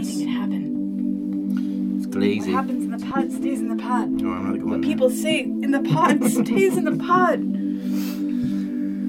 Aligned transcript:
Anything 0.00 0.26
can 0.26 0.28
happen. 0.28 1.96
It's 1.98 2.06
What 2.06 2.12
glazy. 2.16 2.52
happens 2.52 2.84
in 2.84 2.90
the 2.90 3.06
pot 3.06 3.30
stays 3.30 3.60
in 3.60 3.68
the 3.68 3.76
pot. 3.82 4.08
No, 4.08 4.28
oh, 4.30 4.32
I'm 4.32 4.44
not 4.46 4.52
going 4.58 4.70
What 4.70 4.80
there. 4.80 4.90
people 4.90 5.10
say 5.10 5.40
in 5.42 5.70
the 5.70 5.80
pot 5.82 6.16
stays 6.30 6.76
in 6.76 6.84
the 6.84 6.96
pot. 6.96 7.38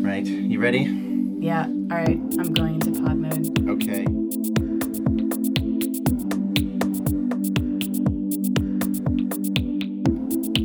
Right. 0.05 0.25
You 0.25 0.59
ready? 0.59 0.83
Yeah. 1.39 1.63
All 1.65 1.97
right. 1.97 2.19
I'm 2.39 2.53
going 2.53 2.75
into 2.75 2.91
pod 3.01 3.17
mode. 3.17 3.69
Okay. 3.69 4.05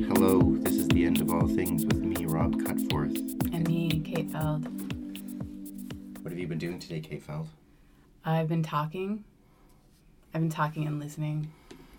Hello, 0.08 0.56
this 0.60 0.74
is 0.74 0.88
the 0.88 1.04
end 1.06 1.20
of 1.20 1.30
all 1.32 1.46
things 1.48 1.84
with 1.86 1.98
me, 2.02 2.26
Rob 2.26 2.54
Cutforth. 2.56 3.16
And 3.54 3.66
me, 3.66 4.00
Kate 4.00 4.30
Feld. 4.30 4.66
What 6.22 6.30
have 6.32 6.38
you 6.38 6.46
been 6.46 6.58
doing 6.58 6.78
today, 6.78 7.00
Kate 7.00 7.22
Feld? 7.22 7.48
I've 8.24 8.48
been 8.48 8.62
talking. 8.62 9.24
I've 10.36 10.42
been 10.42 10.50
talking 10.50 10.86
and 10.86 11.00
listening. 11.00 11.50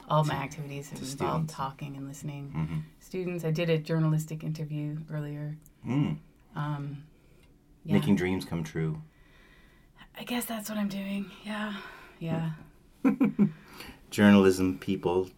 All 0.08 0.24
my 0.24 0.36
activities 0.36 0.92
have 0.92 1.00
involved 1.00 1.50
students. 1.50 1.54
talking 1.56 1.98
and 1.98 2.08
listening. 2.08 2.54
Mm-hmm. 2.56 2.80
Students, 3.00 3.44
I 3.44 3.50
did 3.50 3.68
a 3.72 3.80
journalistic 3.80 4.44
interview 4.44 4.96
earlier. 5.12 5.58
Mm. 5.84 6.20
Um, 6.56 7.04
yeah. 7.84 7.94
Making 7.94 8.16
dreams 8.16 8.46
come 8.46 8.64
true. 8.64 9.02
I 10.20 10.24
guess 10.24 10.46
that's 10.46 10.70
what 10.70 10.78
I'm 10.78 10.88
doing. 10.88 11.32
Yeah. 11.44 11.78
Yeah. 12.20 12.52
Journalism 14.12 14.78
people 14.78 15.32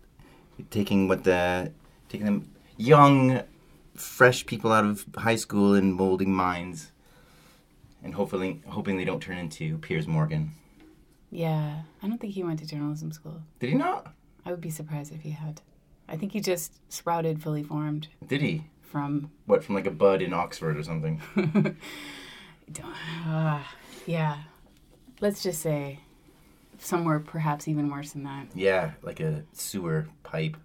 taking 0.70 1.08
what 1.08 1.23
the 1.23 1.72
taking 2.09 2.25
them 2.25 2.52
young, 2.75 3.44
fresh 3.95 4.45
people 4.45 4.73
out 4.73 4.84
of 4.84 5.05
high 5.16 5.38
school 5.38 5.73
and 5.73 5.94
molding 5.94 6.34
minds, 6.34 6.91
and 8.03 8.13
hopefully 8.13 8.61
hoping 8.67 8.97
they 8.97 9.05
don't 9.05 9.23
turn 9.23 9.38
into 9.38 9.77
Piers 9.77 10.05
Morgan. 10.05 10.52
Yeah. 11.31 11.81
I 12.02 12.08
don't 12.08 12.19
think 12.19 12.33
he 12.33 12.44
went 12.44 12.59
to 12.59 12.66
journalism 12.67 13.11
school. 13.11 13.41
Did 13.59 13.69
he 13.69 13.75
not? 13.75 14.13
I 14.45 14.52
would 14.52 14.61
be 14.61 14.69
surprised 14.69 15.13
if 15.13 15.22
he 15.22 15.31
had. 15.31 15.61
I 16.08 16.17
think 16.17 16.31
he 16.31 16.39
just 16.39 16.73
sprouted 16.91 17.41
fully 17.41 17.61
formed 17.63 18.08
Did 18.27 18.41
he? 18.41 18.63
from. 18.81 19.30
What 19.45 19.63
from 19.63 19.75
like 19.75 19.86
a 19.86 19.91
bud 19.91 20.21
in 20.23 20.33
Oxford 20.33 20.75
or 20.77 20.83
something? 20.83 21.21
Uh, 23.27 23.63
yeah. 24.05 24.38
Let's 25.21 25.44
just 25.44 25.61
say 25.61 25.99
somewhere 26.80 27.19
perhaps 27.19 27.67
even 27.67 27.89
worse 27.89 28.11
than 28.14 28.23
that. 28.23 28.47
Yeah, 28.55 28.91
like 29.02 29.19
a 29.19 29.43
sewer 29.53 30.08
pipe. 30.23 30.55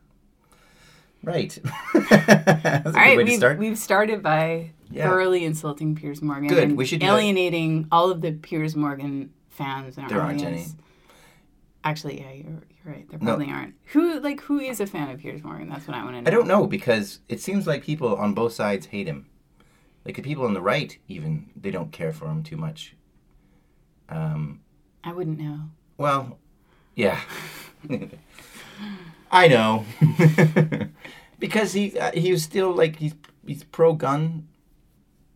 Right. 1.22 1.58
That's 1.94 2.86
All 2.86 2.92
right, 2.92 3.16
we've, 3.16 3.36
start. 3.36 3.58
we've 3.58 3.78
started 3.78 4.22
by 4.22 4.70
Yeah. 4.90 5.08
thoroughly 5.08 5.44
insulting 5.44 5.94
Piers 5.94 6.20
Morgan. 6.22 6.48
Good, 6.48 6.62
and 6.62 6.76
we 6.76 6.84
should 6.84 7.02
alienating 7.02 7.88
all 7.90 8.10
of 8.10 8.20
the 8.20 8.32
Piers 8.32 8.76
Morgan 8.76 9.30
fans 9.54 9.96
in 9.96 10.04
our 10.04 10.08
There 10.08 10.20
aren't 10.20 10.42
audience. 10.44 10.74
Actually, 11.84 12.20
yeah, 12.20 12.32
you're, 12.32 12.62
you're 12.84 12.94
right. 12.94 13.08
There 13.10 13.18
No. 13.20 13.36
probably 13.36 13.50
aren't. 13.52 13.74
Who 13.92 14.18
like 14.20 14.40
who 14.40 14.58
is 14.58 14.80
a 14.80 14.86
fan 14.86 15.10
of 15.10 15.20
Piers 15.20 15.42
Morgan? 15.44 15.68
That's 15.68 15.86
what 15.86 15.96
I 15.96 16.02
want 16.04 16.16
to 16.16 16.22
know. 16.22 16.28
I 16.28 16.30
don't 16.30 16.48
know 16.48 16.66
because 16.66 17.20
it 17.28 17.40
seems 17.40 17.66
like 17.66 17.82
people 17.84 18.16
on 18.16 18.32
both 18.34 18.52
sides 18.54 18.86
hate 18.86 19.06
him. 19.06 19.26
Like 20.04 20.16
the 20.16 20.22
people 20.22 20.44
on 20.44 20.54
the 20.54 20.60
right, 20.62 20.96
even 21.08 21.50
they 21.56 21.70
don't 21.70 21.92
care 21.92 22.12
for 22.12 22.26
him 22.26 22.42
too 22.42 22.56
much. 22.56 22.94
Um, 24.08 24.60
I 25.02 25.12
wouldn't 25.12 25.38
know. 25.38 25.60
well, 25.98 26.38
yeah, 26.94 27.20
I 29.30 29.48
know 29.48 29.84
because 31.38 31.72
he 31.72 31.98
uh, 31.98 32.12
he 32.12 32.32
was 32.32 32.42
still 32.42 32.72
like 32.72 32.96
he's 32.96 33.14
he's 33.46 33.64
pro 33.64 33.92
gun, 33.94 34.48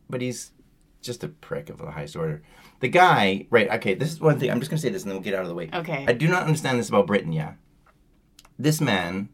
but 0.08 0.20
he's 0.20 0.52
just 1.02 1.24
a 1.24 1.28
prick 1.28 1.68
of 1.70 1.78
the 1.78 1.90
highest 1.90 2.16
order. 2.16 2.42
The 2.80 2.88
guy, 2.88 3.46
right? 3.50 3.68
Okay, 3.72 3.94
this 3.94 4.12
is 4.12 4.20
one 4.20 4.38
thing. 4.38 4.50
I'm 4.50 4.60
just 4.60 4.70
gonna 4.70 4.80
say 4.80 4.88
this, 4.90 5.02
and 5.02 5.10
then 5.10 5.16
we'll 5.16 5.24
get 5.24 5.34
out 5.34 5.42
of 5.42 5.48
the 5.48 5.54
way. 5.54 5.68
Okay. 5.72 6.04
I 6.06 6.12
do 6.12 6.28
not 6.28 6.44
understand 6.44 6.78
this 6.78 6.88
about 6.88 7.06
Britain. 7.08 7.32
Yeah, 7.32 7.54
this 8.58 8.80
man, 8.80 9.28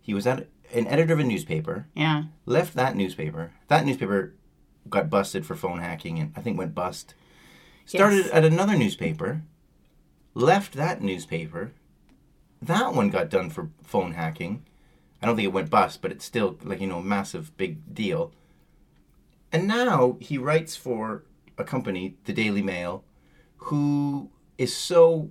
he 0.00 0.14
was 0.14 0.26
at 0.26 0.48
an 0.74 0.86
editor 0.88 1.14
of 1.14 1.20
a 1.20 1.24
newspaper. 1.24 1.86
Yeah. 1.94 2.24
left 2.44 2.74
that 2.74 2.96
newspaper. 2.96 3.52
That 3.68 3.86
newspaper 3.86 4.34
got 4.90 5.08
busted 5.10 5.46
for 5.46 5.54
phone 5.54 5.78
hacking 5.80 6.18
and 6.18 6.32
I 6.36 6.40
think 6.40 6.58
went 6.58 6.74
bust. 6.74 7.14
Started 7.86 8.26
Yes. 8.26 8.30
at 8.32 8.44
another 8.44 8.76
newspaper, 8.76 9.42
left 10.34 10.74
that 10.74 11.00
newspaper. 11.02 11.72
That 12.60 12.94
one 12.94 13.08
got 13.10 13.30
done 13.30 13.48
for 13.50 13.70
phone 13.82 14.12
hacking. 14.12 14.64
I 15.22 15.26
don't 15.26 15.36
think 15.36 15.46
it 15.46 15.52
went 15.52 15.70
bust, 15.70 16.02
but 16.02 16.10
it's 16.12 16.24
still 16.24 16.58
like, 16.62 16.80
you 16.80 16.86
know, 16.86 17.00
massive 17.00 17.56
big 17.56 17.94
deal. 17.94 18.32
And 19.52 19.66
now 19.66 20.16
he 20.20 20.36
writes 20.38 20.76
for 20.76 21.22
a 21.58 21.64
company, 21.64 22.16
the 22.24 22.32
Daily 22.32 22.62
Mail, 22.62 23.04
who 23.56 24.30
is 24.56 24.74
so 24.74 25.30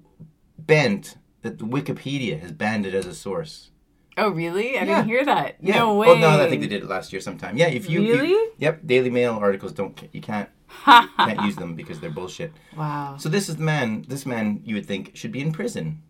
bent 0.58 1.18
that 1.42 1.58
Wikipedia 1.60 2.40
has 2.42 2.52
banned 2.52 2.86
it 2.86 2.94
as 2.94 3.06
a 3.06 3.14
source. 3.16 3.72
Oh, 4.18 4.30
really? 4.30 4.78
I 4.78 4.84
Yeah. 4.84 4.86
didn't 4.86 5.08
hear 5.08 5.26
that. 5.26 5.58
Yeah. 5.62 5.78
No 5.80 5.96
way. 5.96 6.08
Well, 6.08 6.18
no, 6.18 6.30
I 6.44 6.50
think 6.50 6.62
they 6.62 6.68
did 6.68 6.84
it 6.84 6.90
last 6.90 7.14
year 7.14 7.22
sometime. 7.22 7.56
Yeah, 7.58 7.68
if 7.68 7.90
you 7.90 8.02
you- 8.02 8.14
Really? 8.14 8.52
yep, 8.58 8.82
Daily 8.86 9.10
Mail 9.12 9.34
articles 9.36 9.72
don't 9.74 9.98
you 10.12 10.22
can't 10.22 10.50
can't 10.86 11.42
use 11.44 11.56
them 11.56 11.76
because 11.76 12.00
they're 12.00 12.10
bullshit. 12.10 12.52
Wow. 12.76 13.16
So 13.18 13.30
this 13.30 13.48
is 13.48 13.58
the 13.58 13.64
man. 13.64 14.06
This 14.08 14.26
man 14.26 14.62
you 14.66 14.76
would 14.76 14.86
think 14.88 15.12
should 15.16 15.32
be 15.32 15.40
in 15.42 15.52
prison, 15.52 16.02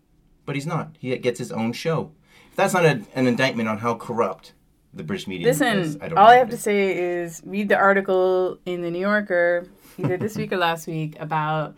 but 0.46 0.54
he's 0.56 0.66
not. 0.66 0.96
He 0.98 1.16
gets 1.18 1.38
his 1.38 1.52
own 1.52 1.72
show. 1.72 2.10
If 2.50 2.56
that's 2.56 2.72
not 2.74 2.84
a, 2.86 3.02
an 3.14 3.26
indictment 3.26 3.68
on 3.68 3.78
how 3.78 3.94
corrupt 3.94 4.54
the 4.94 5.04
British 5.04 5.28
media 5.28 5.46
is, 5.48 5.60
Listen, 5.60 6.00
I 6.02 6.08
don't 6.08 6.18
all 6.18 6.26
I 6.28 6.36
have 6.36 6.50
to 6.50 6.56
say 6.56 6.96
is 6.96 7.42
read 7.44 7.68
the 7.68 7.76
article 7.76 8.58
in 8.64 8.80
the 8.80 8.90
New 8.90 9.00
Yorker, 9.00 9.68
either 9.98 10.16
this 10.16 10.36
week 10.36 10.52
or 10.52 10.56
last 10.56 10.86
week, 10.86 11.16
about 11.20 11.76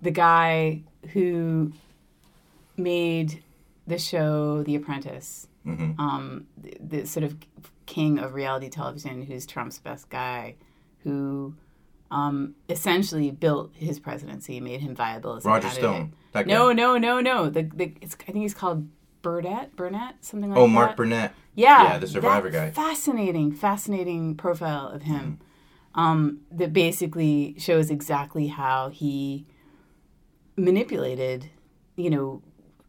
the 0.00 0.10
guy 0.10 0.82
who 1.12 1.72
made 2.76 3.42
the 3.86 3.98
show 3.98 4.62
The 4.62 4.76
Apprentice. 4.76 5.48
Mhm. 5.66 5.98
Um, 5.98 6.46
the, 6.56 6.76
the 6.80 7.06
sort 7.06 7.24
of 7.24 7.36
king 7.86 8.18
of 8.18 8.34
reality 8.34 8.68
television, 8.68 9.22
who's 9.22 9.46
Trump's 9.46 9.78
best 9.78 10.08
guy, 10.10 10.56
who 11.04 11.54
um, 12.10 12.54
essentially 12.68 13.30
built 13.30 13.70
his 13.74 13.98
presidency, 13.98 14.60
made 14.60 14.80
him 14.80 14.94
viable 14.94 15.36
as 15.36 15.44
a 15.44 15.48
Roger. 15.48 15.68
Stone. 15.70 16.12
No, 16.46 16.72
no, 16.72 16.96
no, 16.98 17.20
no. 17.20 17.48
The, 17.48 17.62
the 17.62 17.92
it's, 18.00 18.16
I 18.20 18.32
think 18.32 18.38
he's 18.38 18.54
called 18.54 18.88
Burnett, 19.22 19.76
Burnett, 19.76 20.16
something 20.24 20.50
like 20.50 20.56
that. 20.56 20.60
Oh, 20.60 20.66
that. 20.66 20.72
Mark 20.72 20.96
Burnett. 20.96 21.34
Yeah, 21.54 21.82
Yeah, 21.84 21.98
the 21.98 22.06
Survivor 22.06 22.50
guy. 22.50 22.70
Fascinating, 22.70 23.52
fascinating 23.52 24.34
profile 24.36 24.88
of 24.88 25.02
him. 25.02 25.38
Mm. 25.40 25.46
Um, 25.94 26.40
that 26.50 26.72
basically 26.72 27.54
shows 27.58 27.90
exactly 27.90 28.46
how 28.46 28.88
he 28.88 29.46
manipulated, 30.56 31.50
you 31.96 32.08
know, 32.08 32.42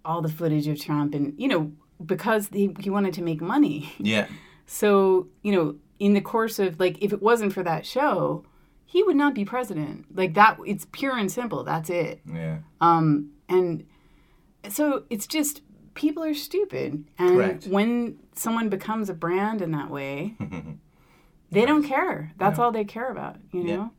all 0.05 0.21
the 0.21 0.29
footage 0.29 0.67
of 0.67 0.79
Trump, 0.79 1.13
and 1.13 1.33
you 1.37 1.47
know, 1.47 1.71
because 2.05 2.47
he, 2.53 2.73
he 2.79 2.89
wanted 2.89 3.13
to 3.15 3.21
make 3.21 3.41
money. 3.41 3.93
Yeah. 3.99 4.27
So 4.65 5.27
you 5.41 5.51
know, 5.51 5.75
in 5.99 6.13
the 6.13 6.21
course 6.21 6.57
of 6.57 6.79
like, 6.79 6.97
if 7.03 7.11
it 7.11 7.21
wasn't 7.21 7.53
for 7.53 7.63
that 7.63 7.85
show, 7.85 8.45
he 8.85 9.03
would 9.03 9.17
not 9.17 9.35
be 9.35 9.43
president. 9.43 10.05
Like 10.15 10.33
that, 10.35 10.57
it's 10.65 10.87
pure 10.91 11.17
and 11.17 11.31
simple. 11.31 11.63
That's 11.63 11.89
it. 11.89 12.21
Yeah. 12.25 12.59
Um, 12.79 13.31
and 13.49 13.85
so 14.69 15.03
it's 15.09 15.27
just 15.27 15.61
people 15.95 16.23
are 16.23 16.33
stupid, 16.33 17.03
and 17.19 17.29
Correct. 17.29 17.67
when 17.67 18.19
someone 18.35 18.69
becomes 18.69 19.09
a 19.09 19.13
brand 19.13 19.61
in 19.61 19.71
that 19.71 19.89
way, 19.89 20.35
they 21.53 21.65
don't 21.65 21.83
care. 21.83 22.33
That's 22.37 22.57
Yeah. 22.57 22.63
all 22.65 22.71
they 22.71 22.83
care 22.83 23.09
about, 23.11 23.37
you 23.51 23.61
Yeah. 23.63 23.75
know. 23.75 23.91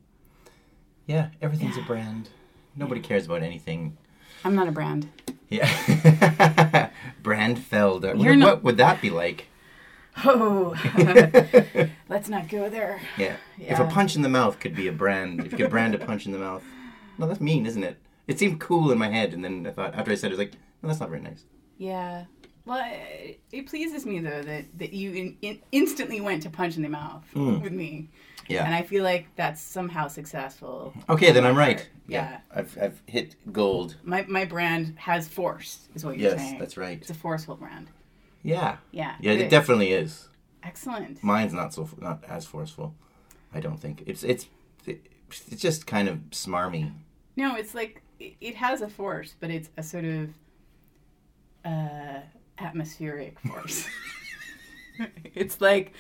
Yeah. 1.07 1.29
Everything's 1.41 1.77
a 1.77 1.83
brand. 1.83 2.31
Nobody 2.77 3.01
cares 3.01 3.27
about 3.27 3.43
anything. 3.43 3.97
I'm 4.45 4.55
not 4.55 4.69
a 4.69 4.73
brand. 4.73 5.09
Yeah. 5.49 6.91
Brand 7.23 7.59
Feld. 7.59 8.05
What, 8.05 8.17
not- 8.17 8.39
what 8.57 8.65
would 8.65 8.77
that 8.79 9.01
be 9.01 9.11
like? 9.11 9.47
Oh, 10.25 10.75
let's 12.09 12.29
not 12.29 12.49
go 12.49 12.69
there. 12.69 13.01
Yeah. 13.19 13.37
If 13.59 13.79
a 13.79 13.85
punch 13.87 14.17
in 14.17 14.23
the 14.23 14.29
mouth 14.29 14.59
could 14.61 14.75
be 14.75 14.87
a 14.89 14.93
brand, 14.93 15.41
if 15.41 15.53
you 15.53 15.59
could 15.59 15.71
brand 15.71 15.95
a 15.95 15.99
punch 15.99 16.27
in 16.27 16.33
the 16.33 16.39
mouth. 16.39 16.63
No, 17.19 17.27
that's 17.27 17.41
mean, 17.41 17.67
isn't 17.67 17.83
it? 17.85 17.99
It 18.27 18.39
seemed 18.39 18.61
cool 18.61 18.91
in 18.93 18.99
my 18.99 19.09
head, 19.09 19.33
and 19.35 19.45
then 19.45 19.67
I 19.67 19.71
thought, 19.71 19.95
after 19.95 20.11
I 20.11 20.15
said 20.15 20.29
it, 20.29 20.35
I 20.35 20.37
was 20.37 20.39
like, 20.39 20.53
no, 20.83 20.89
that's 20.89 21.01
not 21.01 21.09
very 21.11 21.21
nice. 21.23 21.45
Yeah. 21.79 22.25
Well, 22.67 22.83
it, 22.87 23.41
it 23.53 23.67
pleases 23.67 24.07
me 24.07 24.21
though 24.21 24.43
that 24.43 24.65
that 24.79 24.93
you 24.93 25.13
in, 25.13 25.37
in, 25.43 25.61
instantly 25.73 26.21
went 26.21 26.43
to 26.45 26.51
punch 26.51 26.77
in 26.77 26.83
the 26.83 26.89
mouth 26.89 27.25
with 27.35 27.73
me. 27.73 28.09
Yeah. 28.47 28.67
and 28.67 28.75
I 28.75 28.83
feel 28.83 29.03
like 29.05 29.27
that's 29.37 29.61
somehow 29.63 30.07
successful. 30.09 30.93
okay, 31.09 31.33
then 31.33 31.47
I'm 31.47 31.57
right. 31.57 31.89
Yeah. 32.07 32.41
I've, 32.55 32.77
I've 32.81 33.01
hit 33.07 33.37
gold. 33.53 33.97
My 34.03 34.25
my 34.29 34.45
brand 34.45 34.95
has 34.99 35.29
force, 35.29 35.89
is 35.95 36.05
what 36.05 36.19
you're 36.19 36.33
Yes, 36.33 36.41
saying. 36.41 36.59
that's 36.59 36.77
right. 36.77 36.99
It's 37.01 37.11
a 37.11 37.15
forceful 37.15 37.57
brand. 37.57 37.89
Yeah. 38.43 38.77
Yeah. 38.93 39.15
Yeah, 39.21 39.33
it 39.33 39.39
good. 39.39 39.49
definitely 39.51 39.93
is. 39.93 40.29
Excellent. 40.63 41.23
Mine's 41.23 41.53
not 41.55 41.73
so 41.75 41.89
not 41.99 42.23
as 42.29 42.45
forceful. 42.47 42.95
I 43.55 43.61
don't 43.61 43.79
think 43.81 44.03
it's 44.07 44.23
it's 44.25 44.47
it's 44.87 45.63
just 45.63 45.87
kind 45.87 46.09
of 46.09 46.17
smarmy. 46.31 46.93
No, 47.37 47.57
it's 47.57 47.75
like 47.75 48.03
it, 48.21 48.35
it 48.41 48.55
has 48.57 48.81
a 48.83 48.89
force, 48.89 49.35
but 49.41 49.51
it's 49.51 49.71
a 49.77 49.83
sort 49.83 50.05
of 50.05 50.31
uh, 51.65 52.21
atmospheric 52.59 53.39
force. 53.49 53.87
it's 55.35 55.61
like 55.61 55.93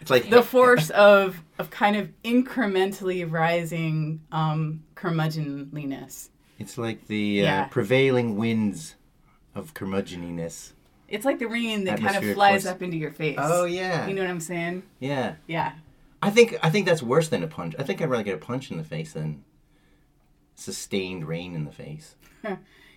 It's 0.00 0.10
like 0.10 0.30
the 0.30 0.42
force 0.54 0.90
of 0.90 1.42
of 1.58 1.70
kind 1.70 1.96
of 1.96 2.10
incrementally 2.24 3.30
rising 3.30 4.20
um, 4.32 4.84
curmudgeonliness. 4.94 6.28
It's 6.58 6.78
like 6.78 7.06
the 7.06 7.40
uh, 7.42 7.44
Yeah. 7.44 7.64
prevailing 7.66 8.36
winds 8.36 8.94
of 9.54 9.74
curmudgeoniness. 9.74 10.72
It's 11.08 11.24
like 11.24 11.38
the 11.38 11.46
rain 11.46 11.84
that 11.84 12.00
kind 12.00 12.16
of 12.16 12.34
flies 12.34 12.62
force. 12.64 12.74
up 12.74 12.82
into 12.82 12.96
your 12.96 13.12
face. 13.12 13.36
Oh 13.38 13.64
yeah, 13.64 14.06
You 14.08 14.14
know 14.14 14.22
what 14.22 14.30
I'm 14.30 14.40
saying? 14.40 14.82
yeah. 15.00 15.34
Yeah. 15.46 15.72
I 16.22 16.30
think 16.30 16.56
I 16.62 16.70
think 16.70 16.86
that's 16.86 17.02
worse 17.02 17.28
than 17.28 17.42
a 17.42 17.46
punch. 17.46 17.74
I 17.78 17.82
think 17.82 18.00
I'd 18.00 18.08
rather 18.10 18.24
get 18.24 18.34
a 18.34 18.38
punch 18.38 18.70
in 18.70 18.78
the 18.78 18.84
face 18.84 19.12
than 19.12 19.44
sustained 20.54 21.28
rain 21.28 21.54
in 21.54 21.64
the 21.64 21.72
face. 21.72 22.16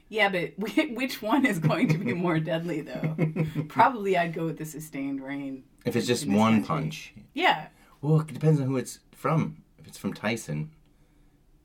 Yeah, 0.10 0.30
but 0.30 0.54
which 0.90 1.22
one 1.22 1.46
is 1.46 1.60
going 1.60 1.88
to 1.90 1.98
be 1.98 2.14
more 2.14 2.40
deadly, 2.40 2.82
though? 2.82 3.16
Probably 3.68 4.18
I'd 4.18 4.34
go 4.34 4.46
with 4.46 4.58
the 4.58 4.66
sustained 4.66 5.22
rain. 5.24 5.64
If 5.86 5.96
it's 5.96 6.08
just 6.08 6.28
one 6.28 6.64
country. 6.64 6.68
punch, 6.68 7.14
Yeah. 7.34 7.68
well, 8.02 8.20
it 8.22 8.28
depends 8.34 8.60
on 8.60 8.68
who 8.68 8.78
it's 8.78 9.00
from. 9.12 9.64
If 9.78 9.88
it's 9.88 9.98
from 9.98 10.14
Tyson, 10.14 10.72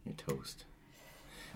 you're 0.05 0.14
toast. 0.14 0.64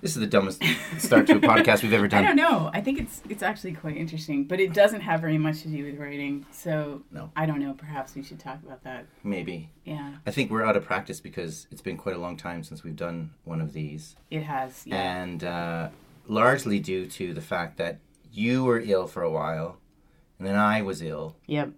This 0.00 0.12
is 0.14 0.20
the 0.20 0.28
dumbest 0.28 0.62
start 0.98 1.26
to 1.26 1.36
a 1.36 1.40
podcast 1.40 1.82
we've 1.82 1.92
ever 1.92 2.06
done. 2.06 2.22
I 2.22 2.28
don't 2.28 2.36
know. 2.36 2.70
I 2.72 2.80
think 2.80 3.00
it's 3.00 3.20
it's 3.28 3.42
actually 3.42 3.72
quite 3.72 3.96
interesting, 3.96 4.44
but 4.44 4.60
it 4.60 4.72
doesn't 4.72 5.00
have 5.00 5.20
very 5.20 5.38
much 5.38 5.62
to 5.62 5.68
do 5.68 5.84
with 5.84 5.98
writing. 5.98 6.46
So 6.52 7.02
No. 7.10 7.32
I 7.34 7.46
don't 7.46 7.58
know. 7.58 7.74
Perhaps 7.74 8.14
we 8.14 8.22
should 8.22 8.38
talk 8.38 8.62
about 8.64 8.84
that. 8.84 9.06
Maybe. 9.24 9.70
Yeah, 9.84 10.12
I 10.24 10.30
think 10.30 10.52
we're 10.52 10.64
out 10.64 10.76
of 10.76 10.84
practice 10.84 11.18
because 11.20 11.66
it's 11.72 11.80
been 11.82 11.96
quite 11.96 12.14
a 12.14 12.18
long 12.20 12.36
time 12.36 12.62
since 12.62 12.84
we've 12.84 12.94
done 12.94 13.32
one 13.44 13.60
of 13.60 13.72
these. 13.72 14.14
it 14.30 14.44
has. 14.44 14.82
Yeah. 14.86 14.96
and 15.22 15.42
uh, 15.42 15.88
largely 16.28 16.78
due 16.78 17.06
to 17.06 17.34
the 17.34 17.40
fact 17.40 17.76
that 17.78 17.98
you 18.32 18.62
were 18.64 18.80
ill 18.84 19.06
for 19.06 19.22
a 19.22 19.30
while, 19.30 19.78
and 20.38 20.46
then 20.46 20.54
I 20.54 20.82
was 20.82 21.02
ill. 21.02 21.36
yep. 21.46 21.70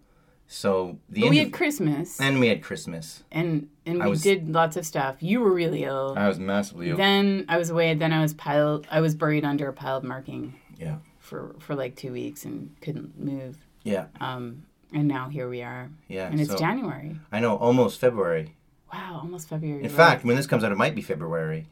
So 0.52 0.99
the 1.08 1.29
we 1.29 1.38
had 1.38 1.52
Christmas, 1.52 2.20
and 2.20 2.41
we 2.41 2.49
had 2.49 2.61
Christmas. 2.61 3.23
and 3.31 3.69
and 3.87 4.02
I 4.02 4.06
we 4.06 4.11
was- 4.11 4.23
did 4.23 4.49
lots 4.50 4.76
of 4.76 4.85
stuff. 4.85 5.23
You 5.23 5.41
were 5.41 5.52
really 5.52 5.85
ill. 5.85 6.14
I 6.17 6.26
was 6.26 6.41
massively 6.41 6.91
ill. 6.91 6.97
then 6.97 7.44
I 7.49 7.56
was 7.56 7.70
away. 7.70 7.94
Then 7.94 8.12
I 8.12 8.20
was 8.20 8.35
piled. 8.35 8.87
I 8.91 9.00
was 9.00 9.14
buried 9.14 9.44
under 9.44 9.69
a 9.69 9.73
pile 9.73 9.99
of 9.99 10.02
marking 10.05 10.55
yeah, 10.76 10.97
for 11.20 11.55
for 11.61 11.76
like 11.76 11.94
two 11.94 12.12
weeks 12.12 12.44
and 12.44 12.75
couldn't 12.81 13.17
move. 13.17 13.58
yeah, 13.85 14.06
Um, 14.20 14.64
and 14.93 15.06
now 15.06 15.29
here 15.29 15.49
we 15.49 15.62
are, 15.62 15.88
yeah. 16.08 16.26
and 16.29 16.41
it's 16.41 16.50
so, 16.50 16.58
January. 16.58 17.17
I 17.31 17.38
know, 17.38 17.55
almost 17.56 18.00
February. 18.00 18.56
Wow, 18.93 19.20
almost 19.23 19.49
February. 19.49 19.85
In 19.85 19.88
fact, 19.88 20.25
when 20.25 20.35
this 20.35 20.49
comes 20.49 20.64
out, 20.64 20.73
it 20.73 20.79
might 20.79 20.97
be 20.97 21.00
February, 21.02 21.69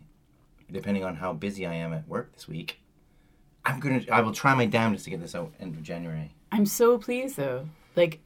depending 0.71 1.05
on 1.05 1.17
how 1.17 1.33
busy 1.33 1.67
I 1.67 1.75
am 1.75 1.93
at 1.93 2.07
work 2.09 2.33
this 2.33 2.49
week. 2.49 2.81
I'm 3.65 3.81
gonna. 3.81 4.03
I 4.11 4.21
will 4.21 4.33
try 4.33 4.55
my 4.55 4.67
damnedest 4.67 5.05
to 5.05 5.11
get 5.11 5.21
this 5.21 5.35
out 5.35 5.53
end 5.61 5.75
of 5.75 5.83
January. 5.83 6.33
I'm 6.51 6.67
so 6.67 6.99
pleased 6.99 7.37
though. 7.37 7.69
Like, 7.97 8.21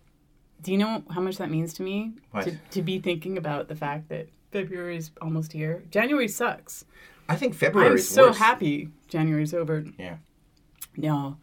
do 0.63 0.71
you 0.73 0.79
know 0.79 1.03
how 1.11 1.21
much 1.21 1.39
that 1.39 1.51
means 1.51 1.75
to 1.75 1.83
me? 1.83 2.13
What? 2.31 2.45
To, 2.45 2.57
to 2.71 2.83
be 2.83 2.99
thinking 3.01 3.37
about 3.39 3.69
the 3.69 3.75
fact 3.75 4.09
that 4.11 4.29
February 4.53 4.97
is 4.97 5.11
almost 5.21 5.53
here. 5.53 5.83
January 5.91 6.29
sucks. 6.29 6.85
I 7.29 7.37
think 7.37 7.55
February 7.55 7.93
I'm 7.93 7.99
so 7.99 8.29
worse. 8.29 8.39
happy 8.39 8.91
January's 9.09 9.55
over. 9.55 9.85
Yeah. 9.99 10.17
No, 10.97 11.39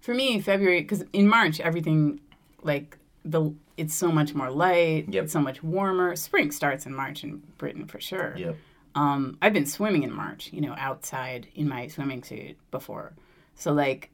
for 0.00 0.14
me, 0.14 0.40
February 0.40 0.80
because 0.80 1.04
in 1.12 1.28
March 1.28 1.60
everything 1.60 2.20
like 2.62 2.98
the 3.24 3.52
it's 3.76 3.94
so 3.94 4.10
much 4.10 4.34
more 4.34 4.50
light. 4.50 5.06
Yep. 5.08 5.24
It's 5.24 5.32
so 5.32 5.40
much 5.40 5.62
warmer. 5.62 6.16
Spring 6.16 6.50
starts 6.50 6.86
in 6.86 6.94
March 6.94 7.22
in 7.22 7.42
Britain 7.58 7.86
for 7.86 8.00
sure. 8.00 8.34
Yep. 8.36 8.56
Um, 8.96 9.36
I've 9.42 9.52
been 9.52 9.66
swimming 9.66 10.02
in 10.02 10.12
March, 10.12 10.50
you 10.52 10.60
know, 10.60 10.74
outside 10.76 11.46
in 11.54 11.68
my 11.68 11.86
swimming 11.88 12.22
suit 12.24 12.56
before. 12.70 13.12
So 13.54 13.72
like, 13.72 14.10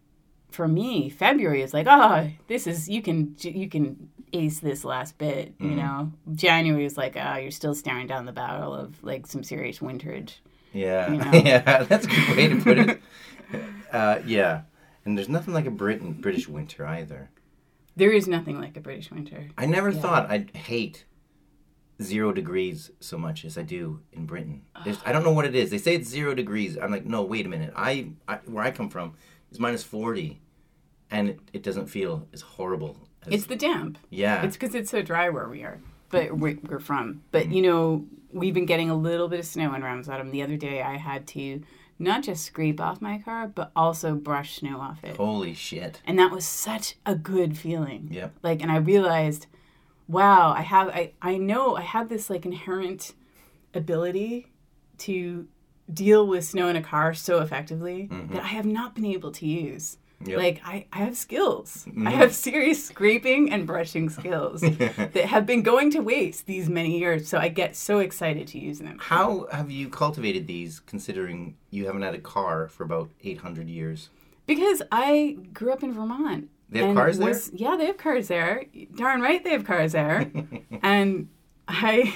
for 0.50 0.69
me, 0.69 1.08
February 1.08 1.62
is 1.62 1.73
like, 1.73 1.87
oh, 1.88 2.29
this 2.49 2.67
is 2.67 2.88
you 2.88 3.00
can 3.00 3.34
you 3.40 3.69
can 3.69 4.11
ace 4.34 4.61
this 4.61 4.84
last 4.84 5.17
bit, 5.19 5.55
you 5.58 5.70
know. 5.76 6.12
January 6.34 6.84
is 6.84 6.96
like, 6.99 7.17
oh, 7.17 7.37
you're 7.37 7.50
still 7.50 7.75
staring 7.75 8.06
down 8.06 8.26
the 8.26 8.32
barrel 8.32 8.75
of 8.75 9.02
like 9.02 9.26
some 9.26 9.43
serious 9.44 9.79
winterage. 9.79 10.34
Yeah, 10.75 11.11
You 11.12 11.19
know? 11.25 11.32
yeah, 11.32 11.82
that's 11.84 12.06
a 12.06 12.08
good 12.08 12.37
way 12.37 12.49
to 12.49 12.56
put 12.62 12.79
it. 12.79 13.02
uh, 13.93 14.19
yeah, 14.26 14.62
and 15.05 15.17
there's 15.17 15.29
nothing 15.29 15.55
like 15.55 15.67
a 15.67 15.70
Britain 15.70 16.12
British 16.12 16.49
winter 16.49 16.87
either. 16.87 17.31
There 17.94 18.11
is 18.11 18.26
nothing 18.26 18.58
like 18.61 18.76
a 18.76 18.81
British 18.81 19.11
winter. 19.11 19.49
I 19.58 19.67
never 19.67 19.90
Yeah. 19.90 20.00
thought 20.00 20.31
I'd 20.31 20.50
hate 20.56 21.05
zero 22.00 22.33
degrees 22.33 22.91
so 23.00 23.19
much 23.19 23.44
as 23.44 23.59
I 23.59 23.62
do 23.62 24.00
in 24.12 24.27
Britain. 24.27 24.62
There's, 24.85 24.99
I 24.99 25.11
ah. 25.11 25.12
don't 25.12 25.25
know 25.25 25.33
what 25.33 25.44
it 25.44 25.55
is. 25.55 25.71
They 25.71 25.79
say 25.79 25.94
it's 25.94 26.09
zero 26.09 26.35
degrees. 26.35 26.77
I'm 26.79 26.91
like, 26.91 27.05
no, 27.05 27.23
wait 27.23 27.47
a 27.47 27.49
minute. 27.49 27.73
I, 27.77 28.09
I 28.29 28.37
where 28.47 28.65
I 28.65 28.71
come 28.71 28.89
from 28.89 29.15
is 29.50 29.61
minus 29.61 29.85
forty, 29.85 30.41
and 31.11 31.31
it, 31.31 31.41
it 31.53 31.62
doesn't 31.62 31.87
feel 31.87 32.27
as 32.33 32.41
horrible. 32.41 32.97
As, 33.27 33.35
It's 33.35 33.47
the 33.47 33.56
damp. 33.56 33.99
yeah, 34.11 34.43
It's 34.44 34.56
because 34.56 34.75
it's 34.75 34.91
so 34.91 35.03
dry 35.03 35.29
where 35.29 35.49
we 35.49 35.62
are, 35.62 35.79
but 36.11 36.37
we- 36.37 36.59
we're 36.69 36.81
from. 36.81 37.23
But 37.31 37.47
mm. 37.47 37.55
you 37.55 37.62
know, 37.62 38.06
we've 38.33 38.55
been 38.55 38.67
getting 38.67 38.91
a 38.91 38.97
little 38.97 39.29
bit 39.29 39.39
of 39.39 39.47
snow 39.47 39.75
in 39.75 39.83
Ramsbottom. 39.83 40.31
The 40.31 40.43
other 40.43 40.56
day, 40.56 40.83
I 40.83 40.97
had 40.97 41.27
to 41.29 41.62
not 41.99 42.25
just 42.25 42.44
scrape 42.44 42.81
off 42.81 43.00
my 43.00 43.19
car, 43.19 43.47
but 43.47 43.71
also 43.77 44.15
brush 44.15 44.56
snow 44.56 44.81
off 44.81 45.05
it, 45.05 45.17
holy 45.17 45.55
shit. 45.55 46.00
and 46.05 46.19
that 46.19 46.33
was 46.33 46.44
such 46.44 46.97
a 47.06 47.15
good 47.15 47.56
feeling. 47.56 48.09
Yep. 48.11 48.33
Like, 48.43 48.61
and 48.61 48.73
I 48.73 48.77
realized, 48.77 49.47
wow, 50.09 50.53
I 50.53 50.63
have, 50.63 50.89
I, 50.89 51.13
I 51.21 51.37
know, 51.39 51.77
I 51.77 51.83
have 51.83 52.09
this 52.09 52.29
like 52.31 52.45
inherent 52.45 53.15
ability 53.75 54.53
to 54.99 55.49
deal 55.93 56.27
with 56.27 56.45
snow 56.45 56.69
in 56.69 56.77
a 56.77 56.83
car 56.83 57.15
so 57.15 57.41
effectively 57.41 58.07
that 58.07 58.15
mm-hmm. 58.15 58.39
I 58.39 58.47
have 58.47 58.67
not 58.67 58.95
been 58.95 59.07
able 59.07 59.33
to 59.33 59.47
use. 59.47 59.99
Yep. 60.25 60.39
Like 60.39 60.61
I, 60.65 60.87
I 60.93 60.99
have 60.99 61.17
skills. 61.17 61.85
I 61.87 61.91
mm-hmm. 61.91 62.07
have 62.07 62.35
serious 62.35 62.85
scraping 62.85 63.51
and 63.51 63.67
brushing 63.67 64.09
skills 64.09 64.61
that 64.61 65.15
have 65.15 65.47
been 65.47 65.63
going 65.63 65.91
to 65.93 66.01
waste 66.01 66.47
these 66.47 66.69
many 66.69 66.99
years. 66.99 67.29
So 67.29 67.39
I 67.39 67.49
get 67.49 67.75
so 67.75 67.99
excited 67.99 68.47
to 68.49 68.59
use 68.59 68.79
them. 68.79 68.99
How 69.01 69.49
have 69.51 69.71
you 69.71 69.89
cultivated 69.89 70.47
these, 70.47 70.81
considering 70.81 71.57
you 71.71 71.87
haven't 71.87 72.03
had 72.03 72.15
a 72.15 72.21
car 72.21 72.69
for 72.69 72.85
about 72.85 73.11
eight 73.25 73.39
hundred 73.39 73.69
years? 73.69 74.11
Because 74.47 74.83
I 74.93 75.39
grew 75.53 75.73
up 75.73 75.83
in 75.83 75.93
Vermont. 75.93 76.49
They 76.73 76.79
have 76.81 76.89
and 76.89 76.97
cars 76.99 77.19
there? 77.19 77.29
was- 77.29 77.51
Yeah, 77.55 77.77
they 77.77 77.87
have 77.87 77.99
cars 77.99 78.29
there. 78.29 78.65
Darn 78.97 79.21
right 79.21 79.43
they 79.45 79.51
have 79.51 79.65
cars 79.65 79.93
there. 79.93 80.31
and 80.83 81.29
I 81.69 82.15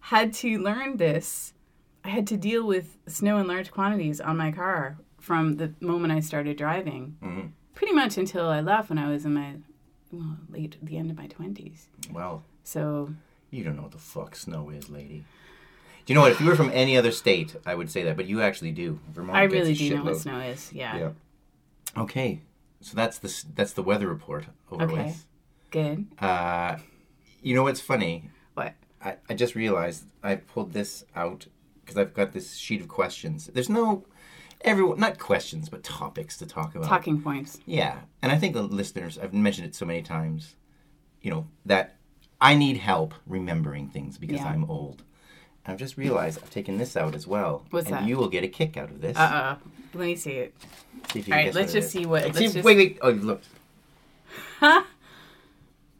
had 0.00 0.32
to 0.34 0.58
learn 0.58 0.98
this. 0.98 1.52
I 2.04 2.08
had 2.10 2.26
to 2.28 2.36
deal 2.36 2.66
with 2.66 2.98
snow 3.06 3.38
in 3.38 3.46
large 3.46 3.70
quantities 3.70 4.20
on 4.20 4.36
my 4.36 4.52
car 4.52 4.98
from 5.18 5.56
the 5.56 5.72
moment 5.80 6.12
I 6.12 6.20
started 6.20 6.56
driving. 6.58 7.16
Mhm. 7.22 7.50
Pretty 7.74 7.94
much 7.94 8.18
until 8.18 8.46
I 8.48 8.60
left 8.60 8.90
when 8.90 8.98
I 8.98 9.08
was 9.10 9.24
in 9.24 9.34
my 9.34 9.54
well, 10.12 10.36
late 10.48 10.76
the 10.82 10.96
end 10.96 11.10
of 11.10 11.16
my 11.16 11.26
20s. 11.26 11.86
Well, 12.12 12.44
So, 12.62 13.14
You 13.50 13.64
don't 13.64 13.74
know 13.76 13.82
what 13.82 13.92
the 13.92 13.98
fuck 13.98 14.36
snow 14.36 14.70
is, 14.70 14.88
lady. 14.90 15.24
Do 16.06 16.12
you 16.12 16.14
know 16.14 16.20
what? 16.20 16.32
If 16.32 16.40
you 16.40 16.46
were 16.46 16.54
from 16.56 16.70
any 16.74 16.96
other 16.96 17.10
state, 17.10 17.56
I 17.66 17.74
would 17.74 17.90
say 17.90 18.02
that, 18.04 18.16
but 18.16 18.26
you 18.26 18.42
actually 18.42 18.72
do. 18.72 19.00
Vermont. 19.14 19.36
I 19.38 19.44
really 19.44 19.72
a 19.72 19.74
do 19.74 19.96
know 19.96 20.04
what 20.04 20.16
snow 20.18 20.38
is. 20.40 20.70
Yeah. 20.72 20.96
Yeah. 20.98 21.10
Okay, 21.96 22.40
so 22.84 22.94
that's 22.96 23.18
the 23.18 23.44
that's 23.54 23.72
the 23.72 23.82
weather 23.82 24.08
report 24.08 24.46
over 24.70 24.84
Okay. 24.84 25.04
with. 25.06 25.26
Good. 25.70 26.06
Uh, 26.18 26.76
you 27.42 27.54
know 27.54 27.62
what's 27.64 27.80
funny? 27.80 28.30
What? 28.54 28.74
I, 29.02 29.16
I 29.28 29.34
just 29.34 29.54
realized 29.54 30.04
I 30.22 30.36
pulled 30.36 30.72
this 30.72 31.04
out 31.16 31.46
because 31.80 31.96
I've 31.96 32.14
got 32.14 32.32
this 32.32 32.54
sheet 32.56 32.80
of 32.80 32.88
questions. 32.88 33.46
There's 33.52 33.68
no 33.68 34.04
everyone 34.60 34.98
not 35.00 35.18
questions 35.18 35.68
but 35.68 35.82
topics 35.82 36.38
to 36.38 36.46
talk 36.46 36.74
about. 36.74 36.88
Talking 36.88 37.20
points. 37.20 37.58
Yeah, 37.66 38.00
and 38.22 38.30
I 38.32 38.36
think 38.38 38.54
the 38.54 38.62
listeners, 38.62 39.18
I've 39.18 39.34
mentioned 39.34 39.66
it 39.66 39.74
so 39.74 39.84
many 39.84 40.02
times, 40.02 40.56
you 41.20 41.30
know, 41.30 41.46
that 41.66 41.96
I 42.40 42.54
need 42.54 42.76
help 42.78 43.14
remembering 43.26 43.88
things 43.88 44.16
because 44.18 44.38
Yeah. 44.40 44.48
I'm 44.48 44.64
old. 44.70 45.02
I've 45.66 45.78
just 45.78 45.96
realized 45.96 46.40
I've 46.42 46.50
taken 46.50 46.76
this 46.76 46.96
out 46.96 47.14
as 47.14 47.26
well. 47.26 47.64
What's 47.70 47.86
and 47.86 47.96
that? 47.96 48.04
you 48.04 48.16
will 48.16 48.28
get 48.28 48.44
a 48.44 48.48
kick 48.48 48.76
out 48.76 48.90
of 48.90 49.00
this. 49.00 49.16
Uh 49.16 49.20
uh 49.20 49.56
Let 49.94 50.06
me 50.06 50.16
see 50.16 50.32
it. 50.32 50.54
See 51.12 51.20
if 51.20 51.28
you 51.28 51.34
All 51.34 51.40
right, 51.40 51.54
let's 51.54 51.72
just 51.72 51.90
see 51.90 52.06
what. 52.06 52.24
Let's 52.24 52.38
see- 52.38 52.48
just, 52.48 52.64
Wait, 52.64 52.76
wait. 52.76 52.98
Oh, 53.02 53.10
look. 53.10 53.42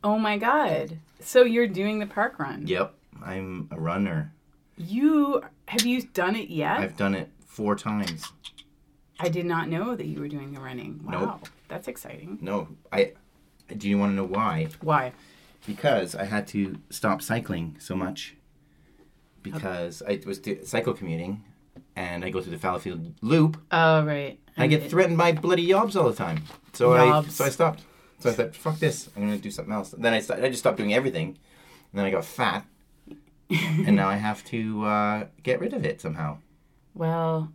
Oh 0.04 0.18
my 0.18 0.36
god. 0.36 0.98
So 1.20 1.44
you're 1.44 1.66
doing 1.66 1.98
the 1.98 2.06
park 2.06 2.38
run. 2.38 2.66
Yep, 2.66 2.94
I'm 3.24 3.68
a 3.70 3.80
runner. 3.80 4.34
You 4.76 5.42
have 5.66 5.86
you 5.86 6.02
done 6.02 6.36
it 6.36 6.50
yet? 6.50 6.78
I've 6.78 6.96
done 6.98 7.14
it 7.14 7.30
four 7.46 7.74
times. 7.74 8.30
I 9.18 9.30
did 9.30 9.46
not 9.46 9.68
know 9.68 9.96
that 9.96 10.06
you 10.06 10.20
were 10.20 10.28
doing 10.28 10.52
the 10.52 10.60
running. 10.60 11.00
Wow. 11.04 11.12
Nope. 11.12 11.48
That's 11.68 11.88
exciting. 11.88 12.38
No, 12.42 12.68
I. 12.92 13.12
Do 13.74 13.88
you 13.88 13.96
want 13.96 14.12
to 14.12 14.16
know 14.16 14.24
why? 14.24 14.68
Why? 14.82 15.12
Because 15.66 16.14
I 16.14 16.24
had 16.24 16.46
to 16.48 16.76
stop 16.90 17.22
cycling 17.22 17.76
so 17.78 17.96
much. 17.96 18.36
Because 19.44 20.02
I 20.02 20.20
was 20.26 20.38
do- 20.40 20.64
cycle 20.64 20.92
commuting, 20.94 21.44
and 21.94 22.24
I 22.24 22.30
go 22.30 22.40
through 22.40 22.52
the 22.52 22.58
Fallowfield 22.58 23.14
Loop, 23.22 23.56
Oh 23.70 24.04
right. 24.04 24.38
I 24.56 24.66
get 24.66 24.82
And- 24.82 24.90
threatened 24.90 25.18
by 25.18 25.32
bloody 25.32 25.66
yobs 25.66 25.94
all 25.94 26.08
the 26.08 26.16
time. 26.16 26.42
So 26.72 26.92
I 26.94 27.00
Yobs. 27.06 27.30
so 27.30 27.44
I 27.44 27.50
stopped. 27.50 27.82
So 28.20 28.30
I 28.30 28.32
said, 28.32 28.56
fuck 28.56 28.78
this, 28.78 29.10
I'm 29.14 29.22
gonna 29.22 29.36
do 29.38 29.50
something 29.50 29.72
else. 29.74 29.90
Then 29.90 30.12
I 30.14 30.20
st- 30.20 30.42
I 30.42 30.48
just 30.48 30.60
stopped 30.60 30.78
doing 30.78 30.94
everything, 30.94 31.26
and 31.28 31.98
then 31.98 32.04
I 32.06 32.10
got 32.10 32.24
fat, 32.24 32.64
and 33.50 33.94
now 33.96 34.08
I 34.08 34.16
have 34.16 34.42
to 34.46 34.84
uh, 34.84 35.24
get 35.42 35.60
rid 35.60 35.72
of 35.74 35.84
it 35.84 36.00
somehow. 36.00 36.38
Well, 36.94 37.52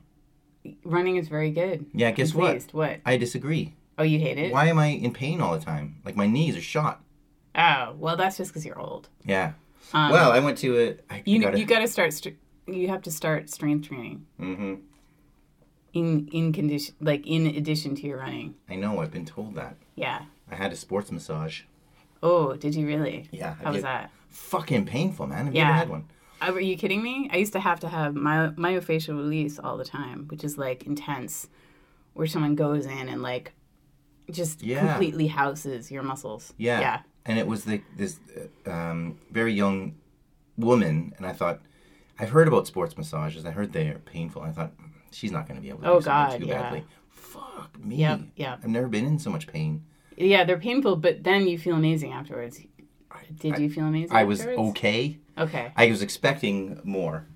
running 0.84 1.16
is 1.18 1.28
very 1.28 1.50
good. 1.52 1.86
Yeah, 1.94 2.12
guess 2.12 2.34
I'm 2.34 2.40
what? 2.40 2.52
pleased. 2.52 2.74
What? 2.74 3.00
I 3.06 3.18
disagree. 3.18 3.74
Oh, 3.98 4.04
you 4.04 4.20
hate 4.20 4.38
it? 4.38 4.54
Why 4.54 4.68
am 4.68 4.78
I 4.80 4.88
in 4.88 5.12
pain 5.14 5.42
all 5.42 5.58
the 5.58 5.64
time? 5.66 5.96
Like 6.06 6.16
my 6.16 6.28
knees 6.28 6.56
are 6.56 6.62
shot. 6.62 7.02
Oh, 7.56 7.96
well, 7.98 8.16
that's 8.16 8.38
just 8.38 8.52
because 8.52 8.66
you're 8.66 8.80
old. 8.80 9.10
Yeah. 9.26 9.54
Um, 9.94 10.12
well, 10.12 10.32
I 10.32 10.40
went 10.40 10.58
to 10.60 10.76
it. 10.78 11.06
you 11.26 11.40
gotta, 11.42 11.60
you 11.60 11.66
got 11.66 11.80
to 11.80 11.88
start. 11.88 12.14
St- 12.14 12.38
you 12.68 12.88
have 12.90 13.02
to 13.04 13.12
start 13.12 13.50
strength 13.50 13.88
training. 13.88 14.26
Mm-hmm. 14.40 14.76
in 15.94 16.28
in 16.32 16.54
condition 16.54 16.94
like 17.02 17.26
in 17.26 17.48
addition 17.48 17.96
to 17.96 18.08
your 18.08 18.18
running. 18.20 18.56
I 18.70 18.76
know. 18.76 19.00
I've 19.02 19.12
been 19.12 19.26
told 19.26 19.56
that. 19.56 19.76
Yeah. 19.96 20.24
I 20.52 20.56
had 20.56 20.72
a 20.72 20.76
sports 20.76 21.12
massage. 21.12 21.62
Oh, 22.22 22.54
did 22.56 22.76
you 22.76 22.86
really? 22.86 23.28
Yeah. 23.32 23.56
How 23.64 23.72
was 23.72 23.82
that? 23.84 24.12
Fucking 24.30 24.86
painful, 24.86 25.28
man. 25.28 25.46
Have 25.46 25.56
you 25.56 25.62
Yeah. 25.62 25.70
ever 25.70 25.78
had 25.78 25.90
one? 25.90 26.06
Uh, 26.42 26.52
Are 26.54 26.60
you 26.60 26.78
kidding 26.78 27.02
me? 27.02 27.30
I 27.34 27.38
used 27.38 27.54
to 27.54 27.60
have 27.60 27.80
to 27.82 27.90
have 27.90 28.16
my 28.16 28.50
myofascial 28.50 29.18
release 29.18 29.58
all 29.60 29.78
the 29.78 29.86
time, 29.86 30.28
which 30.30 30.44
is 30.44 30.58
like 30.58 30.84
intense, 30.86 31.48
where 32.14 32.28
someone 32.28 32.56
goes 32.56 32.86
in 32.86 33.10
and 33.10 33.22
like 33.22 33.54
just 34.32 34.62
Yeah. 34.62 34.88
completely 34.88 35.28
houses 35.28 35.90
your 35.92 36.04
muscles. 36.04 36.54
Yeah. 36.58 36.80
Yeah. 36.80 37.00
And 37.30 37.38
it 37.38 37.46
was 37.46 37.64
the, 37.64 37.80
this 37.96 38.20
um, 38.66 39.20
very 39.30 39.54
young 39.54 39.94
woman, 40.58 41.14
and 41.18 41.28
I 41.28 41.32
thought, 41.32 41.62
I've 42.18 42.32
heard 42.32 42.48
about 42.48 42.66
sports 42.66 42.98
massages. 42.98 43.46
I 43.46 43.52
heard 43.52 43.72
they're 43.72 44.00
painful. 44.00 44.42
I 44.42 44.52
thought, 44.52 44.72
she's 45.12 45.32
not 45.32 45.48
going 45.48 45.56
to 45.58 45.62
be 45.62 45.70
able 45.70 45.82
to 45.82 45.88
Oh, 45.90 46.00
do 46.00 46.06
something 46.06 46.40
God, 46.40 46.42
too 46.42 46.48
yeah. 46.48 46.62
badly. 46.64 46.86
Fuck 47.12 47.80
me. 47.86 47.98
Yeah, 47.98 48.18
yep. 48.36 48.62
I've 48.64 48.70
never 48.70 48.88
been 48.88 49.06
in 49.06 49.20
so 49.20 49.30
much 49.30 49.46
pain. 49.46 49.86
Yeah, 50.18 50.44
they're 50.44 50.58
painful, 50.58 50.96
but 50.96 51.24
then 51.24 51.48
you 51.48 51.60
feel 51.60 51.76
amazing 51.76 52.14
afterwards. 52.14 52.60
Did 53.40 53.60
you 53.60 53.70
feel 53.70 53.86
amazing? 53.86 54.16
I 54.16 54.24
was 54.24 54.44
okay. 54.46 55.20
Okay. 55.38 55.72
I 55.78 55.88
was 55.88 56.02
expecting 56.02 56.82
more. 56.84 57.28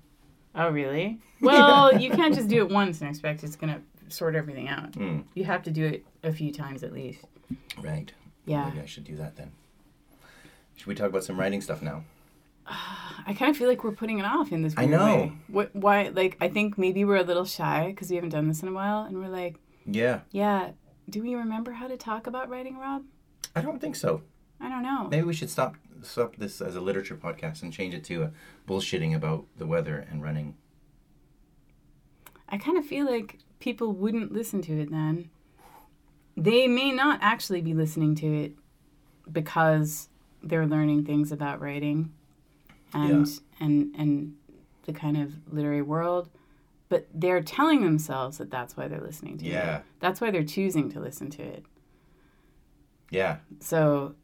Oh, 0.56 0.70
really? 0.70 1.20
Well, 1.40 2.00
you 2.00 2.10
can't 2.10 2.34
just 2.34 2.48
do 2.48 2.64
it 2.64 2.70
once 2.72 3.00
and 3.02 3.10
expect 3.10 3.44
it's 3.44 3.54
gonna 3.56 3.82
sort 4.08 4.34
everything 4.34 4.66
out. 4.68 4.92
Mm. 4.92 5.24
You 5.34 5.44
have 5.44 5.62
to 5.64 5.70
do 5.70 5.84
it 5.84 6.06
a 6.22 6.32
few 6.32 6.50
times 6.52 6.82
at 6.82 6.90
least. 6.92 7.20
Right. 7.82 8.10
Yeah. 8.46 8.64
Maybe 8.70 8.80
I 8.80 8.86
should 8.86 9.04
do 9.04 9.16
that 9.16 9.36
then. 9.36 9.52
Should 10.76 10.86
we 10.86 10.94
talk 10.94 11.08
about 11.08 11.24
some 11.24 11.38
writing 11.38 11.60
stuff 11.60 11.82
now? 11.82 12.04
I 13.26 13.34
kind 13.38 13.50
of 13.50 13.56
feel 13.56 13.68
like 13.68 13.84
we're 13.84 13.92
putting 13.92 14.18
it 14.18 14.24
off 14.24 14.52
in 14.52 14.62
this. 14.62 14.74
I 14.76 14.86
know. 14.86 15.04
Way. 15.04 15.32
What? 15.48 15.74
Why? 15.74 16.08
Like, 16.08 16.36
I 16.40 16.48
think 16.48 16.76
maybe 16.76 17.04
we're 17.04 17.16
a 17.16 17.22
little 17.22 17.44
shy 17.44 17.88
because 17.88 18.10
we 18.10 18.16
haven't 18.16 18.30
done 18.30 18.48
this 18.48 18.62
in 18.62 18.68
a 18.68 18.72
while, 18.72 19.02
and 19.04 19.18
we're 19.18 19.28
like, 19.28 19.56
Yeah. 19.86 20.20
yeah. 20.30 20.70
Do 21.08 21.22
we 21.22 21.34
remember 21.34 21.72
how 21.72 21.86
to 21.88 21.96
talk 21.96 22.26
about 22.26 22.48
writing, 22.48 22.78
Rob? 22.78 23.04
I 23.54 23.60
don't 23.60 23.80
think 23.80 23.94
so. 23.96 24.22
I 24.60 24.68
don't 24.68 24.82
know. 24.82 25.08
Maybe 25.10 25.22
we 25.24 25.34
should 25.34 25.50
stop 25.50 25.76
stop 26.02 26.36
this 26.36 26.60
as 26.60 26.76
a 26.76 26.80
literature 26.80 27.16
podcast 27.16 27.62
and 27.62 27.72
change 27.72 27.94
it 27.94 28.04
to 28.04 28.22
a 28.24 28.32
bullshitting 28.68 29.14
about 29.14 29.46
the 29.56 29.66
weather 29.66 30.06
and 30.10 30.22
running. 30.22 30.54
I 32.48 32.58
kind 32.58 32.76
of 32.76 32.84
feel 32.84 33.06
like 33.06 33.38
people 33.58 33.92
wouldn't 33.92 34.32
listen 34.32 34.60
to 34.62 34.78
it 34.80 34.90
then. 34.90 35.30
They 36.36 36.66
may 36.66 36.90
not 36.92 37.20
actually 37.22 37.62
be 37.62 37.74
listening 37.74 38.14
to 38.16 38.26
it 38.26 38.52
because 39.30 40.08
they're 40.44 40.66
learning 40.66 41.04
things 41.04 41.32
about 41.32 41.60
writing 41.60 42.12
and 42.92 43.26
and 43.60 43.94
and 43.98 44.34
the 44.84 44.92
kind 44.92 45.16
of 45.16 45.32
literary 45.52 45.82
world, 45.82 46.28
but 46.88 47.06
they're 47.14 47.40
telling 47.42 47.82
themselves 47.82 48.38
that 48.38 48.50
that's 48.50 48.76
why 48.76 48.86
they're 48.88 49.00
listening 49.00 49.38
to 49.38 49.44
Yeah. 49.46 49.78
it. 49.78 49.82
That's 50.00 50.20
why 50.20 50.30
they're 50.30 50.44
choosing 50.44 50.90
to 50.92 51.00
listen 51.00 51.30
to 51.30 51.42
it. 51.42 51.64
Yeah. 53.10 53.38
So, 53.60 54.14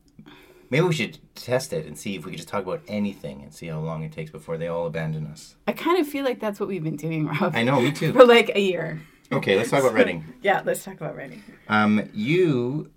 Maybe 0.69 0.87
we 0.87 0.93
should 0.93 1.19
test 1.35 1.73
it 1.73 1.85
and 1.87 1.99
see 1.99 2.15
if 2.15 2.25
we 2.25 2.31
could 2.31 2.37
just 2.39 2.49
talk 2.49 2.62
about 2.62 2.83
anything 2.87 3.43
and 3.43 3.53
see 3.53 3.67
how 3.67 3.81
long 3.81 4.05
it 4.05 4.12
takes 4.12 4.31
before 4.31 4.57
they 4.57 4.69
all 4.69 4.87
abandon 4.87 5.27
us. 5.27 5.57
I 5.67 5.73
kind 5.73 5.99
of 5.99 6.07
feel 6.07 6.25
like 6.25 6.39
that's 6.39 6.61
what 6.61 6.69
we've 6.69 6.85
been 6.85 6.95
doing, 6.97 7.27
Rob, 7.27 7.57
I 7.57 7.65
know, 7.65 7.81
me 7.81 7.91
too. 8.00 8.12
for 8.12 8.25
like 8.25 8.53
a 8.55 8.61
year. 8.61 9.00
Okay, 9.33 9.57
let's 9.57 9.71
talk 9.71 9.81
about 9.81 9.95
writing. 9.99 10.25
Yeah, 10.43 10.62
let's 10.65 10.85
talk 10.85 10.95
about 10.95 11.17
writing. 11.17 11.43
Um, 11.69 12.09
you, 12.15 12.91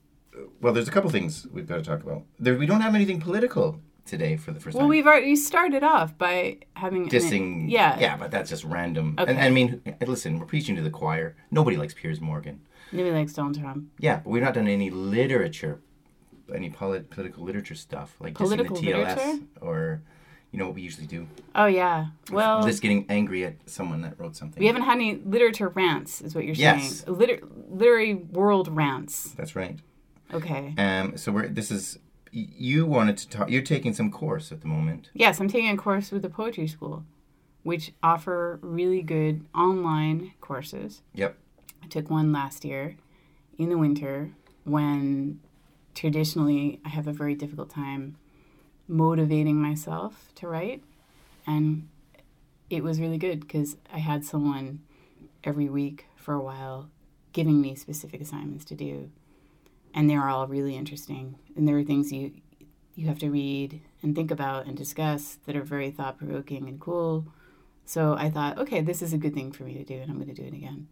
well, 0.62 0.74
there's 0.74 0.88
a 0.88 0.92
couple 0.92 1.10
things 1.10 1.48
we've 1.52 1.68
got 1.68 1.76
to 1.78 1.82
talk 1.84 2.02
about. 2.04 2.24
There, 2.40 2.58
we 2.58 2.66
don't 2.66 2.82
have 2.82 2.96
anything 2.96 3.20
political 3.20 3.80
today 4.06 4.36
for 4.36 4.52
the 4.52 4.60
first 4.60 4.76
Well, 4.76 4.82
time. 4.82 4.90
Well, 4.90 4.90
we've 4.90 5.08
already 5.08 5.36
started 5.36 5.84
off 5.84 6.18
by 6.18 6.58
having 6.76 7.04
an- 7.04 7.10
Dissing, 7.10 7.70
yeah, 7.70 7.98
yeah, 8.00 8.18
but 8.18 8.32
that's 8.32 8.50
just 8.50 8.64
random. 8.64 9.16
Okay. 9.18 9.32
And 9.32 9.40
I 9.40 9.50
mean, 9.50 9.82
listen, 10.06 10.40
we're 10.40 10.46
preaching 10.46 10.76
to 10.76 10.82
the 10.82 10.90
choir. 10.90 11.36
Nobody 11.52 11.78
likes 11.78 11.94
Piers 11.94 12.20
Morgan. 12.20 12.62
Maybe 12.92 13.12
like 13.12 13.34
Donald 13.34 13.60
Trump. 13.60 13.86
Yeah, 14.00 14.18
but 14.18 14.30
we've 14.30 14.44
not 14.44 14.54
done 14.54 14.68
any 14.68 14.90
literature, 14.90 15.80
any 16.54 16.70
polit- 16.70 17.10
political 17.10 17.44
literature 17.44 17.76
stuff 17.76 18.16
like 18.20 18.36
Political 18.36 18.76
dissing 18.76 18.82
the 18.82 18.92
TLS 18.92 19.16
literature? 19.18 19.40
or, 19.62 20.02
you 20.52 20.60
know, 20.60 20.66
what 20.66 20.76
we 20.76 20.82
usually 20.82 21.08
do. 21.08 21.26
Oh 21.56 21.66
yeah. 21.66 22.08
Well, 22.32 22.62
just 22.64 22.82
getting 22.82 23.06
angry 23.10 23.46
at 23.46 23.56
someone 23.68 24.02
that 24.02 24.20
wrote 24.20 24.36
something. 24.36 24.60
we 24.60 24.68
haven't 24.68 24.84
had 24.84 24.96
any 24.96 25.16
literature 25.16 25.70
rants, 25.70 26.22
is 26.22 26.36
what 26.36 26.44
you're 26.46 26.56
Yes. 26.56 27.00
saying. 27.06 27.18
Liter- 27.18 27.42
literary 27.70 28.14
world 28.16 28.68
rants. 28.68 29.32
That's 29.38 29.56
right. 29.56 29.80
Okay. 30.34 30.74
Um, 30.78 31.18
so 31.18 31.32
we're 31.32 31.48
this 31.48 31.72
is 31.72 32.00
you 32.32 32.86
wanted 32.86 33.18
to 33.18 33.30
talk. 33.30 33.50
You're 33.50 33.62
taking 33.62 33.94
some 33.94 34.12
course 34.12 34.52
at 34.52 34.62
the 34.62 34.68
moment. 34.68 35.10
Yes, 35.14 35.40
I'm 35.40 35.48
taking 35.48 35.70
a 35.70 35.78
course 35.78 36.12
with 36.12 36.24
the 36.24 36.30
poetry 36.30 36.68
school, 36.68 37.04
which 37.62 37.94
offer 38.02 38.60
really 38.62 39.02
good 39.02 39.46
online 39.54 40.34
courses. 40.42 41.02
Yep. 41.14 41.38
I 41.84 41.88
took 41.88 42.10
one 42.10 42.32
last 42.32 42.66
year 42.66 42.98
in 43.58 43.70
the 43.70 43.78
winter 43.78 44.32
when 44.64 45.40
traditionally 45.94 46.80
I 46.84 46.90
have 46.90 47.08
a 47.08 47.14
very 47.14 47.36
difficult 47.36 47.70
time 47.70 48.18
motivating 48.88 49.62
myself 49.62 50.32
to 50.36 50.48
write. 50.48 50.84
And 51.46 51.90
it 52.70 52.84
was 52.84 53.00
really 53.00 53.18
good 53.18 53.42
because 53.42 53.78
I 53.92 54.00
had 54.00 54.26
someone 54.26 54.82
every 55.44 55.70
week 55.70 56.06
for 56.16 56.34
a 56.34 56.42
while 56.42 56.90
giving 57.34 57.62
me 57.62 57.76
specific 57.76 58.22
assignments 58.22 58.66
to 58.66 58.76
do. 58.76 59.12
And 59.94 60.10
they're 60.10 60.28
all 60.28 60.48
really 60.48 60.76
interesting. 60.76 61.36
And 61.56 61.68
there 61.68 61.78
are 61.78 61.84
things 61.84 62.12
you 62.12 62.34
you 62.96 63.08
have 63.08 63.20
to 63.20 63.30
read 63.32 63.82
and 64.04 64.16
think 64.16 64.30
about 64.30 64.68
and 64.68 64.78
discuss 64.78 65.40
that 65.48 65.56
are 65.56 65.64
very 65.64 65.90
thought 65.90 66.18
provoking 66.18 66.68
and 66.68 66.80
cool. 66.80 67.26
So 67.86 68.14
I 68.14 68.30
thought, 68.30 68.60
okay, 68.60 68.82
this 68.82 69.02
is 69.02 69.14
a 69.14 69.18
good 69.18 69.34
thing 69.34 69.52
for 69.52 69.64
me 69.64 69.74
to 69.74 69.84
do, 69.84 69.96
and 69.96 70.12
I'm 70.12 70.18
going 70.18 70.34
to 70.34 70.42
do 70.42 70.48
it 70.48 70.54
again 70.54 70.88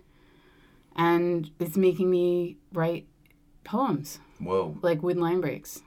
and 0.96 1.52
it's 1.60 1.78
making 1.78 2.10
me 2.10 2.58
write 2.74 3.08
poems 3.64 4.20
Whoa. 4.40 4.78
like 4.82 5.02
with 5.04 5.18
line 5.18 5.42
breaks 5.42 5.82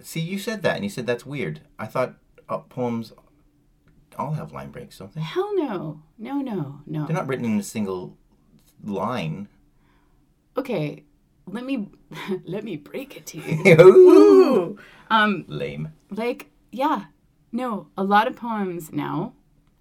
See, 0.00 0.20
you 0.20 0.38
said 0.38 0.62
that, 0.62 0.74
and 0.74 0.84
you 0.84 0.90
said 0.90 1.06
that's 1.06 1.24
weird. 1.24 1.60
I 1.78 1.86
thought 1.86 2.16
uh, 2.48 2.58
poems 2.58 3.12
all 4.18 4.32
have 4.32 4.52
line 4.52 4.70
breaks, 4.70 4.98
don't 4.98 5.14
they? 5.14 5.20
hell 5.20 5.54
no 5.56 6.02
no 6.18 6.40
no 6.40 6.80
no 6.86 7.06
They're 7.06 7.16
not 7.16 7.26
written 7.28 7.44
in 7.46 7.58
a 7.58 7.62
single 7.62 8.18
line. 8.82 9.48
okay 10.56 11.04
let 11.46 11.64
me 11.64 11.88
let 12.44 12.64
me 12.64 12.76
break 12.76 13.16
it 13.16 13.26
to 13.26 13.38
you 13.38 13.80
Ooh. 13.80 14.78
um 15.10 15.44
Lame. 15.48 15.88
like 16.10 16.50
yeah 16.72 17.04
no 17.52 17.86
a 17.96 18.04
lot 18.04 18.26
of 18.26 18.34
poems 18.36 18.92
now 18.92 19.32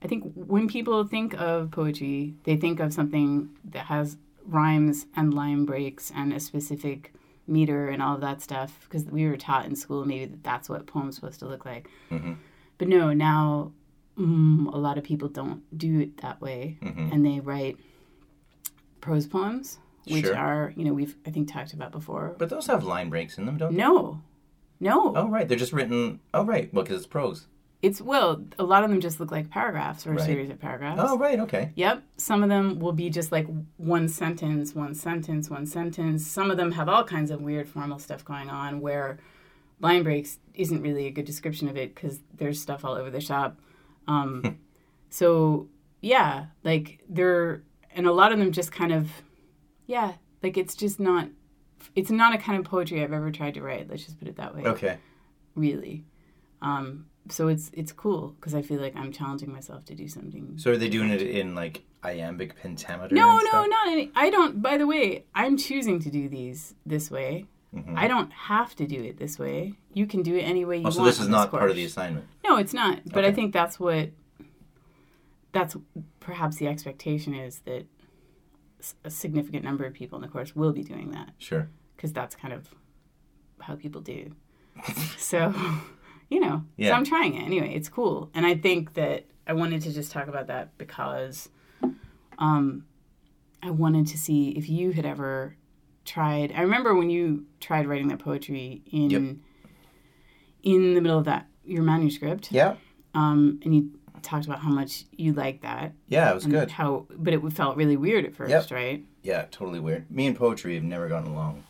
i 0.03 0.07
think 0.07 0.31
when 0.35 0.67
people 0.67 1.03
think 1.05 1.33
of 1.39 1.71
poetry 1.71 2.33
they 2.43 2.55
think 2.57 2.79
of 2.79 2.93
something 2.93 3.49
that 3.63 3.85
has 3.85 4.17
rhymes 4.45 5.05
and 5.15 5.33
line 5.33 5.63
breaks 5.65 6.11
and 6.15 6.33
a 6.33 6.39
specific 6.39 7.13
meter 7.47 7.87
and 7.89 8.01
all 8.01 8.15
of 8.15 8.21
that 8.21 8.41
stuff 8.41 8.77
because 8.83 9.05
we 9.05 9.25
were 9.27 9.37
taught 9.37 9.65
in 9.65 9.75
school 9.75 10.05
maybe 10.05 10.25
that 10.25 10.43
that's 10.43 10.69
what 10.69 10.85
poems 10.87 11.15
supposed 11.15 11.39
to 11.39 11.47
look 11.47 11.65
like 11.65 11.89
Mhm. 12.11 12.35
but 12.77 12.87
no 12.89 13.13
now 13.13 13.71
mm, 14.17 14.71
a 14.73 14.77
lot 14.77 14.97
of 14.97 15.03
people 15.03 15.27
don't 15.29 15.61
do 15.77 15.99
it 16.01 16.17
that 16.17 16.39
way 16.41 16.77
Mhm. 16.81 17.11
and 17.13 17.25
they 17.25 17.39
write 17.39 17.77
prose 19.01 19.27
poems 19.27 19.79
which 20.07 20.25
Sure. 20.25 20.35
are 20.37 20.73
you 20.75 20.83
know 20.85 20.93
we've 20.93 21.15
i 21.25 21.29
think 21.29 21.51
talked 21.51 21.73
about 21.73 21.91
before 21.91 22.35
But 22.37 22.49
those 22.49 22.67
have 22.67 22.83
line 22.83 23.09
breaks 23.09 23.37
in 23.37 23.45
them, 23.45 23.57
don't 23.57 23.71
they? 23.73 23.77
no 23.81 24.21
no 24.79 25.13
Oh, 25.15 25.29
right. 25.29 25.47
They're 25.47 25.57
just 25.57 25.71
written. 25.71 26.19
Oh, 26.33 26.43
right. 26.43 26.73
Well, 26.73 26.83
because 26.83 26.97
it's 26.97 27.07
prose. 27.07 27.47
It's 27.81 28.01
well, 28.01 28.43
a 28.59 28.63
lot 28.63 28.83
of 28.83 28.89
them 28.89 28.99
just 28.99 29.19
look 29.19 29.31
like 29.31 29.49
paragraphs 29.49 30.05
or 30.05 30.13
a 30.13 30.19
series 30.19 30.49
of 30.49 30.59
paragraphs. 30.59 30.99
Oh, 31.01 31.17
right. 31.17 31.39
Okay. 31.39 31.71
Yep. 31.75 32.03
Some 32.17 32.43
of 32.43 32.49
them 32.49 32.79
will 32.79 32.91
be 32.91 33.09
just 33.09 33.31
like 33.31 33.47
one 33.77 34.09
sentence, 34.09 34.73
one 34.75 34.93
sentence, 34.93 35.49
one 35.49 35.65
sentence. 35.65 36.27
Some 36.27 36.51
of 36.51 36.57
them 36.57 36.71
have 36.73 36.89
all 36.89 37.03
kinds 37.05 37.31
of 37.31 37.41
weird 37.41 37.69
formal 37.69 37.97
stuff 37.99 38.25
going 38.25 38.49
on 38.49 38.81
where 38.81 39.19
line 39.79 40.03
breaks 40.03 40.39
isn't 40.53 40.81
really 40.81 41.07
a 41.07 41.11
good 41.11 41.25
description 41.25 41.69
of 41.69 41.77
it 41.77 41.95
because 41.95 42.19
there's 42.35 42.59
stuff 42.61 42.83
all 42.83 42.93
over 42.95 43.09
the 43.09 43.21
shop. 43.21 43.57
Um, 44.07 44.57
so 45.09 45.67
yeah, 46.01 46.47
like 46.63 46.99
they're 47.07 47.63
and 47.95 48.05
a 48.07 48.11
lot 48.11 48.31
of 48.33 48.39
them 48.39 48.51
just 48.51 48.71
kind 48.71 48.91
of 48.91 49.09
yeah, 49.85 50.13
like 50.41 50.57
it's 50.57 50.75
just 50.75 50.99
not 50.99 51.27
it's 51.95 52.11
not 52.11 52.33
a 52.33 52.37
kind 52.37 52.57
of 52.59 52.65
poetry 52.65 53.03
I've 53.03 53.11
ever 53.13 53.31
tried 53.31 53.55
to 53.55 53.61
write. 53.61 53.89
Let's 53.89 54.05
just 54.05 54.17
put 54.19 54.27
it 54.27 54.37
that 54.37 54.55
way 54.55 54.63
Okay. 54.65 54.97
really. 55.55 56.05
Um, 56.61 57.07
so 57.29 57.47
it's 57.49 57.69
it's 57.73 57.91
cool 57.91 58.35
because 58.39 58.53
I 58.55 58.61
feel 58.61 58.79
like 58.79 58.95
I'm 58.95 59.11
challenging 59.11 59.51
myself 59.51 59.85
to 59.85 59.95
do 59.95 60.07
something. 60.07 60.53
So 60.57 60.71
are 60.71 60.77
they 60.77 60.89
doing 60.89 61.09
it 61.09 61.21
in 61.21 61.55
like 61.55 61.83
iambic 62.03 62.55
pentameter? 62.61 63.13
No, 63.15 63.37
no, 63.51 63.65
not 63.65 63.87
any. 63.87 64.11
I 64.15 64.29
don't. 64.29 64.61
By 64.61 64.77
the 64.77 64.87
way, 64.87 65.25
I'm 65.35 65.57
choosing 65.57 65.99
to 66.01 66.09
do 66.09 66.27
these 66.29 66.73
this 66.85 67.09
way. 67.11 67.45
Mhm. 67.75 67.97
I 67.97 68.07
don't 68.07 68.31
have 68.31 68.75
to 68.75 68.85
do 68.85 69.01
it 69.03 69.17
this 69.17 69.39
way. 69.39 69.73
You 69.93 70.05
can 70.05 70.21
do 70.21 70.35
it 70.35 70.41
any 70.43 70.63
way 70.63 70.75
you 70.77 70.81
Oh, 70.81 70.83
want. 70.85 70.95
so 70.95 71.05
this 71.05 71.19
is 71.19 71.27
not 71.27 71.49
part 71.49 71.69
of 71.69 71.75
the 71.75 71.83
assignment. 71.85 72.27
No, 72.43 72.57
it's 72.57 72.73
not. 72.73 72.99
But 73.11 73.25
I 73.25 73.31
think 73.31 73.51
that's 73.53 73.79
what. 73.79 74.09
That's 75.53 75.75
perhaps 76.19 76.57
the 76.57 76.67
expectation 76.67 77.33
is 77.35 77.59
that 77.59 77.85
a 79.03 79.09
significant 79.09 79.63
number 79.63 79.85
of 79.85 79.93
people 79.93 80.17
in 80.17 80.21
the 80.21 80.27
course 80.27 80.55
will 80.55 80.73
be 80.73 80.83
doing 80.83 81.11
that 81.11 81.31
Sure. 81.37 81.69
because 81.95 82.11
that's 82.13 82.35
kind 82.35 82.53
of 82.53 82.73
how 83.59 83.75
people 83.75 84.01
do. 84.01 84.35
so, 85.17 85.53
you 86.29 86.39
know, 86.39 86.63
Yeah. 86.77 86.89
so 86.89 86.95
I'm 86.95 87.05
trying 87.05 87.35
it 87.35 87.43
anyway. 87.43 87.73
It's 87.73 87.89
cool, 87.89 88.29
and 88.33 88.45
I 88.45 88.55
think 88.55 88.93
that 88.95 89.25
I 89.47 89.53
wanted 89.53 89.81
to 89.83 89.93
just 89.93 90.11
talk 90.11 90.27
about 90.27 90.47
that 90.47 90.77
because, 90.77 91.49
um, 92.37 92.85
I 93.61 93.69
wanted 93.69 94.07
to 94.07 94.17
see 94.17 94.49
if 94.51 94.69
you 94.69 94.91
had 94.91 95.05
ever 95.05 95.55
tried. 96.05 96.51
I 96.53 96.61
remember 96.61 96.93
when 96.95 97.09
you 97.09 97.45
tried 97.61 97.87
writing 97.87 98.09
that 98.09 98.19
poetry 98.19 98.81
in 98.91 99.09
Yep. 99.09 99.21
in 100.63 100.93
the 100.95 101.01
middle 101.01 101.17
of 101.19 101.25
that 101.25 101.47
your 101.65 101.83
manuscript, 101.83 102.51
Yeah. 102.51 102.75
um, 103.13 103.59
and 103.63 103.73
you 103.75 103.91
talked 104.23 104.45
about 104.45 104.59
how 104.59 104.69
much 104.71 105.05
you 105.11 105.33
liked 105.33 105.61
that. 105.61 105.93
Yeah, 106.07 106.31
it 106.31 106.35
was 106.35 106.45
good. 106.45 106.71
How, 106.71 107.05
but 107.15 107.33
it 107.33 107.41
felt 107.53 107.77
really 107.77 107.97
weird 107.97 108.25
at 108.25 108.33
first, 108.35 108.49
Yep. 108.49 108.71
right? 108.71 109.05
Yeah, 109.21 109.45
totally 109.51 109.79
weird. 109.79 110.09
Me 110.09 110.25
and 110.27 110.35
poetry 110.35 110.75
have 110.75 110.83
never 110.83 111.07
gotten 111.07 111.31
along. 111.31 111.63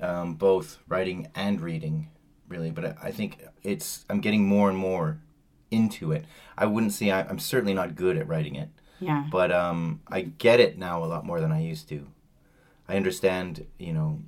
Um, 0.00 0.34
both 0.34 0.78
writing 0.88 1.28
and 1.34 1.60
reading, 1.60 2.08
really. 2.48 2.70
But 2.70 2.84
I, 2.84 2.96
I 3.04 3.10
think 3.10 3.42
it's 3.62 4.04
I'm 4.10 4.20
getting 4.20 4.46
more 4.46 4.68
and 4.68 4.78
more 4.78 5.18
into 5.70 6.12
it. 6.12 6.24
I 6.56 6.66
wouldn't 6.66 6.92
say 6.92 7.10
I, 7.10 7.22
I'm 7.22 7.38
certainly 7.38 7.74
not 7.74 7.94
good 7.96 8.16
at 8.16 8.28
writing 8.28 8.54
it, 8.56 8.68
Yeah. 9.00 9.26
but 9.32 9.50
um, 9.50 10.00
I 10.08 10.20
get 10.22 10.60
it 10.60 10.78
now 10.78 11.02
a 11.02 11.06
lot 11.06 11.24
more 11.26 11.40
than 11.40 11.50
I 11.50 11.60
used 11.60 11.88
to. 11.88 12.06
I 12.88 12.96
understand, 12.96 13.66
you 13.78 13.92
know, 13.92 14.20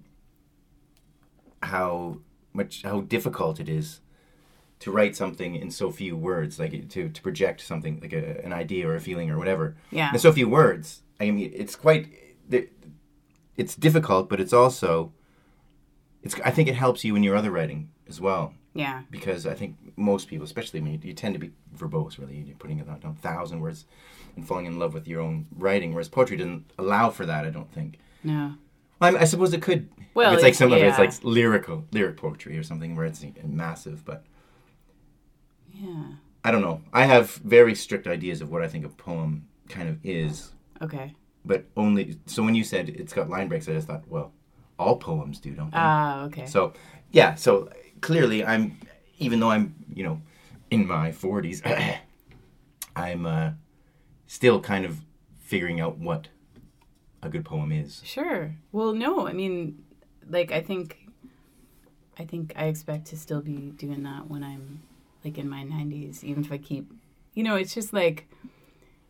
how 1.63 2.19
much 2.53 2.83
how 2.83 3.01
difficult 3.03 3.61
it 3.61 3.69
is 3.69 4.01
to 4.81 4.91
write 4.93 5.17
something 5.17 5.57
in 5.57 5.71
so 5.71 5.91
few 5.91 6.17
words, 6.17 6.59
like 6.59 6.89
to 6.91 7.09
to 7.09 7.23
project 7.23 7.61
something 7.61 7.99
like 8.01 8.13
a, 8.13 8.45
an 8.45 8.53
idea 8.53 8.89
or 8.89 8.95
a 8.95 9.01
feeling 9.01 9.31
or 9.31 9.39
whatever 9.39 9.77
Yeah. 9.91 10.13
in 10.13 10.19
so 10.19 10.33
few 10.33 10.49
words. 10.49 11.03
I 11.21 11.31
mean, 11.31 11.51
it's 11.55 11.75
quite 11.77 12.09
it's 13.57 13.75
difficult, 13.75 14.29
but 14.29 14.41
it's 14.41 14.53
also 14.53 15.13
it's. 16.23 16.35
I 16.45 16.51
think 16.51 16.69
it 16.69 16.75
helps 16.77 17.05
you 17.05 17.17
in 17.17 17.23
your 17.25 17.35
other 17.37 17.51
writing 17.51 17.91
as 18.09 18.21
well 18.21 18.55
Yeah. 18.75 19.03
because 19.11 19.47
I 19.47 19.55
think 19.55 19.77
most 19.97 20.29
people, 20.29 20.45
especially 20.45 20.81
when 20.81 20.93
you, 20.93 21.01
you 21.03 21.13
tend 21.13 21.35
to 21.35 21.41
be 21.41 21.51
verbose, 21.77 22.19
really, 22.19 22.37
you're 22.37 22.57
putting 22.57 22.79
it 22.79 22.87
down 22.87 23.01
a 23.05 23.21
thousand 23.21 23.61
words 23.61 23.85
and 24.37 24.47
falling 24.47 24.67
in 24.67 24.79
love 24.79 24.95
with 24.95 25.09
your 25.09 25.21
own 25.21 25.47
writing, 25.57 25.93
whereas 25.93 26.09
poetry 26.09 26.37
doesn't 26.37 26.71
allow 26.79 27.11
for 27.11 27.27
that. 27.27 27.45
I 27.45 27.51
don't 27.51 27.71
think. 27.73 27.99
No. 28.23 28.55
I, 29.01 29.09
I 29.17 29.25
suppose 29.25 29.53
it 29.53 29.63
could. 29.63 29.89
Well, 30.15 30.33
it's 30.35 30.43
like 30.43 30.55
some 30.55 30.73
of 30.73 30.79
it's 30.81 30.99
like 30.99 31.13
lyrical, 31.23 31.85
lyric 31.93 32.17
poetry 32.17 32.57
or 32.59 32.63
something 32.63 32.97
where 32.97 33.07
it's 33.07 33.25
massive, 33.45 34.05
but 34.05 34.25
Yeah. 35.79 36.05
I 36.45 36.51
don't 36.51 36.63
know. 36.63 36.81
I 36.93 37.05
have 37.05 37.31
very 37.37 37.75
strict 37.75 38.07
ideas 38.07 38.41
of 38.41 38.51
what 38.51 38.63
I 38.63 38.69
think 38.69 38.85
a 38.85 38.89
poem 38.89 39.47
kind 39.69 39.89
of 39.89 39.99
is, 40.05 40.53
Okay. 40.81 41.15
but 41.45 41.65
only. 41.77 42.19
So 42.27 42.43
when 42.43 42.55
you 42.55 42.65
said 42.65 42.89
it's 42.89 43.13
got 43.13 43.29
line 43.29 43.49
breaks, 43.49 43.69
I 43.69 43.73
just 43.73 43.87
thought, 43.87 44.05
well, 44.09 44.33
all 44.79 44.97
poems 44.97 45.41
do, 45.41 45.53
don't 45.53 45.71
they? 45.71 45.79
Ah, 45.79 46.23
okay. 46.25 46.47
So 46.47 46.73
yeah, 47.13 47.35
so 47.35 47.69
clearly 48.01 48.45
I'm 48.45 48.79
even 49.19 49.41
though 49.41 49.51
I'm, 49.51 49.75
you 49.93 50.05
know, 50.05 50.21
in 50.71 50.87
my 50.87 51.11
40s, 51.11 51.61
I'm 52.97 53.27
uh, 53.27 53.51
still 54.27 54.61
kind 54.61 54.85
of 54.85 55.01
figuring 55.41 55.81
out 55.81 55.99
what 55.99 56.29
a 57.23 57.29
good 57.29 57.45
poem 57.45 57.73
is. 57.73 58.01
Sure. 58.05 58.55
Well, 58.71 58.93
no, 58.93 59.27
I 59.27 59.33
mean, 59.33 59.83
like 60.29 60.53
I 60.53 60.61
think, 60.61 60.99
I 62.19 62.25
think 62.25 62.53
I 62.57 62.67
expect 62.67 63.07
to 63.09 63.17
still 63.17 63.41
be 63.41 63.73
doing 63.77 64.03
that 64.05 64.29
when 64.29 64.45
I'm 64.45 64.83
like 65.25 65.39
in 65.39 65.49
my 65.49 65.65
90s, 65.65 66.23
even 66.25 66.45
if 66.45 66.53
I 66.53 66.59
keep, 66.59 66.91
you 67.35 67.43
know, 67.43 67.57
it's 67.57 67.75
just 67.75 67.93
like, 67.93 68.29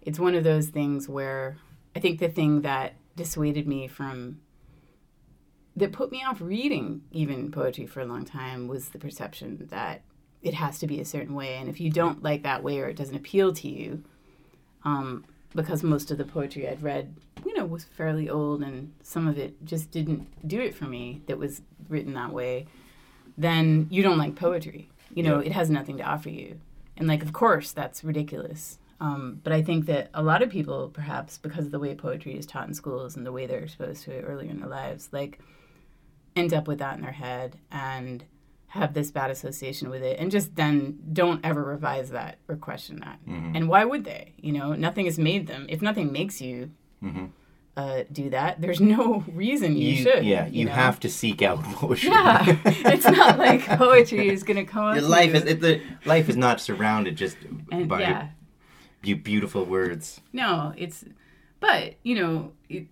it's 0.03 0.19
one 0.19 0.35
of 0.35 0.45
those 0.45 0.69
things 0.69 1.09
where 1.09 1.59
I 1.95 2.01
think 2.01 2.19
the 2.19 2.29
thing 2.29 2.63
that 2.63 2.95
dissuaded 3.17 3.67
me 3.67 3.89
from, 3.89 4.41
that 5.77 5.93
put 5.93 6.11
me 6.11 6.25
off 6.25 6.41
reading 6.41 7.03
even 7.13 7.51
poetry 7.51 7.87
for 7.87 8.01
a 8.01 8.07
long 8.07 8.25
time 8.25 8.69
was 8.69 8.89
the 8.89 8.99
perception 8.99 9.67
that 9.71 10.03
it 10.43 10.55
has 10.55 10.79
to 10.79 10.87
be 10.87 11.01
a 11.01 11.05
certain 11.05 11.35
way, 11.35 11.57
and 11.57 11.69
if 11.69 11.81
you 11.81 11.91
don't 11.91 12.23
like 12.23 12.43
that 12.45 12.63
way 12.63 12.79
or 12.81 12.89
it 12.89 12.97
doesn't 12.97 13.17
appeal 13.17 13.53
to 13.53 13.69
you, 13.69 14.05
um, 14.85 15.25
because 15.55 15.83
most 15.83 16.11
of 16.11 16.19
the 16.19 16.25
poetry 16.25 16.69
I'd 16.69 16.83
read, 16.83 17.17
you 17.45 17.55
know, 17.55 17.65
was 17.65 17.85
fairly 17.85 18.29
old 18.29 18.63
and 18.63 18.93
some 19.03 19.27
of 19.27 19.39
it 19.39 19.65
just 19.65 19.91
didn't 19.91 20.27
do 20.47 20.61
it 20.61 20.75
for 20.75 20.85
me 20.85 21.23
that 21.27 21.39
was 21.39 21.63
written 21.89 22.15
that 22.15 22.33
way, 22.33 22.67
then 23.37 23.87
you 23.91 24.03
don't 24.03 24.19
like 24.19 24.37
poetry. 24.37 24.91
You 25.19 25.25
know, 25.25 25.41
Yeah. 25.41 25.47
it 25.47 25.53
has 25.53 25.69
nothing 25.69 25.97
to 25.97 26.05
offer 26.05 26.29
you. 26.31 26.61
And, 26.97 27.09
like, 27.09 27.25
of 27.25 27.33
course, 27.33 27.73
that's 27.73 28.05
ridiculous. 28.05 28.79
Um, 29.01 29.41
but 29.43 29.53
I 29.53 29.63
think 29.63 29.87
that 29.87 30.11
a 30.15 30.23
lot 30.23 30.43
of 30.43 30.49
people, 30.51 30.91
perhaps 30.91 31.39
because 31.39 31.67
of 31.67 31.73
the 31.73 31.81
way 31.81 31.93
poetry 31.97 32.37
is 32.37 32.47
taught 32.47 32.69
in 32.69 32.75
schools 32.75 33.17
and 33.17 33.27
the 33.27 33.33
way 33.33 33.45
they're 33.47 33.59
exposed 33.65 34.05
to 34.05 34.13
it 34.13 34.23
earlier 34.29 34.49
in 34.51 34.61
their 34.61 34.69
lives, 34.69 35.09
like, 35.13 35.41
end 36.37 36.55
up 36.55 36.69
with 36.69 36.79
that 36.79 36.95
in 36.97 37.03
their 37.03 37.11
head 37.13 37.57
and 37.73 38.25
have 38.69 38.95
this 38.95 39.11
bad 39.11 39.29
association 39.31 39.91
with 39.91 40.03
it 40.03 40.21
and 40.21 40.31
just 40.31 40.55
then 40.55 40.99
don't 41.13 41.45
ever 41.45 41.65
revise 41.65 42.11
that 42.11 42.39
or 42.49 42.55
question 42.57 43.01
that. 43.01 43.19
And 43.27 43.69
why 43.69 43.85
would 43.85 44.05
they? 44.05 44.35
You 44.41 44.53
know, 44.53 44.75
nothing 44.75 45.07
has 45.07 45.19
made 45.19 45.49
them. 45.49 45.67
If 45.69 45.83
nothing 45.83 46.13
makes 46.13 46.41
you 46.41 46.71
uh, 47.79 48.03
do 48.11 48.29
that, 48.31 48.61
there's 48.61 48.81
no 48.81 49.23
reason 49.33 49.77
you, 49.77 49.95
should. 49.95 50.25
yeah, 50.25 50.49
you, 50.49 50.65
know? 50.65 50.73
have 50.73 50.99
to 50.99 51.09
seek 51.09 51.43
out 51.43 51.63
poetry. 51.75 52.09
Yeah, 52.11 52.45
it's 52.65 53.05
not 53.05 53.39
like 53.47 53.65
poetry 53.67 54.29
is 54.31 54.43
going 54.43 54.57
to 54.57 54.65
come 54.65 54.85
up. 54.85 54.97
Your 54.97 55.05
life 55.05 55.31
you. 55.31 55.37
is 55.37 55.45
it, 55.45 55.61
the 55.61 55.81
life 56.05 56.29
is 56.29 56.37
not 56.37 56.61
surrounded 56.61 57.15
just 57.15 57.37
and 57.71 57.89
by 57.89 58.01
yeah, 58.01 58.29
be- 59.01 59.15
beautiful 59.15 59.65
words. 59.65 60.21
no, 60.33 60.75
it's. 60.77 61.05
But 61.61 61.95
you 62.03 62.17
know, 62.17 62.53
it, 62.69 62.87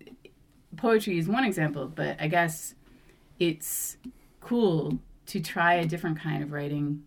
poetry 0.77 1.17
is 1.17 1.27
one 1.27 1.43
example. 1.43 1.87
But 1.93 2.15
I 2.21 2.29
guess 2.29 2.73
it's 3.39 3.97
cool 4.39 4.99
to 5.25 5.41
try 5.41 5.73
a 5.73 5.85
different 5.85 6.17
kind 6.17 6.41
of 6.41 6.53
writing, 6.53 7.03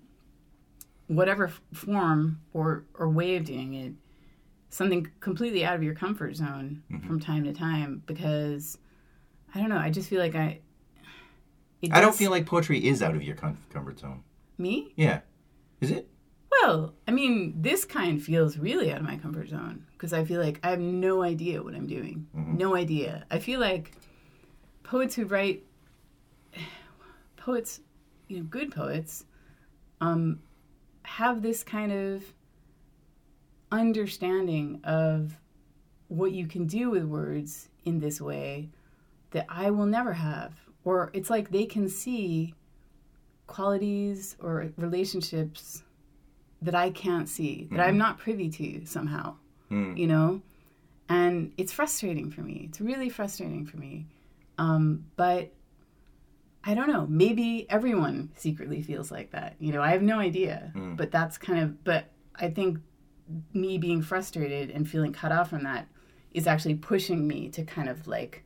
whatever 1.07 1.51
form 1.73 2.43
or 2.53 2.85
or 2.93 3.09
way 3.09 3.37
of 3.37 3.45
doing 3.47 3.73
it, 3.73 3.93
something 4.71 5.11
completely 5.21 5.65
out 5.65 5.75
of 5.75 5.83
your 5.83 5.95
comfort 5.95 6.37
zone 6.37 6.83
from 7.07 7.21
time 7.21 7.45
to 7.45 7.53
time. 7.53 8.03
Because 8.07 8.79
I 9.55 9.61
don't 9.61 9.69
know, 9.69 9.79
I 9.79 9.91
just 9.91 10.09
feel 10.09 10.21
like 10.21 10.35
I. 10.35 10.61
it 11.83 11.93
I 11.93 12.01
don't 12.01 12.15
feel 12.15 12.31
like 12.31 12.47
poetry 12.47 12.85
is 12.87 13.03
out 13.03 13.15
of 13.15 13.23
your 13.23 13.37
comfort 13.37 13.99
zone. 13.99 14.23
me. 14.59 14.93
Yeah, 14.97 15.21
is 15.81 15.91
it? 15.91 16.09
Well, 16.63 16.95
I 17.09 17.11
mean, 17.13 17.55
this 17.63 17.85
kind 17.85 18.23
feels 18.23 18.59
really 18.59 18.93
out 18.93 18.99
of 18.99 19.05
my 19.05 19.17
comfort 19.17 19.49
zone 19.49 19.87
because 19.93 20.13
I 20.13 20.25
feel 20.25 20.43
like 20.43 20.61
I 20.63 20.71
have 20.71 20.81
no 20.81 21.23
idea 21.23 21.63
what 21.63 21.75
I'm 21.75 21.87
doing. 21.87 22.27
No 22.35 22.75
idea. 22.75 23.25
I 23.31 23.39
feel 23.39 23.61
like 23.61 23.93
poets 24.83 25.15
who 25.15 25.25
write 25.25 25.65
poets, 27.37 27.81
you 28.29 28.39
know, 28.39 28.43
good 28.45 28.73
poets, 28.73 29.25
um, 30.01 30.41
have 31.03 31.41
this 31.41 31.63
kind 31.63 31.93
of 31.93 32.25
understanding 33.73 34.81
of 34.85 35.39
what 36.09 36.33
you 36.33 36.47
can 36.47 36.67
do 36.67 36.91
with 36.91 37.05
words 37.05 37.69
in 37.85 38.01
this 38.01 38.21
way 38.21 38.69
that 39.31 39.47
I 39.49 39.71
will 39.71 39.87
never 39.87 40.13
have. 40.13 40.53
Or 40.85 41.11
it's 41.13 41.31
like 41.31 41.51
they 41.51 41.67
can 41.67 41.89
see 41.89 42.55
qualities 43.47 44.37
or 44.41 44.73
relationships 44.77 45.83
that 46.63 46.75
I 46.75 46.91
can't 46.91 47.29
see, 47.29 47.69
that 47.71 47.81
I'm 47.81 47.97
not 47.99 48.19
privy 48.19 48.49
to 48.51 48.85
somehow, 48.87 49.37
Mm. 49.71 49.97
you 49.97 50.07
know? 50.07 50.43
And 51.09 51.53
it's 51.57 51.73
frustrating 51.73 52.31
for 52.31 52.43
me. 52.43 52.67
It's 52.69 52.81
really 52.81 53.09
frustrating 53.09 53.65
for 53.67 53.77
me. 53.79 54.07
Um, 54.59 55.07
but 55.17 55.53
I 56.63 56.75
don't 56.75 56.89
know. 56.89 57.07
Maybe 57.09 57.67
everyone 57.71 58.31
secretly 58.37 58.83
feels 58.83 59.11
like 59.11 59.31
that. 59.31 59.57
You 59.59 59.73
know, 59.73 59.81
I 59.83 59.91
have 59.93 60.03
no 60.03 60.19
idea. 60.19 60.73
But 60.97 61.11
that's 61.11 61.39
kind 61.39 61.63
of, 61.63 61.83
but 61.85 62.11
I 62.37 62.51
think 62.51 62.79
me 63.55 63.79
being 63.79 64.03
frustrated 64.03 64.71
and 64.71 64.88
feeling 64.88 65.12
cut 65.12 65.33
off 65.33 65.51
from 65.51 65.64
that 65.64 65.87
is 66.33 66.47
actually 66.47 66.75
pushing 66.77 67.27
me 67.27 67.49
to 67.51 67.62
kind 67.64 67.88
of 67.88 68.07
like 68.07 68.45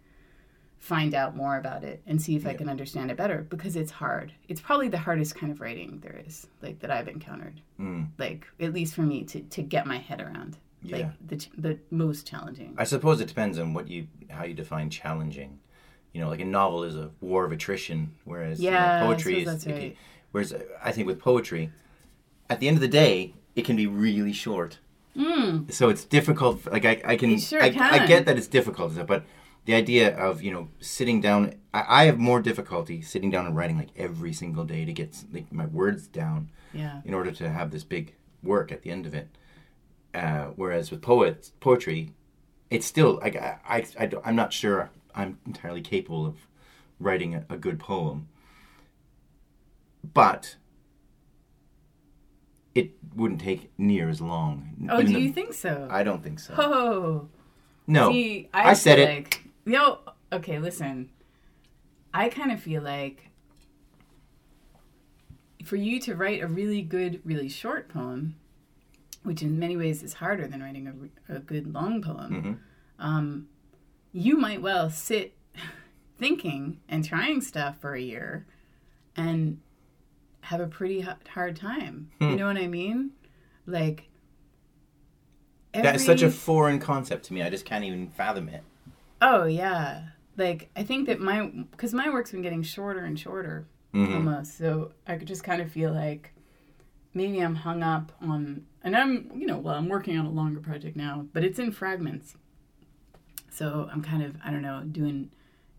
find 0.79 1.15
out 1.15 1.35
more 1.35 1.57
about 1.57 1.83
it 1.83 2.03
and 2.07 2.21
see 2.21 2.37
if 2.37 2.47
I 2.47 2.53
can 2.55 2.69
understand 2.69 3.11
it 3.11 3.17
better 3.17 3.47
because 3.49 3.75
it's 3.77 3.91
hard. 3.91 4.33
It's 4.49 4.61
probably 4.61 4.89
the 4.89 4.99
hardest 4.99 5.35
kind 5.35 5.51
of 5.51 5.61
writing 5.61 6.01
there 6.03 6.21
is, 6.27 6.47
like 6.61 6.79
that 6.81 6.91
I've 6.91 7.09
encountered. 7.09 7.61
Mm. 7.81 8.09
Like 8.19 8.47
at 8.61 8.73
least 8.75 8.95
for 8.95 9.03
me 9.03 9.25
to 9.25 9.41
to 9.41 9.63
get 9.63 9.87
my 9.87 9.99
head 9.99 10.21
around. 10.21 10.59
Yeah. 10.83 10.97
Like 10.99 11.13
the 11.27 11.37
ch- 11.37 11.51
the 11.57 11.79
most 11.91 12.27
challenging. 12.27 12.75
I 12.77 12.85
suppose 12.85 13.21
it 13.21 13.29
depends 13.29 13.59
on 13.59 13.73
what 13.73 13.89
you 13.89 14.07
how 14.29 14.45
you 14.45 14.53
define 14.55 14.91
challenging. 14.91 15.59
You 16.13 16.21
know, 16.21 16.29
like 16.29 16.41
a 16.41 16.45
novel 16.45 16.85
is 16.85 16.97
a 16.97 17.11
war 17.21 17.45
of 17.47 17.53
attrition, 17.53 18.15
whereas 18.25 18.61
you 18.61 18.71
know, 18.71 18.77
Yeah, 18.77 19.01
poetry 19.07 19.43
is. 19.43 19.67
you- 19.67 19.73
right. 19.73 19.97
whereas 20.33 20.55
I 20.83 20.93
think 20.93 21.07
with 21.07 21.19
poetry, 21.19 21.71
at 22.51 22.61
the 22.61 22.69
end 22.69 22.77
of 22.77 22.83
the 22.83 22.89
day, 22.89 23.35
it 23.57 23.65
can 23.65 23.77
be 23.77 23.87
really 23.87 24.33
short. 24.33 24.79
Mm. 25.17 25.73
So 25.73 25.89
it's 25.89 26.05
difficult. 26.05 26.67
Like 26.67 26.85
I, 26.85 27.01
I 27.05 27.17
can, 27.17 27.39
sure 27.39 27.63
I, 27.63 27.67
I 27.67 28.07
get 28.07 28.27
that 28.27 28.37
it's 28.37 28.49
difficult, 28.49 28.95
but 29.07 29.25
the 29.65 29.75
idea 29.75 30.15
of 30.17 30.43
you 30.43 30.53
know 30.53 30.69
sitting 30.81 31.21
down, 31.21 31.55
I, 31.73 31.85
I 31.89 32.05
have 32.07 32.19
more 32.19 32.43
difficulty 32.43 33.01
sitting 33.01 33.31
down 33.31 33.47
and 33.47 33.57
writing 33.57 33.79
like 33.79 33.91
every 33.97 34.33
single 34.33 34.65
day 34.65 34.85
to 34.85 34.93
get 34.93 35.17
like 35.33 35.53
my 35.53 35.67
words 35.67 36.07
down 36.09 36.51
Yeah. 36.73 37.01
in 37.05 37.15
order 37.15 37.31
to 37.33 37.49
have 37.49 37.71
this 37.71 37.85
big 37.85 38.15
work 38.43 38.73
at 38.73 38.83
the 38.83 38.91
end 38.91 39.07
of 39.07 39.15
it. 39.15 39.29
Uh, 40.13 40.47
whereas 40.57 40.91
with 40.91 41.01
poets, 41.03 41.53
poetry, 41.61 42.11
it's 42.71 42.87
still 42.87 43.19
like 43.23 43.37
I, 43.37 43.59
I, 43.69 43.85
I 44.01 44.11
I'm 44.25 44.37
not 44.37 44.53
sure 44.53 44.91
I'm 45.15 45.39
entirely 45.47 45.81
capable 45.81 46.27
of 46.27 46.37
writing 47.01 47.35
a, 47.35 47.45
a 47.49 47.57
good 47.57 47.79
poem, 47.79 48.29
but 50.13 50.57
it 52.75 52.93
wouldn't 53.15 53.41
take 53.41 53.71
near 53.79 54.09
as 54.09 54.21
long. 54.21 54.89
Oh, 54.91 54.95
Even 55.01 55.07
do 55.13 55.19
the- 55.19 55.21
you 55.21 55.33
think 55.33 55.53
so? 55.53 55.87
I 55.91 56.03
don't 56.03 56.23
think 56.23 56.41
so. 56.41 56.55
Oh, 56.59 57.29
No, 57.87 58.11
See, 58.11 58.49
I 58.55 58.73
said 58.75 58.99
it. 58.99 59.09
Like, 59.09 59.45
no, 59.67 60.01
okay, 60.33 60.59
listen. 60.59 61.11
I 62.13 62.29
kind 62.31 62.51
of 62.51 62.61
feel 62.61 62.83
like 62.83 63.31
for 65.65 65.77
you 65.77 66.01
to 66.01 66.15
write 66.15 66.43
a 66.43 66.47
really 66.47 66.83
good, 66.83 67.21
really 67.25 67.49
short 67.49 67.89
poem, 67.89 68.37
which 69.23 69.43
in 69.43 69.59
many 69.59 69.77
ways 69.77 70.03
is 70.03 70.15
harder 70.15 70.47
than 70.47 70.63
writing 70.63 71.11
a, 71.29 71.35
a 71.37 71.39
good 71.41 71.73
long 71.73 72.03
poem, 72.03 72.61
Mhm. 72.99 73.05
um, 73.05 73.49
you 74.13 74.37
might 74.37 74.61
well 74.61 74.91
sit 74.91 75.37
thinking 76.19 76.81
and 76.89 77.05
trying 77.05 77.41
stuff 77.41 77.79
for 77.81 77.95
a 77.95 78.01
year 78.01 78.47
and 79.17 79.61
have 80.45 80.61
a 80.61 80.67
pretty 80.67 81.01
hard 81.29 81.57
time. 81.57 82.11
Hmm. 82.21 82.31
You 82.31 82.37
know 82.37 82.47
what 82.47 82.57
I 82.57 82.67
mean? 82.67 83.11
Like, 83.67 84.09
that 85.73 85.97
is 85.97 86.05
such 86.05 86.23
a 86.23 86.31
foreign 86.31 86.79
concept 86.79 87.25
to 87.27 87.35
me. 87.35 87.43
I 87.43 87.51
just 87.51 87.65
can't 87.65 87.85
even 87.85 88.09
fathom 88.11 88.49
it. 88.49 88.63
Oh 89.21 89.45
yeah. 89.45 90.03
Like 90.37 90.71
I 90.77 90.85
think 90.85 91.07
that 91.07 91.19
my 91.21 91.47
because 91.71 91.93
my 91.95 92.11
work's 92.11 92.31
been 92.31 92.43
getting 92.43 92.63
shorter 92.63 93.01
and 93.05 93.19
shorter 93.19 93.67
Mhm. 93.93 94.15
almost. 94.15 94.57
So 94.59 94.93
I 95.07 95.17
could 95.17 95.27
just 95.29 95.43
kind 95.45 95.61
of 95.63 95.71
feel 95.73 95.93
like 95.93 96.33
maybe 97.15 97.41
I'm 97.41 97.55
hung 97.55 97.83
up 97.83 98.13
on 98.21 98.67
and 98.83 98.95
I'm 98.97 99.33
you 99.35 99.47
know, 99.47 99.59
well 99.59 99.75
I'm 99.75 99.89
working 99.89 100.17
on 100.19 100.27
a 100.27 100.31
longer 100.31 100.61
project 100.61 100.97
now, 100.97 101.27
but 101.33 101.43
it's 101.43 101.59
in 101.59 101.73
fragments. 101.73 102.37
So 103.51 103.89
I'm 103.91 104.03
kind 104.03 104.23
of 104.23 104.37
I 104.45 104.51
don't 104.51 104.63
know, 104.63 104.83
doing 104.85 105.31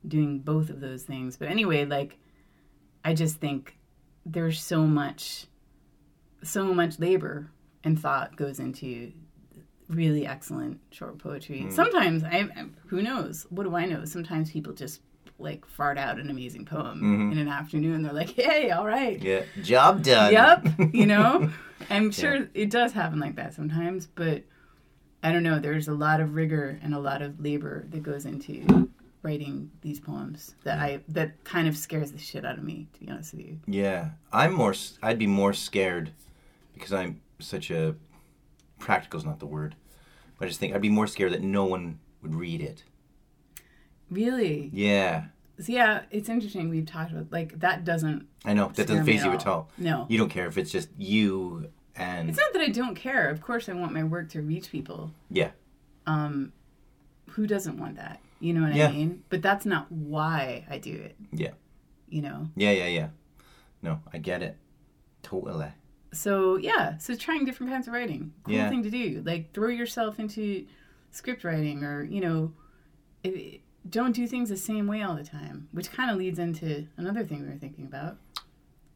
doing 0.08 0.39
both 0.39 0.69
of 0.69 0.82
those 0.82 1.04
things. 1.04 1.38
But 1.38 1.47
anyway, 1.49 1.86
like 1.86 2.17
I 3.06 3.13
just 3.13 3.38
think 3.38 3.78
there's 4.26 4.62
so 4.62 4.86
much 4.86 5.48
so 6.44 6.74
much 6.74 7.00
labor 7.00 7.52
and 7.84 8.00
thought 8.00 8.36
goes 8.36 8.60
into 8.60 9.12
really 9.88 10.26
excellent 10.26 10.80
short 10.92 11.18
poetry. 11.20 11.62
Mm. 11.62 11.72
Sometimes 11.72 12.24
I 12.24 12.48
who 12.88 13.02
knows? 13.02 13.46
What 13.50 13.64
do 13.64 13.76
I 13.76 13.86
know? 13.86 14.06
Sometimes 14.06 14.52
people 14.52 14.74
just 14.74 15.02
like 15.38 15.66
fart 15.66 15.98
out 15.98 16.20
an 16.20 16.30
amazing 16.30 16.66
poem 16.66 17.02
mm-hmm. 17.02 17.32
in 17.32 17.38
an 17.38 17.48
afternoon. 17.48 18.04
They're 18.04 18.14
like, 18.14 18.32
"Hey, 18.32 18.72
all 18.72 18.86
right." 18.86 19.22
Yeah, 19.22 19.44
job 19.62 20.04
done. 20.04 20.32
Yep, 20.32 20.94
you 20.94 21.06
know? 21.08 21.50
I'm 21.90 22.12
sure 22.12 22.48
it 22.54 22.70
does 22.70 22.94
happen 22.94 23.20
like 23.20 23.36
that 23.36 23.54
sometimes, 23.54 24.08
but 24.08 24.44
I 25.22 25.32
don't 25.32 25.44
know, 25.44 25.60
there's 25.60 25.88
a 25.88 25.94
lot 25.94 26.22
of 26.22 26.36
rigor 26.36 26.80
and 26.84 26.94
a 26.94 27.00
lot 27.00 27.22
of 27.22 27.40
labor 27.40 27.86
that 27.90 28.04
goes 28.04 28.26
into 28.26 28.90
writing 29.26 29.72
these 29.82 30.00
poems 30.00 30.54
that 30.64 30.80
I 30.80 31.02
that 31.10 31.44
kind 31.44 31.68
of 31.68 31.76
scares 31.76 32.12
the 32.12 32.20
shit 32.20 32.46
out 32.46 32.58
of 32.60 32.64
me, 32.64 32.88
to 32.94 33.00
be 33.00 33.10
honest 33.12 33.34
with 33.34 33.46
you. 33.46 33.60
Yeah, 33.68 34.12
I'm 34.32 34.54
more. 34.54 34.74
I'd 35.02 35.18
be 35.20 35.28
more 35.28 35.52
scared 35.52 36.12
because 36.74 36.94
I'm 36.94 37.22
such 37.40 37.72
a 37.72 37.96
practical 38.80 39.20
is 39.20 39.26
not 39.26 39.40
the 39.40 39.48
word, 39.48 39.76
but 40.38 40.46
I 40.46 40.48
just 40.48 40.60
think 40.60 40.74
I'd 40.76 40.82
be 40.82 40.90
more 40.90 41.08
scared 41.08 41.34
that 41.34 41.42
no 41.42 41.66
one 41.66 42.00
would 42.22 42.36
read 42.36 42.62
it. 42.62 42.84
Really? 44.12 44.70
Yeah, 44.72 45.26
So 45.60 45.74
yeah, 45.74 46.04
it's 46.12 46.30
interesting 46.30 46.70
we've 46.70 46.86
talked 46.86 47.12
about 47.12 47.32
like 47.32 47.60
that 47.60 47.84
doesn't 47.84 48.28
I 48.46 48.54
know 48.54 48.72
that 48.76 48.88
doesn't 48.88 49.06
faze 49.06 49.24
you 49.26 49.32
at 49.32 49.48
all. 49.48 49.70
No. 49.80 50.06
You 50.08 50.20
don't 50.20 50.30
care 50.30 50.46
if 50.46 50.58
it's 50.60 50.72
just 50.72 50.90
you 50.98 51.72
and 51.96 52.30
It's 52.30 52.38
not 52.38 52.54
that 52.54 52.62
I 52.62 52.70
don't 52.70 52.94
care. 52.96 53.30
Of 53.30 53.42
course, 53.42 53.68
I 53.68 53.74
want 53.74 53.92
my 53.94 54.04
work 54.04 54.30
to 54.30 54.42
reach 54.42 54.70
people. 54.72 55.12
yeah, 55.32 55.52
Um, 56.06 56.52
who 57.32 57.48
doesn't 57.48 57.78
want 57.80 57.96
that? 57.96 58.20
You 58.39 58.54
know 58.54 58.62
what 58.63 58.74
Yeah. 58.76 58.89
I 58.89 58.91
mean? 58.91 59.24
But 59.30 59.41
that's 59.41 59.65
not 59.65 59.91
why 59.91 60.65
I 60.69 60.78
do 60.78 60.93
it. 60.93 61.15
Yeah. 61.32 61.52
You 62.10 62.21
know. 62.21 62.50
yeah, 62.56 62.71
yeah, 62.71 62.88
yeah. 62.88 63.08
No, 63.82 64.00
I 64.13 64.17
get 64.19 64.41
it 64.41 64.58
totally. 65.24 65.67
So 66.13 66.56
yeah, 66.58 66.98
so 66.98 67.15
trying 67.15 67.45
different 67.45 67.71
kinds 67.71 67.88
of 67.88 67.93
writing, 67.93 68.34
cool 68.43 68.54
Yeah. 68.56 68.69
thing 68.69 68.84
to 68.84 68.89
do. 68.89 69.21
Like 69.26 69.54
throw 69.54 69.69
yourself 69.69 70.19
into 70.19 70.65
script 71.12 71.43
writing, 71.43 71.84
or 71.84 72.04
you 72.04 72.21
know, 72.21 72.54
it, 73.24 73.62
don't 73.89 74.13
do 74.15 74.26
things 74.28 74.50
the 74.50 74.58
same 74.58 74.88
way 74.88 75.02
all 75.02 75.15
the 75.15 75.24
time. 75.24 75.67
Which 75.71 75.91
kind 75.91 76.10
of 76.10 76.17
leads 76.17 76.39
into 76.39 76.88
another 76.98 77.24
thing 77.26 77.41
we 77.41 77.50
were 77.50 77.58
thinking 77.58 77.86
about. 77.86 78.17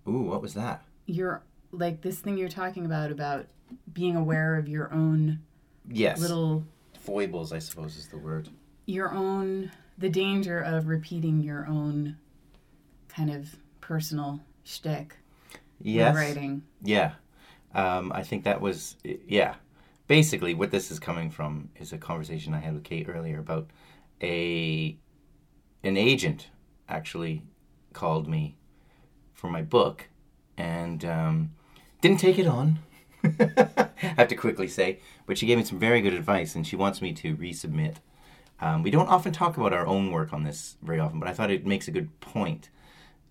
Ooh, 0.07 0.21
what 0.23 0.41
was 0.41 0.53
that? 0.53 0.83
You're 1.07 1.43
like 1.71 2.01
this 2.01 2.19
thing 2.19 2.37
you're 2.37 2.49
talking 2.49 2.85
about 2.85 3.11
about 3.11 3.47
being 3.91 4.15
aware 4.15 4.55
of 4.57 4.67
your 4.67 4.91
own 4.93 5.39
Yes, 5.87 6.19
little 6.19 6.63
foibles, 6.99 7.51
I 7.51 7.59
suppose 7.59 7.97
is 7.97 8.07
the 8.07 8.17
word. 8.17 8.49
Your 8.89 9.13
own 9.13 9.71
the 9.97 10.09
danger 10.09 10.59
of 10.59 10.87
repeating 10.87 11.41
your 11.41 11.67
own 11.67 12.17
kind 13.09 13.29
of 13.29 13.55
personal 13.81 14.39
shtick 14.63 15.15
Yes. 15.81 16.09
in 16.09 16.15
writing. 16.15 16.61
Yeah. 16.83 17.13
Um, 17.73 18.11
I 18.13 18.23
think 18.23 18.43
that 18.45 18.59
was, 18.61 18.95
yeah. 19.03 19.55
Basically, 20.07 20.53
what 20.53 20.71
this 20.71 20.89
is 20.91 20.99
coming 20.99 21.29
from 21.29 21.69
is 21.77 21.93
a 21.93 21.97
conversation 21.97 22.53
I 22.53 22.59
had 22.59 22.73
with 22.73 22.83
Kate 22.83 23.07
earlier 23.07 23.39
about 23.39 23.69
a 24.21 24.97
an 25.83 25.95
agent 25.95 26.49
actually 26.89 27.43
called 27.93 28.27
me 28.27 28.57
for 29.33 29.49
my 29.49 29.61
book 29.61 30.09
and 30.57 31.05
um, 31.05 31.51
didn't 32.01 32.19
take 32.19 32.39
it 32.39 32.47
on. 32.47 32.79
I 33.23 33.89
have 34.17 34.27
to 34.29 34.35
quickly 34.35 34.67
say, 34.67 34.99
but 35.25 35.37
she 35.37 35.45
gave 35.45 35.57
me 35.57 35.63
some 35.63 35.79
very 35.79 36.01
good 36.01 36.13
advice, 36.13 36.55
and 36.55 36.65
she 36.65 36.75
wants 36.75 37.01
me 37.01 37.13
to 37.13 37.35
resubmit. 37.37 37.97
Um, 38.61 38.83
we 38.83 38.91
don't 38.91 39.07
often 39.07 39.31
talk 39.31 39.57
about 39.57 39.73
our 39.73 39.87
own 39.87 40.11
work 40.11 40.33
on 40.33 40.43
this 40.43 40.77
very 40.81 40.99
often, 40.99 41.19
but 41.19 41.29
I 41.29 41.33
thought 41.33 41.51
it 41.51 41.65
makes 41.65 41.87
a 41.87 41.91
good 41.91 42.19
point 42.19 42.69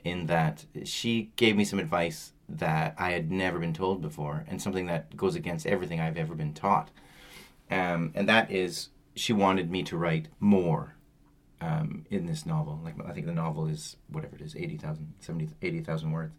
in 0.04 0.26
that 0.26 0.64
she 0.84 1.30
gave 1.36 1.56
me 1.56 1.64
some 1.64 1.78
advice 1.78 2.32
that 2.48 2.94
I 2.96 3.10
had 3.10 3.30
never 3.30 3.58
been 3.58 3.74
told 3.74 4.00
before, 4.00 4.44
and 4.48 4.60
something 4.62 4.86
that 4.86 5.16
goes 5.16 5.34
against 5.34 5.66
everything 5.66 6.00
I've 6.00 6.16
ever 6.16 6.34
been 6.34 6.54
taught. 6.54 6.90
Um, 7.70 8.12
and 8.14 8.26
that 8.28 8.50
is, 8.50 8.88
she 9.14 9.34
wanted 9.34 9.70
me 9.70 9.82
to 9.82 9.98
write 9.98 10.28
more 10.40 10.94
um, 11.60 12.06
in 12.08 12.24
this 12.24 12.46
novel. 12.46 12.80
Like 12.82 12.94
I 13.06 13.12
think 13.12 13.26
the 13.26 13.32
novel 13.32 13.66
is 13.66 13.96
whatever 14.10 14.36
it 14.36 14.40
is, 14.40 14.56
80,000, 14.56 15.12
70, 15.20 15.50
80,000 15.60 16.10
words. 16.10 16.34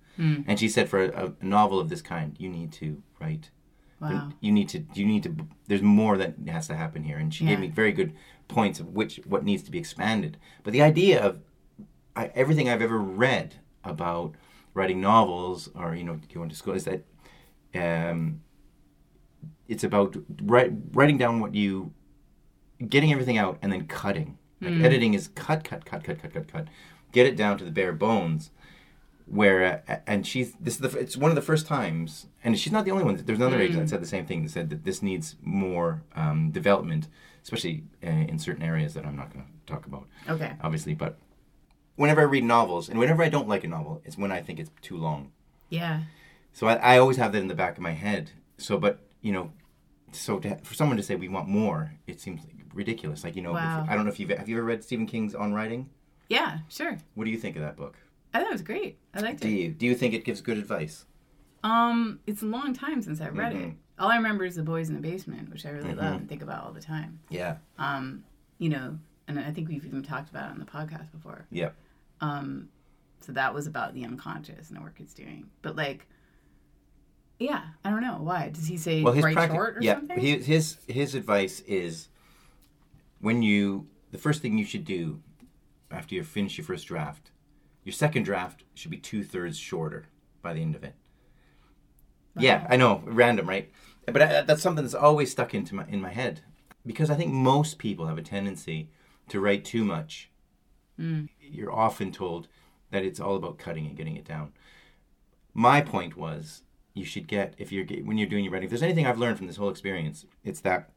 And 0.48 0.60
she 0.60 0.68
said 0.70 0.90
for 0.90 1.04
a, 1.04 1.28
a 1.40 1.46
novel 1.46 1.80
of 1.80 1.90
this 1.90 2.02
kind, 2.02 2.36
you 2.40 2.50
need 2.50 2.72
to 2.74 3.04
write. 3.22 3.52
Wow. 4.02 4.30
You 4.40 4.52
need 4.52 4.70
to. 4.70 4.84
You 4.94 5.06
need 5.06 5.24
to. 5.24 5.36
There's 5.68 5.82
more 5.82 6.18
that 6.18 6.36
has 6.48 6.68
to 6.68 6.76
happen 6.76 7.04
here, 7.04 7.18
and 7.18 7.34
she 7.34 7.46
gave 7.46 7.60
me 7.60 7.68
very 7.68 7.92
good 7.92 8.14
points 8.48 8.80
of 8.80 8.88
which 8.94 9.20
what 9.26 9.44
needs 9.44 9.64
to 9.64 9.72
be 9.72 9.78
expanded. 9.78 10.38
But 10.64 10.74
the 10.74 10.82
idea 10.82 11.22
of 11.22 11.42
I, 12.16 12.32
everything 12.36 12.70
I've 12.70 12.82
ever 12.82 12.98
read 12.98 13.56
about 13.84 14.36
writing 14.74 15.02
novels 15.02 15.70
or 15.76 15.96
you 15.96 16.04
know 16.04 16.20
going 16.34 16.50
to 16.50 16.56
school 16.56 16.74
is 16.76 16.86
that 16.86 17.04
um, 17.76 18.42
it's 19.68 19.84
about 19.84 20.16
write, 20.42 20.72
writing 20.92 21.18
down 21.18 21.40
what 21.40 21.54
you 21.56 21.94
getting 22.88 23.12
everything 23.12 23.38
out 23.38 23.58
and 23.62 23.72
then 23.72 23.88
cutting. 23.88 24.38
Like 24.62 24.84
editing 24.84 25.14
is 25.14 25.30
cut, 25.30 25.64
cut, 25.64 25.86
cut, 25.86 26.04
cut, 26.04 26.22
cut, 26.22 26.34
cut, 26.34 26.52
cut. 26.52 26.68
Get 27.14 27.26
it 27.26 27.38
down 27.38 27.58
to 27.60 27.64
the 27.64 27.72
bare 27.72 27.94
bones. 27.94 28.52
Where 29.26 29.84
uh, 29.88 29.98
and 30.08 30.26
she's 30.26 30.54
this 30.60 30.76
is 30.76 30.80
the 30.82 31.00
it's 31.00 31.16
one 31.16 31.32
of 31.32 31.36
the 31.36 31.42
first 31.42 31.68
times, 31.68 32.26
and 32.44 32.58
she's 32.60 32.72
not 32.74 32.86
the 32.86 32.92
only 32.92 33.04
one. 33.04 33.16
There's 33.18 33.40
another 33.40 33.60
agent 33.60 33.80
that 33.82 33.90
said 33.90 34.02
the 34.02 34.08
same 34.08 34.26
thing. 34.26 34.44
That 34.44 34.52
said 34.52 34.70
that 34.70 34.84
this 34.84 35.02
needs 35.02 35.36
more 35.42 36.02
um, 36.16 36.52
development, 36.52 37.08
especially 37.44 37.84
uh, 38.04 38.08
in 38.10 38.40
certain 38.40 38.64
areas 38.64 38.94
that 38.94 39.06
I'm 39.06 39.16
not 39.16 39.32
going 39.34 39.46
to 39.46 39.52
talk 39.74 39.86
about 39.86 40.08
Okay. 40.30 40.54
obviously, 40.62 40.94
but 40.96 41.18
whenever 41.96 42.22
I 42.22 42.26
read 42.26 42.44
novels, 42.44 42.90
and 42.90 42.98
whenever 43.00 43.24
I 43.24 43.30
don't 43.30 43.48
like 43.48 43.64
a 43.64 43.68
novel, 43.68 44.02
it's 44.06 44.18
when 44.18 44.32
I 44.32 44.42
think 44.42 44.60
it's 44.60 44.72
too 44.82 44.98
long. 44.98 45.32
Yeah. 45.70 46.02
So 46.54 46.68
I, 46.68 46.76
I 46.76 46.98
always 46.98 47.18
have 47.18 47.32
that 47.34 47.40
in 47.42 47.48
the 47.48 47.56
back 47.56 47.76
of 47.78 47.84
my 47.84 47.92
head. 47.92 48.32
So, 48.58 48.78
but 48.78 49.00
you 49.22 49.32
know, 49.32 49.52
so 50.12 50.40
to, 50.40 50.58
for 50.64 50.74
someone 50.74 50.98
to 50.98 51.04
say 51.04 51.16
we 51.16 51.28
want 51.30 51.48
more, 51.48 51.94
it 52.08 52.20
seems 52.20 52.42
ridiculous. 52.74 53.24
Like 53.24 53.36
you 53.36 53.42
know, 53.42 53.52
if- 53.56 53.62
I 53.62 53.96
don't 53.96 54.06
know 54.06 54.12
if 54.12 54.20
you've 54.20 54.30
have 54.30 54.50
you 54.50 54.58
ever 54.58 54.66
read 54.66 54.84
Stephen 54.84 55.06
King's 55.06 55.36
On 55.36 55.54
Writing. 55.54 55.90
Yeah. 56.30 56.60
Sure. 56.70 56.98
What 57.16 57.26
do 57.26 57.32
you 57.32 57.38
think 57.38 57.56
of 57.56 57.62
that 57.64 57.76
book? 57.76 57.98
I 58.34 58.40
thought 58.40 58.50
it 58.50 58.54
was 58.54 58.62
great. 58.62 58.98
I 59.14 59.22
liked 59.22 59.42
Do 59.42 59.48
it. 59.48 59.52
you 59.52 59.70
do 59.70 59.86
you 59.86 59.96
think 59.96 60.14
it 60.14 60.24
gives 60.24 60.42
good 60.42 60.58
advice? 60.58 61.06
Um, 61.64 62.20
it's 62.26 62.42
a 62.42 62.46
long 62.46 62.74
time 62.74 63.02
since 63.02 63.20
I 63.22 63.30
read 63.30 63.54
it. 63.54 63.70
Mhm. 63.70 63.76
All 64.00 64.10
I 64.10 64.16
remember 64.16 64.46
is 64.46 64.56
The 64.56 64.64
Boys 64.64 64.90
in 64.90 64.96
the 64.96 65.02
Basement, 65.02 65.50
which 65.50 65.66
I 65.66 65.70
really 65.72 65.94
love 65.94 66.14
Mhm. 66.14 66.18
and 66.20 66.30
think 66.30 66.42
about 66.42 66.64
all 66.64 66.72
the 66.72 66.80
time. 66.82 67.20
Yeah. 67.30 67.58
Um, 67.78 68.24
you 68.58 68.70
know, 68.70 68.98
and 69.28 69.40
I 69.40 69.52
think 69.52 69.68
we've 69.68 69.86
even 69.86 70.02
talked 70.04 70.30
about 70.30 70.50
it 70.50 70.54
on 70.54 70.60
the 70.60 70.66
podcast 70.66 71.12
before. 71.12 71.46
Yep. 71.52 71.76
Um, 72.22 72.70
so 73.20 73.32
that 73.34 73.54
was 73.54 73.68
about 73.68 73.94
the 73.94 74.06
unconscious 74.06 74.70
and 74.70 74.78
the 74.78 74.82
work 74.82 75.00
it's 75.00 75.14
doing. 75.14 75.50
But 75.62 75.76
like, 75.76 76.08
yeah, 77.40 77.70
I 77.84 77.90
don't 77.90 78.02
know 78.02 78.22
why. 78.22 78.50
Does 78.50 78.68
he 78.68 78.78
say 78.78 79.04
Well, 79.04 79.14
his 79.14 79.24
write 79.24 79.50
short 79.50 79.78
or 79.78 79.82
yeah, 79.82 79.96
something? 79.96 80.20
his 80.20 80.46
his 80.46 80.78
his 80.88 81.16
advice 81.16 81.60
is 81.62 82.10
when 83.20 83.42
you 83.44 83.88
the 84.12 84.18
first 84.18 84.42
thing 84.42 84.58
you 84.58 84.66
should 84.66 84.86
do 84.86 85.22
after 85.92 86.16
you 86.16 86.24
finish 86.24 86.58
your 86.58 86.66
first 86.66 86.88
draft, 86.88 87.32
your 87.84 87.94
second 87.94 88.24
draft 88.24 88.64
should 88.74 88.92
be 88.92 88.98
two 88.98 89.24
thirds 89.24 89.58
shorter 89.58 90.06
by 90.42 90.54
the 90.54 90.62
end 90.62 90.76
of 90.76 90.84
it. 90.84 90.96
Yeah, 92.38 92.66
I 92.70 92.78
know, 92.78 93.02
random, 93.06 93.48
right? 93.50 93.72
But 94.06 94.22
I, 94.22 94.42
that's 94.42 94.62
something 94.62 94.84
that's 94.84 94.96
always 94.96 95.32
stuck 95.32 95.54
into 95.54 95.76
my 95.76 95.86
in 95.88 96.02
my 96.02 96.10
head 96.12 96.42
because 96.86 97.10
I 97.10 97.16
think 97.16 97.32
most 97.34 97.78
people 97.78 98.08
have 98.08 98.18
a 98.18 98.24
tendency 98.24 98.90
to 99.30 99.40
write 99.40 99.64
too 99.66 99.84
much. 99.86 100.30
Mm. 101.00 101.30
You're 101.40 101.72
often 101.72 102.12
told 102.12 102.48
that 102.92 103.04
it's 103.04 103.20
all 103.20 103.36
about 103.36 103.58
cutting 103.60 103.86
and 103.86 103.96
getting 103.96 104.16
it 104.16 104.26
down. 104.26 104.52
My 105.54 105.82
point 105.82 106.18
was 106.18 106.64
you 106.94 107.06
should 107.06 107.28
get 107.28 107.54
if 107.58 107.72
you're 107.72 107.86
when 108.04 108.18
you're 108.18 108.28
doing 108.30 108.44
your 108.44 108.54
writing. 108.54 108.66
If 108.66 108.72
there's 108.72 108.84
anything 108.84 109.06
I've 109.06 109.20
learned 109.20 109.38
from 109.38 109.48
this 109.48 109.58
whole 109.58 109.70
experience, 109.70 110.26
it's 110.44 110.62
that 110.62 110.90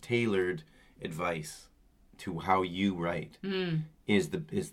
tailored 0.00 0.62
advice 1.00 1.68
to 2.18 2.40
how 2.40 2.62
you 2.62 2.94
write 2.94 3.38
Mm. 3.42 3.82
is 4.06 4.28
the 4.30 4.42
is 4.50 4.72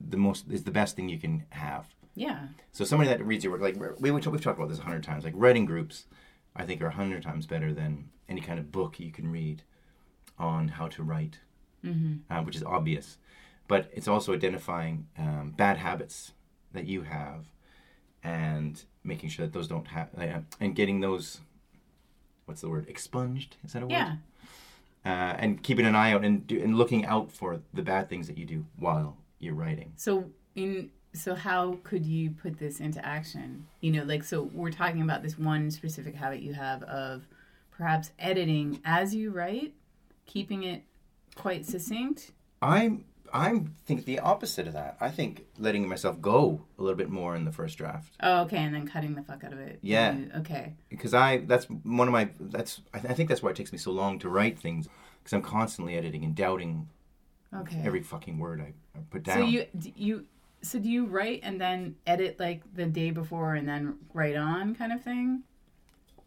the 0.00 0.16
most 0.16 0.46
is 0.50 0.64
the 0.64 0.70
best 0.70 0.96
thing 0.96 1.08
you 1.08 1.18
can 1.18 1.44
have. 1.50 1.94
Yeah. 2.14 2.48
So 2.72 2.84
somebody 2.84 3.08
that 3.10 3.24
reads 3.24 3.44
your 3.44 3.52
work, 3.52 3.62
like 3.62 4.00
we 4.00 4.10
we've 4.10 4.22
talked 4.22 4.58
about 4.58 4.68
this 4.68 4.78
a 4.78 4.82
hundred 4.82 5.02
times, 5.04 5.24
like 5.24 5.34
writing 5.36 5.64
groups, 5.64 6.04
I 6.56 6.64
think 6.64 6.82
are 6.82 6.86
a 6.88 6.92
hundred 6.92 7.22
times 7.22 7.46
better 7.46 7.72
than 7.72 8.10
any 8.28 8.40
kind 8.40 8.58
of 8.58 8.70
book 8.72 8.98
you 9.00 9.10
can 9.12 9.30
read 9.30 9.62
on 10.38 10.68
how 10.68 10.88
to 10.88 11.02
write, 11.02 11.38
Mm-hmm. 11.84 12.32
uh, 12.32 12.42
which 12.42 12.56
is 12.56 12.62
obvious. 12.64 13.16
But 13.68 13.90
it's 13.92 14.08
also 14.08 14.34
identifying 14.34 15.06
um, 15.18 15.54
bad 15.56 15.76
habits 15.78 16.32
that 16.72 16.86
you 16.86 17.02
have, 17.02 17.46
and 18.22 18.82
making 19.04 19.30
sure 19.30 19.46
that 19.46 19.52
those 19.52 19.68
don't 19.68 19.86
have, 19.88 20.08
uh, 20.18 20.40
and 20.60 20.74
getting 20.74 21.00
those, 21.00 21.40
what's 22.44 22.60
the 22.60 22.68
word, 22.68 22.86
expunged? 22.88 23.56
Is 23.64 23.72
that 23.72 23.82
a 23.82 23.86
word? 23.86 23.92
Yeah. 23.92 24.16
Uh, 25.04 25.08
and 25.38 25.62
keeping 25.62 25.86
an 25.86 25.94
eye 25.94 26.12
out 26.12 26.24
and 26.24 26.46
do, 26.46 26.60
and 26.62 26.76
looking 26.76 27.06
out 27.06 27.32
for 27.32 27.60
the 27.72 27.82
bad 27.82 28.08
things 28.10 28.26
that 28.26 28.36
you 28.36 28.44
do 28.44 28.66
while 28.76 29.16
you're 29.38 29.54
writing. 29.54 29.92
So 29.96 30.26
in 30.54 30.90
so 31.12 31.34
how 31.34 31.78
could 31.82 32.06
you 32.06 32.30
put 32.30 32.58
this 32.58 32.80
into 32.80 33.04
action? 33.04 33.66
You 33.80 33.92
know, 33.92 34.04
like 34.04 34.22
so 34.24 34.42
we're 34.52 34.70
talking 34.70 35.02
about 35.02 35.22
this 35.22 35.38
one 35.38 35.70
specific 35.70 36.14
habit 36.14 36.40
you 36.40 36.52
have 36.54 36.82
of 36.84 37.26
perhaps 37.70 38.12
editing 38.18 38.80
as 38.84 39.14
you 39.14 39.30
write, 39.30 39.74
keeping 40.26 40.62
it 40.64 40.82
quite 41.34 41.64
succinct. 41.66 42.32
I'm 42.62 43.04
i'm 43.32 43.76
think 43.86 44.04
the 44.06 44.18
opposite 44.18 44.66
of 44.66 44.72
that. 44.72 44.96
I 45.00 45.08
think 45.10 45.46
letting 45.56 45.88
myself 45.88 46.20
go 46.20 46.62
a 46.78 46.82
little 46.82 46.96
bit 46.98 47.08
more 47.10 47.36
in 47.36 47.44
the 47.44 47.52
first 47.52 47.78
draft 47.78 48.12
Oh, 48.20 48.42
okay, 48.42 48.56
and 48.58 48.74
then 48.74 48.86
cutting 48.88 49.14
the 49.14 49.22
fuck 49.22 49.44
out 49.44 49.52
of 49.52 49.60
it. 49.60 49.78
Yeah. 49.82 50.16
You- 50.16 50.30
okay. 50.38 50.74
because 50.88 51.14
I 51.14 51.38
that's 51.38 51.64
one 51.66 52.08
of 52.08 52.12
my 52.12 52.30
that's 52.40 52.80
I, 52.92 52.98
th- 52.98 53.10
I 53.10 53.14
think 53.14 53.28
that's 53.28 53.40
why 53.42 53.50
it 53.50 53.56
takes 53.56 53.70
me 53.72 53.78
so 53.78 53.92
long 53.92 54.18
to 54.18 54.28
write 54.28 54.58
things 54.58 54.88
because 55.22 55.32
I'm 55.32 55.42
constantly 55.42 55.96
editing 55.96 56.24
and 56.24 56.34
doubting 56.34 56.88
Okay. 57.54 57.80
every 57.84 58.02
fucking 58.02 58.38
word 58.38 58.60
I, 58.60 58.72
I 58.98 59.02
put 59.10 59.22
down. 59.22 59.38
so 59.38 59.44
you 59.44 59.66
you 59.94 60.26
so 60.62 60.78
do 60.78 60.88
you 60.88 61.06
write 61.06 61.40
and 61.42 61.60
then 61.60 61.96
edit 62.06 62.38
like 62.38 62.62
the 62.74 62.86
day 62.86 63.10
before 63.10 63.54
and 63.54 63.68
then 63.68 63.98
write 64.12 64.36
on 64.36 64.74
kind 64.74 64.92
of 64.92 65.02
thing, 65.02 65.42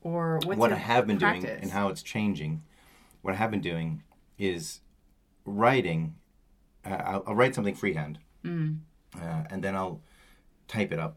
or 0.01 0.39
what's 0.43 0.57
what 0.59 0.71
I 0.73 0.75
have 0.77 1.07
been 1.07 1.17
doing 1.17 1.45
and 1.45 1.71
how 1.71 1.89
it's 1.89 2.01
changing. 2.03 2.63
What 3.21 3.33
I 3.33 3.37
have 3.37 3.51
been 3.51 3.61
doing 3.61 4.03
is 4.37 4.81
writing. 5.45 6.15
Uh, 6.85 6.89
I'll, 6.89 7.23
I'll 7.27 7.35
write 7.35 7.55
something 7.55 7.75
freehand, 7.75 8.19
Mm. 8.43 8.79
uh, 9.15 9.43
and 9.49 9.63
then 9.63 9.75
I'll 9.75 10.01
type 10.67 10.91
it 10.91 10.99
up. 10.99 11.15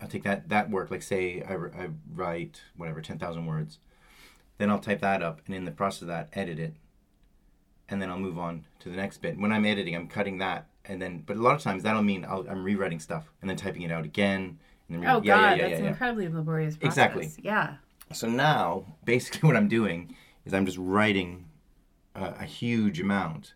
I'll 0.00 0.08
take 0.08 0.22
that 0.24 0.48
that 0.48 0.70
work, 0.70 0.90
like 0.90 1.02
say 1.02 1.42
I, 1.42 1.54
I 1.54 1.88
write 2.14 2.62
whatever 2.76 3.00
ten 3.02 3.18
thousand 3.18 3.46
words, 3.46 3.78
then 4.58 4.70
I'll 4.70 4.78
type 4.78 5.00
that 5.00 5.22
up, 5.22 5.40
and 5.46 5.54
in 5.54 5.64
the 5.66 5.70
process 5.70 6.02
of 6.02 6.08
that, 6.08 6.28
edit 6.32 6.58
it, 6.58 6.74
and 7.88 8.00
then 8.00 8.08
I'll 8.10 8.18
move 8.18 8.38
on 8.38 8.64
to 8.80 8.88
the 8.88 8.96
next 8.96 9.18
bit. 9.20 9.38
When 9.38 9.52
I'm 9.52 9.64
editing, 9.66 9.94
I'm 9.94 10.08
cutting 10.08 10.38
that, 10.38 10.66
and 10.86 11.00
then 11.00 11.22
but 11.26 11.36
a 11.36 11.40
lot 11.40 11.54
of 11.54 11.62
times 11.62 11.82
that'll 11.82 12.02
mean 12.02 12.24
I'll, 12.28 12.46
I'm 12.48 12.62
rewriting 12.64 13.00
stuff 13.00 13.30
and 13.40 13.48
then 13.50 13.56
typing 13.56 13.82
it 13.82 13.90
out 13.92 14.04
again. 14.04 14.58
And 14.88 14.96
then 14.96 15.00
re- 15.00 15.06
Oh 15.08 15.22
yeah, 15.22 15.34
God, 15.36 15.40
yeah, 15.42 15.54
yeah, 15.54 15.56
that's 15.62 15.70
yeah, 15.72 15.76
an 15.78 15.84
yeah. 15.84 15.90
incredibly 15.90 16.28
laborious 16.28 16.76
process. 16.76 16.92
Exactly. 16.92 17.30
Yeah. 17.42 17.74
So 18.12 18.28
now, 18.28 18.84
basically, 19.04 19.46
what 19.48 19.56
I'm 19.56 19.68
doing 19.68 20.14
is 20.44 20.52
I'm 20.52 20.66
just 20.66 20.78
writing 20.78 21.46
a, 22.14 22.34
a 22.40 22.44
huge 22.44 23.00
amount, 23.00 23.54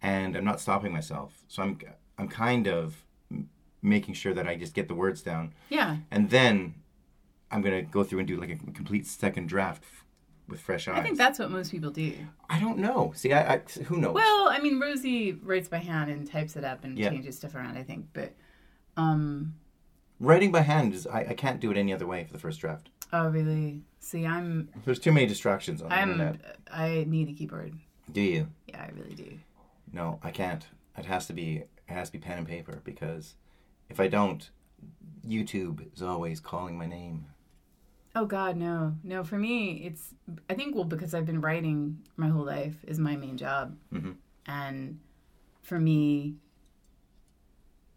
and 0.00 0.34
I'm 0.36 0.44
not 0.44 0.60
stopping 0.60 0.92
myself. 0.92 1.44
So 1.48 1.62
I'm 1.62 1.78
I'm 2.18 2.28
kind 2.28 2.66
of 2.66 3.04
making 3.82 4.14
sure 4.14 4.32
that 4.34 4.48
I 4.48 4.56
just 4.56 4.72
get 4.74 4.88
the 4.88 4.94
words 4.94 5.20
down, 5.22 5.52
Yeah. 5.68 5.98
and 6.10 6.30
then 6.30 6.74
I'm 7.50 7.60
gonna 7.60 7.82
go 7.82 8.02
through 8.02 8.20
and 8.20 8.26
do 8.28 8.36
like 8.40 8.50
a 8.50 8.56
complete 8.72 9.06
second 9.06 9.48
draft 9.48 9.84
f- 9.84 10.04
with 10.48 10.60
fresh 10.60 10.86
eyes. 10.88 10.98
I 10.98 11.02
think 11.02 11.18
that's 11.18 11.38
what 11.38 11.50
most 11.50 11.70
people 11.70 11.90
do. 11.90 12.14
I 12.48 12.60
don't 12.60 12.78
know. 12.78 13.12
See, 13.16 13.32
I, 13.32 13.54
I 13.54 13.58
who 13.84 13.96
knows? 13.98 14.14
Well, 14.14 14.48
I 14.48 14.58
mean, 14.60 14.78
Rosie 14.80 15.32
writes 15.32 15.68
by 15.68 15.78
hand 15.78 16.10
and 16.10 16.26
types 16.30 16.56
it 16.56 16.64
up 16.64 16.84
and 16.84 16.98
Yeah. 16.98 17.10
changes 17.10 17.36
stuff 17.36 17.54
around. 17.54 17.76
I 17.76 17.82
think, 17.82 18.06
but 18.12 18.32
um, 18.96 19.54
Writing 20.18 20.50
by 20.52 20.60
hand 20.62 20.94
is 20.94 21.06
I, 21.06 21.20
I 21.30 21.34
can't 21.34 21.60
do 21.60 21.70
it 21.70 21.76
any 21.76 21.92
other 21.92 22.06
way 22.06 22.24
for 22.24 22.32
the 22.32 22.38
first 22.38 22.60
draft. 22.60 22.88
oh 23.12 23.28
really? 23.28 23.82
See, 24.00 24.24
I'm 24.24 24.68
There's 24.84 24.98
too 25.00 25.12
many 25.12 25.26
distractions 25.26 25.82
on 25.82 25.88
the 25.88 25.94
I'm 25.94 26.12
internet. 26.12 26.56
I 26.72 27.04
need 27.08 27.28
a 27.28 27.32
keyboard. 27.32 27.74
Do 28.12 28.20
you? 28.20 28.48
Yeah, 28.68 28.82
I 28.82 28.90
really 28.98 29.14
do. 29.14 29.38
No, 29.92 30.20
I 30.22 30.30
can't. 30.30 30.64
It 30.96 31.06
has 31.06 31.26
to 31.26 31.32
be 31.32 31.56
it 31.88 31.92
has 31.92 32.08
to 32.08 32.12
be 32.12 32.18
pen 32.18 32.38
and 32.38 32.46
paper 32.46 32.80
because 32.84 33.34
if 33.90 33.98
I 34.00 34.08
don't, 34.08 34.48
YouTube 35.26 35.92
is 35.94 36.02
always 36.02 36.40
calling 36.40 36.78
my 36.78 36.86
name. 36.86 37.26
Oh 38.16 38.24
God, 38.24 38.56
no, 38.56 38.94
no. 39.04 39.22
For 39.22 39.38
me, 39.38 39.82
it's 39.84 40.14
I 40.48 40.54
think 40.54 40.74
well 40.74 40.84
because 40.84 41.12
I've 41.14 41.26
been 41.26 41.42
writing 41.42 41.98
my 42.16 42.28
whole 42.28 42.46
life 42.46 42.74
is 42.86 42.98
my 42.98 43.14
main 43.14 43.36
job, 43.36 43.76
Mhm. 43.92 44.16
and 44.46 44.98
for 45.62 45.78
me, 45.78 46.36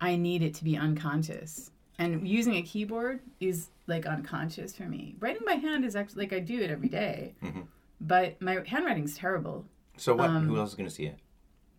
I 0.01 0.17
need 0.17 0.41
it 0.43 0.53
to 0.55 0.63
be 0.65 0.75
unconscious. 0.75 1.71
And 1.97 2.27
using 2.27 2.55
a 2.55 2.61
keyboard 2.61 3.21
is 3.39 3.69
like 3.87 4.05
unconscious 4.05 4.75
for 4.75 4.83
me. 4.83 5.15
Writing 5.19 5.43
by 5.45 5.53
hand 5.53 5.85
is 5.85 5.95
actually 5.95 6.23
like 6.25 6.33
I 6.33 6.39
do 6.39 6.59
it 6.59 6.69
every 6.69 6.89
day, 6.89 7.35
Mhm. 7.41 7.67
but 8.01 8.41
my 8.41 8.61
handwriting's 8.67 9.15
terrible. 9.17 9.65
So 9.97 10.15
what? 10.15 10.29
Um, 10.29 10.45
who 10.47 10.57
else 10.57 10.69
is 10.71 10.75
going 10.75 10.89
to 10.89 10.93
see 10.93 11.05
it? 11.05 11.17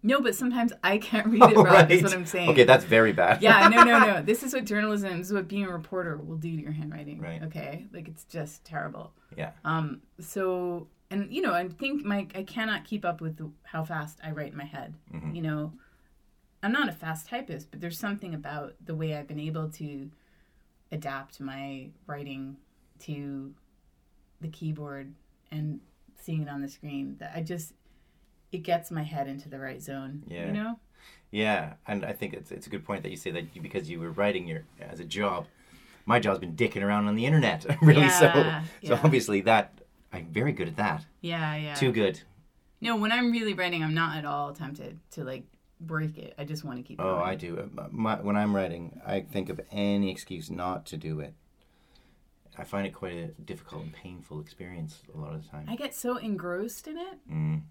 No, 0.03 0.21
but 0.21 0.35
sometimes 0.35 0.73
I 0.83 0.99
can't 0.99 1.27
read 1.27 1.43
it, 1.51 1.57
Rob. 1.57 1.91
Is 1.91 2.03
what 2.03 2.15
I'm 2.15 2.25
saying. 2.27 2.49
Okay, 2.51 2.65
that's 2.65 2.85
very 2.85 3.13
bad. 3.13 3.43
yeah, 3.43 3.69
no, 3.69 3.83
no, 3.85 3.99
no. 3.99 4.23
This 4.31 4.43
is 4.43 4.55
what 4.55 4.65
journalism, 4.65 5.19
this 5.19 5.27
is 5.29 5.33
what 5.33 5.47
being 5.49 5.65
a 5.65 5.71
reporter 5.71 6.17
will 6.17 6.37
do 6.37 6.57
to 6.57 6.63
your 6.63 6.73
handwriting. 6.73 7.21
Right. 7.21 7.43
Okay, 7.45 7.87
like 7.93 8.09
it's 8.09 8.25
just 8.25 8.65
terrible. 8.65 9.13
Yeah. 9.37 9.51
Um. 9.65 10.01
So, 10.19 10.89
and 11.11 11.33
you 11.33 11.43
know, 11.43 11.53
I 11.53 11.69
think 11.69 12.05
my 12.05 12.27
I 12.35 12.43
cannot 12.45 12.85
keep 12.85 13.05
up 13.05 13.21
with 13.21 13.37
the, 13.37 13.51
how 13.65 13.85
fast 13.85 14.19
I 14.25 14.31
write 14.31 14.53
in 14.53 14.59
my 14.59 14.65
head. 14.65 14.95
Mhm. 15.15 15.35
You 15.37 15.43
know, 15.43 15.73
I'm 16.63 16.73
not 16.73 16.89
a 16.89 16.93
fast 16.93 17.27
typist, 17.29 17.71
but 17.71 17.81
there's 17.81 17.99
something 17.99 18.35
about 18.35 18.75
the 18.85 18.95
way 18.95 19.15
I've 19.17 19.27
been 19.29 19.41
able 19.41 19.69
to 19.73 20.11
adapt 20.93 21.41
my 21.41 21.89
writing 22.07 22.57
to 23.01 23.53
the 24.41 24.49
keyboard 24.49 25.15
and 25.53 25.81
seeing 26.23 26.43
it 26.43 26.49
on 26.49 26.61
the 26.63 26.69
screen 26.69 27.17
that 27.19 27.33
I 27.35 27.43
just 27.43 27.73
it 28.53 28.59
gets 28.59 28.91
my 28.91 29.03
head 29.03 29.29
into 29.29 29.49
the 29.49 29.59
right 29.59 29.83
zone. 29.83 30.23
Yeah. 30.27 30.47
You 30.47 30.53
know. 30.53 30.81
Yeah, 31.31 31.75
and 31.87 32.05
I 32.05 32.13
think 32.13 32.35
it's 32.35 32.51
it's 32.51 32.67
a 32.67 32.71
good 32.71 32.85
point 32.85 33.03
that 33.05 33.11
you 33.11 33.17
say 33.17 33.31
that 33.31 33.45
you, 33.55 33.63
because 33.63 33.89
you 33.89 34.01
were 34.01 34.11
writing 34.11 34.49
your 34.49 34.65
as 34.81 35.01
a 35.01 35.05
job. 35.05 35.47
My 36.07 36.19
job's 36.19 36.41
been 36.41 36.57
dicking 36.57 36.83
around 36.83 37.07
on 37.07 37.15
the 37.15 37.25
internet, 37.25 37.65
really. 37.83 38.01
Yeah, 38.01 38.19
so, 38.19 38.33
so 38.33 38.95
yeah. 38.95 39.01
obviously 39.05 39.41
that 39.43 39.81
I'm 40.13 40.27
very 40.27 40.53
good 40.53 40.69
at 40.69 40.77
that. 40.77 41.05
Yeah. 41.21 41.55
Yeah. 41.57 41.75
Too 41.75 41.93
good. 41.93 42.21
No, 42.81 42.97
when 42.97 43.13
I'm 43.13 43.31
really 43.31 43.55
writing, 43.55 43.85
I'm 43.85 43.95
not 43.95 44.17
at 44.17 44.25
all 44.25 44.53
tempted 44.53 44.99
to 45.13 45.23
like 45.25 45.45
break 45.81 46.19
it. 46.19 46.35
I 46.39 46.45
just 46.45 46.65
want 46.65 46.79
to 46.79 46.83
keep. 46.83 46.99
Going. 46.99 47.09
Oh, 47.09 47.17
going. 47.17 47.29
I 47.29 47.35
do. 47.37 47.71
My, 47.91 48.17
when 48.21 48.37
I'm 48.37 48.55
writing, 48.57 49.01
I 49.07 49.21
think 49.21 49.51
of 49.51 49.61
any 49.71 50.11
excuse 50.11 50.51
not 50.51 50.87
to 50.87 50.97
do 50.97 51.21
it. 51.21 51.35
I 52.59 52.65
find 52.65 52.87
it 52.87 52.91
quite 52.91 53.15
a 53.15 53.29
difficult 53.43 53.85
and 53.85 53.93
painful 53.93 54.41
experience 54.41 55.03
a 55.15 55.19
lot 55.19 55.35
of 55.35 55.45
the 55.45 55.49
time. 55.49 55.67
I 55.69 55.77
get 55.77 55.95
so 55.95 56.17
engrossed 56.17 56.89
in 56.89 56.99
it 56.99 57.19
Mm. 57.31 57.63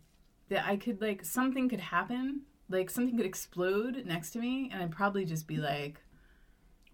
That 0.50 0.66
I 0.66 0.78
could 0.78 1.02
like 1.02 1.24
something 1.24 1.70
could 1.70 1.80
happen, 1.80 2.42
like 2.70 2.90
something 2.90 3.18
could 3.18 3.26
explode 3.26 4.04
next 4.06 4.32
to 4.32 4.40
me, 4.40 4.70
and 4.72 4.82
I'd 4.84 4.92
probably 4.92 5.26
just 5.26 5.48
be 5.48 5.58
like, 5.58 6.02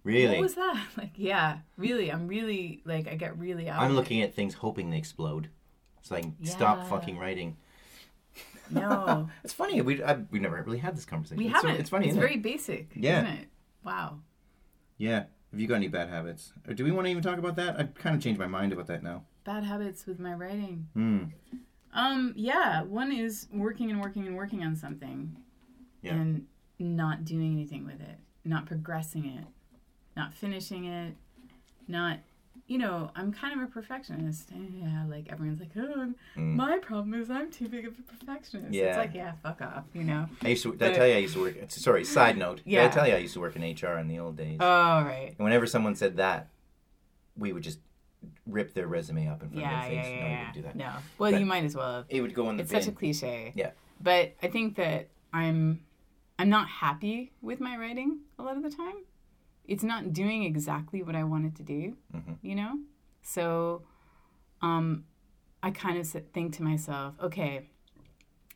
Really? 0.04 0.34
"What 0.34 0.40
was 0.40 0.54
that?" 0.54 0.86
Like, 0.96 1.12
yeah, 1.16 1.58
really, 1.76 2.12
I'm 2.12 2.28
really 2.28 2.82
like 2.84 3.08
I 3.08 3.14
get 3.14 3.38
really 3.38 3.68
out. 3.68 3.80
I'm 3.80 3.94
looking 3.94 4.22
at 4.22 4.34
things 4.34 4.54
hoping 4.54 4.90
they 4.90 4.98
explode, 4.98 5.48
so 6.02 6.16
I 6.16 6.20
can 6.22 6.36
stop 6.44 6.86
fucking 6.88 7.18
writing. 7.18 7.56
No, 8.70 9.28
It's 9.44 9.52
funny. 9.52 9.80
We 9.82 10.02
I, 10.02 10.18
we've 10.30 10.42
never 10.42 10.62
really 10.62 10.78
had 10.78 10.96
this 10.96 11.04
conversation. 11.04 11.38
we 11.38 11.46
it's, 11.46 11.54
haven't. 11.54 11.80
It's 11.80 11.90
funny. 11.90 12.08
It's 12.08 12.16
very 12.16 12.34
it? 12.34 12.42
basic. 12.42 12.90
Yeah. 12.94 13.22
Isn't 13.22 13.34
it? 13.38 13.48
Wow. 13.84 14.20
Yeah. 14.98 15.24
Have 15.52 15.60
you 15.60 15.68
got 15.68 15.76
any 15.76 15.88
bad 15.88 16.08
habits? 16.08 16.52
Or 16.66 16.74
do 16.74 16.84
we 16.84 16.90
want 16.90 17.06
to 17.06 17.10
even 17.10 17.22
talk 17.22 17.38
about 17.38 17.56
that? 17.56 17.78
I've 17.78 17.94
kind 17.94 18.16
of 18.16 18.22
changed 18.22 18.38
my 18.38 18.46
mind 18.46 18.72
about 18.72 18.88
that 18.88 19.02
now. 19.02 19.22
Bad 19.44 19.62
habits 19.64 20.04
with 20.06 20.18
my 20.18 20.34
writing. 20.34 20.88
Hmm. 20.94 21.24
Um, 21.96 22.32
yeah, 22.36 22.82
one 22.82 23.10
is 23.10 23.48
working 23.52 23.90
and 23.90 24.00
working 24.00 24.26
and 24.26 24.36
working 24.36 24.62
on 24.62 24.76
something 24.76 25.34
Yeah. 26.02 26.14
and 26.14 26.46
not 26.78 27.24
doing 27.24 27.52
anything 27.54 27.84
with 27.86 28.00
it, 28.00 28.18
not 28.44 28.66
progressing 28.66 29.24
it, 29.24 29.44
not 30.16 30.34
finishing 30.34 30.84
it, 30.84 31.14
not, 31.88 32.18
you 32.66 32.76
know, 32.78 33.10
I'm 33.16 33.32
kind 33.32 33.58
of 33.58 33.66
a 33.66 33.70
perfectionist. 33.70 34.50
Yeah, 34.52 35.06
like 35.08 35.32
everyone's 35.32 35.60
like, 35.60 35.70
oh, 35.76 36.12
Mm. 36.36 36.54
my 36.56 36.78
problem 36.78 37.14
is 37.14 37.30
I'm 37.30 37.50
too 37.50 37.68
big 37.68 37.86
of 37.86 37.94
a 37.98 38.02
perfectionist. 38.02 38.74
Yeah. 38.74 38.88
It's 38.88 38.98
like, 38.98 39.14
yeah, 39.14 39.32
fuck 39.42 39.62
off, 39.62 39.84
you 39.94 40.04
know? 40.04 40.26
I 40.42 40.48
used 40.48 40.64
to. 40.64 40.72
Did 40.72 40.82
I 40.90 40.92
tell 40.94 41.06
you 41.06 41.14
I 41.14 41.18
used 41.18 41.34
to 41.34 41.40
work? 41.40 41.54
Sorry. 41.68 42.04
Side 42.04 42.36
note. 42.36 42.60
Did 42.66 42.78
I 42.78 42.88
tell 42.88 43.08
you 43.08 43.14
I 43.14 43.18
used 43.18 43.34
to 43.34 43.40
work 43.40 43.56
in 43.56 43.62
HR 43.62 43.96
in 43.98 44.08
the 44.08 44.18
old 44.18 44.36
days? 44.36 44.58
Oh, 44.60 44.66
right. 45.02 45.34
and 45.38 45.44
whenever 45.44 45.66
someone 45.66 45.94
said 45.94 46.16
that, 46.18 46.48
we 47.38 47.52
would 47.54 47.62
just 47.62 47.78
rip 48.46 48.74
their 48.74 48.86
resume 48.86 49.28
up 49.28 49.42
in 49.42 49.48
front 49.50 49.60
Yeah, 49.60 49.84
of 49.84 49.90
their 49.90 49.94
yeah, 49.94 50.02
face. 50.02 50.10
yeah, 50.10 50.16
no, 50.20 50.24
you 50.26 50.30
yeah. 50.30 50.38
wouldn't 50.38 50.54
do 50.54 50.62
that. 50.62 50.76
No. 50.76 50.92
Well, 51.18 51.30
But- 51.32 51.40
you 51.40 51.46
might 51.46 51.64
as 51.64 51.74
well. 51.76 52.04
It 52.08 52.20
would 52.20 52.34
go 52.34 52.48
in 52.50 52.56
the 52.56 52.62
It's 52.62 52.72
bin. 52.72 52.82
such 52.82 52.92
a 52.92 52.94
cliche. 52.94 53.52
Yeah. 53.54 53.70
But 54.00 54.34
I 54.42 54.48
think 54.48 54.76
that 54.76 55.08
I'm 55.32 55.80
I'm 56.38 56.50
not 56.50 56.68
happy 56.68 57.32
with 57.40 57.60
my 57.60 57.78
writing 57.78 58.20
a 58.38 58.42
lot 58.42 58.56
of 58.58 58.62
the 58.62 58.70
time. 58.70 58.96
It's 59.64 59.82
not 59.82 60.12
doing 60.12 60.44
exactly 60.44 61.02
what 61.02 61.16
I 61.16 61.24
wanted 61.24 61.52
it 61.52 61.56
to 61.56 61.62
do, 61.62 61.96
Mhm. 62.14 62.36
you 62.42 62.54
know? 62.54 62.78
So 63.22 63.82
um 64.62 65.04
I 65.62 65.70
kind 65.70 65.98
of 65.98 66.06
think 66.06 66.52
to 66.54 66.62
myself, 66.62 67.14
okay, 67.20 67.68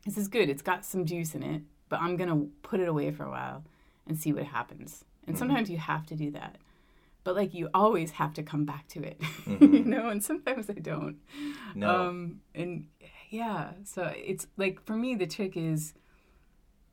this 0.05 0.17
is 0.17 0.27
good. 0.27 0.47
It's 0.49 0.61
got 0.61 0.85
some 0.85 1.05
juice 1.05 1.33
in 1.35 1.43
it, 1.43 1.63
but 1.89 1.99
I'm 2.01 2.15
gonna 2.15 2.45
put 2.61 2.79
it 2.79 2.87
away 2.87 3.11
for 3.11 3.23
a 3.25 3.29
while 3.29 3.63
and 4.07 4.17
see 4.17 4.31
what 4.31 4.43
happens. 4.45 5.03
And 5.27 5.37
sometimes 5.37 5.69
you 5.69 5.77
have 5.77 6.05
to 6.07 6.15
do 6.15 6.31
that. 6.31 6.57
But 7.23 7.35
like 7.35 7.53
you 7.53 7.69
always 7.73 8.11
have 8.11 8.33
to 8.35 8.43
come 8.43 8.65
back 8.65 8.87
to 8.89 9.03
it, 9.03 9.21
you 9.45 9.85
know. 9.85 10.09
And 10.09 10.23
sometimes 10.23 10.69
I 10.69 10.73
don't. 10.73 11.17
No. 11.75 12.07
Um, 12.07 12.41
and 12.55 12.87
yeah, 13.29 13.71
so 13.83 14.11
it's 14.15 14.47
like 14.57 14.83
for 14.85 14.95
me, 14.95 15.15
the 15.15 15.27
trick 15.27 15.55
is 15.55 15.93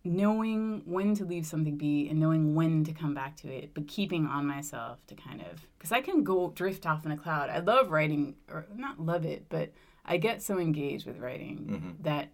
knowing 0.04 0.82
when 0.84 1.14
to 1.14 1.24
leave 1.24 1.44
something 1.46 1.76
be 1.76 2.08
and 2.08 2.20
knowing 2.20 2.54
when 2.54 2.84
to 2.84 2.92
come 2.92 3.14
back 3.14 3.36
to 3.36 3.48
it, 3.48 3.74
but 3.74 3.88
keeping 3.88 4.26
on 4.26 4.46
myself 4.46 5.04
to 5.06 5.14
kind 5.14 5.40
of 5.40 5.66
because 5.78 5.92
I 5.92 6.00
can 6.00 6.24
go 6.24 6.50
drift 6.54 6.86
off 6.86 7.04
in 7.04 7.12
a 7.12 7.16
cloud. 7.16 7.50
I 7.50 7.58
love 7.58 7.90
writing, 7.90 8.36
or 8.50 8.66
not 8.74 9.00
love 9.00 9.24
it, 9.24 9.46
but 9.48 9.72
I 10.04 10.16
get 10.16 10.42
so 10.42 10.58
engaged 10.58 11.06
with 11.06 11.18
writing 11.18 11.96
that 12.00 12.30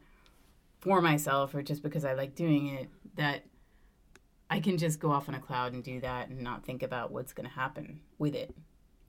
for 0.80 1.00
myself 1.00 1.54
or 1.54 1.62
just 1.62 1.82
because 1.82 2.04
I 2.04 2.12
like 2.12 2.34
doing 2.34 2.68
it 2.68 2.88
that 3.16 3.44
I 4.54 4.60
can 4.60 4.78
just 4.78 5.00
go 5.00 5.10
off 5.10 5.28
on 5.28 5.34
a 5.34 5.40
cloud 5.40 5.72
and 5.72 5.82
do 5.82 6.00
that 6.00 6.28
and 6.28 6.40
not 6.40 6.64
think 6.64 6.82
about 6.82 7.10
what's 7.10 7.32
going 7.32 7.48
to 7.48 7.54
happen 7.54 8.00
with 8.18 8.34
it, 8.34 8.54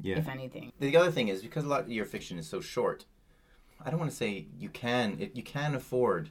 yeah. 0.02 0.18
if 0.18 0.28
anything. 0.28 0.72
The 0.80 0.98
other 0.98 1.12
thing 1.12 1.28
is 1.28 1.42
because 1.42 1.64
a 1.64 1.68
lot 1.68 1.82
of 1.82 1.92
your 1.92 2.06
fiction 2.06 2.38
is 2.38 2.48
so 2.48 2.62
short. 2.62 3.06
I 3.84 3.90
don't 3.90 4.00
want 4.00 4.12
to 4.12 4.18
say 4.18 4.48
you 4.58 4.70
can 4.70 5.18
it, 5.20 5.36
you 5.36 5.44
can 5.44 5.76
afford 5.76 6.30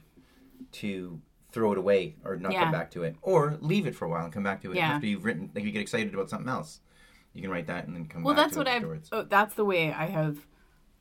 to 0.73 1.21
throw 1.51 1.71
it 1.71 1.77
away 1.77 2.15
or 2.25 2.35
not 2.35 2.51
Yeah. 2.51 2.63
come 2.63 2.71
back 2.71 2.91
to 2.91 3.03
it, 3.03 3.15
or 3.21 3.57
leave 3.61 3.87
it 3.87 3.95
for 3.95 4.05
a 4.05 4.09
while 4.09 4.25
and 4.25 4.33
come 4.33 4.43
back 4.43 4.61
to 4.63 4.71
it 4.71 4.75
Yeah. 4.77 4.93
after 4.93 5.07
you've 5.07 5.23
written. 5.23 5.51
Like 5.55 5.63
you 5.63 5.71
get 5.71 5.81
excited 5.81 6.13
about 6.13 6.29
something 6.29 6.49
else, 6.49 6.81
you 7.33 7.41
can 7.41 7.49
write 7.51 7.67
that 7.67 7.87
and 7.87 7.95
then 7.95 8.05
come 8.07 8.23
Well, 8.23 8.35
back 8.35 8.45
that's 8.45 8.53
to 8.53 8.59
what 8.59 8.67
it 8.67 8.83
I've. 8.83 9.09
Oh, 9.13 9.21
that's 9.23 9.55
the 9.55 9.63
way 9.63 9.93
I 9.93 10.07
have 10.07 10.45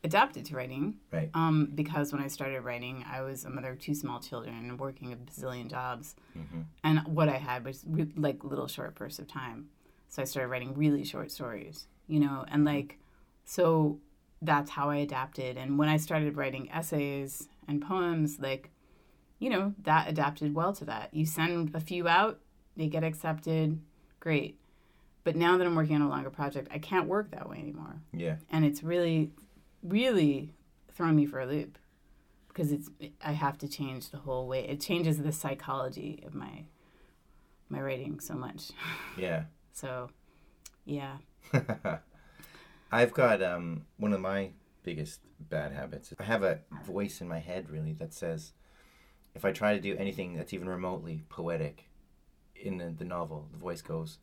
adapted 0.05 0.45
to 0.47 0.55
writing. 0.57 0.95
Right. 1.11 1.31
Um, 1.35 1.71
because 1.75 2.13
when 2.13 2.23
I 2.23 2.29
started 2.29 2.61
writing, 2.61 3.05
I 3.11 3.23
was 3.23 3.45
a 3.45 3.51
mother 3.51 3.73
of 3.73 3.79
two 3.81 3.95
small 3.95 4.21
children 4.21 4.55
and 4.57 4.79
working 4.79 5.13
a 5.13 5.17
bazillion 5.17 5.69
jobs, 5.71 6.15
Mm-hmm. 6.39 6.61
and 6.85 7.01
what 7.07 7.29
I 7.29 7.39
had 7.39 7.65
was 7.65 7.85
re- 7.87 8.13
like 8.17 8.45
little 8.45 8.67
short 8.69 8.95
bursts 8.95 9.19
of 9.19 9.27
time. 9.29 9.69
So 10.09 10.23
I 10.23 10.27
started 10.27 10.49
writing 10.49 10.75
really 10.75 11.05
short 11.05 11.31
stories, 11.33 11.87
you 12.07 12.21
know, 12.21 12.45
and 12.49 12.65
like, 12.65 12.99
so 13.45 13.99
that's 14.43 14.71
how 14.71 14.91
I 14.91 14.97
adapted. 14.97 15.57
And 15.57 15.79
when 15.79 15.89
I 15.89 15.97
started 15.97 16.37
writing 16.37 16.71
essays 16.71 17.49
and 17.67 17.81
poems, 17.83 18.39
like, 18.39 18.71
you 19.39 19.51
know, 19.51 19.75
that 19.83 20.09
adapted 20.09 20.55
well 20.55 20.73
to 20.75 20.85
that. 20.85 21.13
You 21.13 21.25
send 21.27 21.75
a 21.75 21.81
few 21.81 22.07
out, 22.07 22.39
they 22.77 22.87
get 22.89 23.03
accepted, 23.05 23.81
great. 24.21 24.59
But 25.25 25.35
now 25.37 25.57
that 25.57 25.67
I'm 25.67 25.75
working 25.75 25.97
on 25.97 26.03
a 26.03 26.09
longer 26.09 26.31
project, 26.31 26.69
I 26.71 26.79
can't 26.79 27.09
work 27.09 27.31
that 27.31 27.49
way 27.49 27.57
anymore 27.59 28.01
Yeah. 28.13 28.37
and 28.51 28.65
it's 28.65 28.83
really 28.83 29.31
really 29.85 30.51
thrown 30.93 31.15
me 31.15 31.27
for 31.27 31.41
a 31.41 31.47
loop 31.47 31.79
because 32.49 32.73
it's 32.73 32.89
I 33.23 33.33
have 33.33 33.59
to 33.59 33.69
change 33.69 34.11
the 34.11 34.19
whole 34.19 34.49
way. 34.49 34.67
It 34.67 34.81
changes 34.81 35.19
the 35.19 35.33
psychology 35.33 36.23
of 36.27 36.35
my 36.35 36.65
my 37.69 37.81
writing 37.81 38.21
so 38.21 38.35
much. 38.35 38.71
Yeah. 39.17 39.45
So, 39.73 40.11
yeah. 40.85 41.19
I've 42.93 43.13
got 43.13 43.43
um, 43.43 43.87
one 43.97 44.13
of 44.13 44.21
my 44.21 44.51
biggest 44.83 45.21
bad 45.41 45.73
habits. 45.73 46.13
I 46.19 46.25
have 46.25 46.43
a 46.43 46.61
voice 46.85 47.21
in 47.21 47.29
my 47.29 47.39
head 47.39 47.71
really 47.71 47.93
that 47.95 48.13
says, 48.13 48.53
if 49.35 49.45
I 49.45 49.53
try 49.53 49.75
to 49.75 49.81
do 49.81 49.97
anything 49.97 50.35
that's 50.35 50.53
even 50.53 50.69
remotely 50.69 51.23
poetic 51.29 51.89
in 52.55 52.79
the, 52.79 52.95
the 52.97 53.05
novel, 53.05 53.49
the 53.51 53.59
voice 53.59 53.83
goes, 53.83 54.19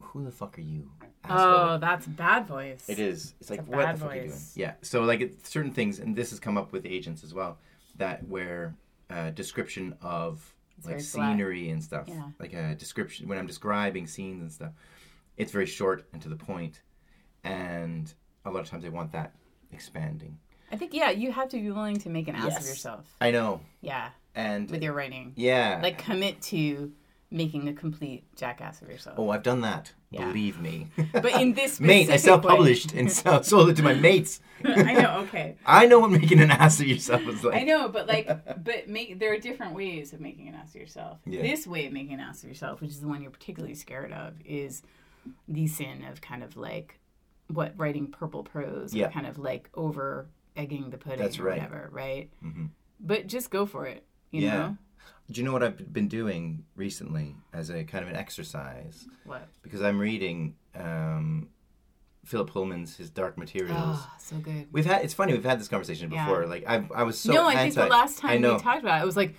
"Who 0.00 0.24
the 0.24 0.30
fuck 0.30 0.58
are 0.58 0.62
you?" 0.62 0.90
asshole?" 1.24 1.38
Oh, 1.38 1.78
that's 1.78 2.06
bad 2.06 2.46
voice. 2.46 2.88
It 2.88 2.98
is. 2.98 3.34
It's 3.40 3.50
like 3.50 3.60
a 3.60 3.62
what 3.64 3.92
the 3.92 3.98
fuck 4.00 4.12
are 4.12 4.16
you 4.16 4.22
doing? 4.28 4.40
Yeah. 4.54 4.74
So 4.82 5.02
like 5.02 5.20
it, 5.20 5.46
certain 5.46 5.72
things, 5.72 5.98
and 5.98 6.14
this 6.16 6.30
has 6.30 6.40
come 6.40 6.56
up 6.56 6.72
with 6.72 6.86
agents 6.86 7.22
as 7.24 7.32
well, 7.34 7.58
that 7.96 8.26
where 8.28 8.74
uh, 9.10 9.30
description 9.30 9.94
of 10.02 10.52
like 10.84 10.96
very 10.96 11.00
flat. 11.02 11.30
scenery 11.32 11.70
and 11.70 11.82
stuff, 11.82 12.06
Yeah. 12.08 12.28
like 12.38 12.52
a 12.52 12.74
description 12.74 13.28
when 13.28 13.38
I'm 13.38 13.46
describing 13.46 14.06
scenes 14.06 14.42
and 14.42 14.52
stuff, 14.52 14.72
it's 15.36 15.50
very 15.52 15.66
short 15.66 16.06
and 16.12 16.20
to 16.22 16.28
the 16.28 16.36
point, 16.36 16.82
and 17.44 18.12
a 18.44 18.50
lot 18.50 18.60
of 18.60 18.68
times 18.68 18.84
I 18.84 18.88
want 18.90 19.12
that 19.12 19.32
expanding. 19.72 20.38
I 20.70 20.76
think 20.76 20.92
yeah, 20.94 21.10
you 21.10 21.30
have 21.32 21.48
to 21.50 21.58
be 21.58 21.70
willing 21.70 21.96
to 21.98 22.08
make 22.10 22.28
an 22.28 22.34
ass 22.34 22.58
of 22.60 22.66
yourself. 22.66 23.06
I 23.20 23.30
know, 23.30 23.60
Yeah, 23.80 24.08
and 24.34 24.70
with 24.70 24.82
your 24.82 24.92
writing. 24.92 25.32
yeah, 25.36 25.78
Like 25.82 25.98
commit 25.98 26.42
to 26.42 26.92
making 27.30 27.68
a 27.68 27.72
complete 27.72 28.24
jackass 28.36 28.80
of 28.82 28.88
yourself. 28.88 29.18
oh, 29.18 29.30
I've 29.30 29.42
done 29.42 29.60
that. 29.62 29.92
Yeah. 30.10 30.26
Believe 30.28 30.60
me. 30.60 30.86
But 31.12 31.40
in 31.40 31.54
this 31.54 31.80
Mate, 31.80 32.08
I 32.08 32.16
self-published 32.16 32.92
and 32.92 33.10
sold 33.44 33.68
it 33.70 33.76
to 33.76 33.82
my 33.82 33.94
mates. 34.08 34.40
I 34.64 34.92
know. 34.94 35.18
Okay. 35.24 35.56
I 35.66 35.86
know 35.86 35.98
what 35.98 36.12
making 36.12 36.40
an 36.40 36.50
ass 36.52 36.78
of 36.80 36.86
yourself 36.86 37.22
is 37.28 37.42
like. 37.42 37.56
I 37.56 37.64
know, 37.64 37.88
but 37.88 38.06
like, 38.06 38.28
but 38.64 38.88
make 38.88 39.18
there 39.18 39.32
are 39.32 39.38
different 39.38 39.74
ways 39.74 40.12
of 40.12 40.20
making 40.20 40.46
an 40.48 40.54
ass 40.54 40.74
of 40.74 40.80
yourself. 40.80 41.18
Yeah. 41.26 41.42
This 41.42 41.66
way 41.66 41.86
of 41.86 41.92
making 41.92 42.14
an 42.14 42.20
ass 42.20 42.42
of 42.44 42.48
yourself, 42.48 42.80
which 42.80 42.90
is 42.90 43.00
the 43.00 43.08
one 43.08 43.20
you're 43.22 43.32
particularly 43.32 43.74
scared 43.74 44.12
of, 44.12 44.34
is 44.44 44.82
the 45.48 45.66
sin 45.66 46.04
of 46.10 46.20
kind 46.20 46.44
of 46.44 46.56
like 46.56 47.00
what 47.48 47.74
writing 47.76 48.06
purple 48.06 48.44
prose, 48.44 48.94
Yeah. 48.94 49.06
or 49.06 49.10
kind 49.10 49.26
of 49.26 49.36
like 49.38 49.68
over 49.74 50.28
egging 50.56 50.90
the 50.90 50.98
pudding, 50.98 51.18
That's 51.18 51.38
or 51.40 51.44
right. 51.44 51.56
whatever, 51.58 51.88
right? 51.92 52.30
Mhm. 52.44 52.70
But 53.00 53.26
just 53.26 53.50
go 53.50 53.66
for 53.66 53.86
it. 53.86 54.04
You 54.30 54.42
Yeah. 54.42 54.56
know 54.56 54.76
Do 55.30 55.40
you 55.40 55.44
know 55.44 55.52
what 55.52 55.62
I've 55.62 55.92
been 55.92 56.08
doing 56.08 56.64
recently 56.76 57.34
as 57.52 57.70
a 57.70 57.84
kind 57.84 58.04
of 58.04 58.10
an 58.10 58.16
exercise? 58.16 59.06
what? 59.24 59.48
Because 59.62 59.82
I'm 59.82 59.98
reading 59.98 60.54
um, 60.74 61.48
Philip 62.24 62.50
Pullman's 62.50 62.96
his 62.96 63.10
Dark 63.10 63.36
Materials. 63.38 63.76
Oh, 63.78 64.12
so 64.18 64.36
good. 64.36 64.66
We've 64.72 64.86
had 64.86 65.04
it's 65.04 65.14
funny 65.14 65.32
we've 65.32 65.44
had 65.44 65.58
this 65.60 65.68
conversation 65.68 66.10
Yeah. 66.10 66.26
before. 66.26 66.46
Like 66.46 66.64
I 66.68 66.84
I 66.94 67.02
was 67.02 67.18
so 67.18 67.32
no, 67.32 67.46
I 67.46 67.54
think 67.56 67.74
the 67.74 67.86
last 67.86 68.18
time 68.18 68.42
we 68.42 68.48
talked 68.58 68.82
about 68.82 69.00
it, 69.00 69.02
it 69.02 69.06
was 69.06 69.16
like, 69.16 69.34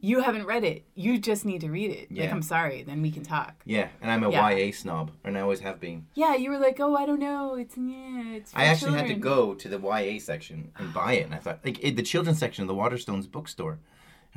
you 0.00 0.20
haven't 0.20 0.44
read 0.44 0.62
it. 0.62 0.84
You 0.94 1.18
just 1.18 1.44
need 1.46 1.62
to 1.62 1.70
read 1.70 1.90
it. 1.90 2.08
Yeah. 2.10 2.24
Like, 2.24 2.32
I'm 2.32 2.42
sorry. 2.42 2.82
Then 2.82 3.00
we 3.00 3.10
can 3.10 3.22
talk. 3.22 3.54
yeah, 3.64 3.88
and 4.02 4.10
I'm 4.10 4.22
a 4.24 4.30
Yeah. 4.30 4.50
YA 4.50 4.72
snob, 4.72 5.10
and 5.24 5.36
I 5.38 5.40
always 5.40 5.60
have 5.60 5.80
been. 5.80 6.06
Yeah, 6.14 6.34
you 6.34 6.50
were 6.50 6.58
like, 6.58 6.78
oh, 6.80 6.94
I 6.94 7.06
don't 7.06 7.18
know. 7.20 7.54
It's 7.54 7.76
yeah, 7.78 8.34
it's. 8.34 8.52
I 8.54 8.64
actually 8.66 8.92
had 8.98 9.06
to 9.08 9.14
go 9.14 9.54
to 9.54 9.68
the 9.68 9.78
YA 9.78 10.18
section 10.20 10.70
and 10.76 10.92
buy 10.92 11.14
it, 11.14 11.24
and 11.24 11.34
I 11.34 11.38
thought 11.38 11.60
like 11.64 11.82
it, 11.82 11.96
the 11.96 12.02
children's 12.02 12.38
section 12.38 12.62
of 12.62 12.68
the 12.68 12.74
Waterstones 12.74 13.30
bookstore, 13.30 13.78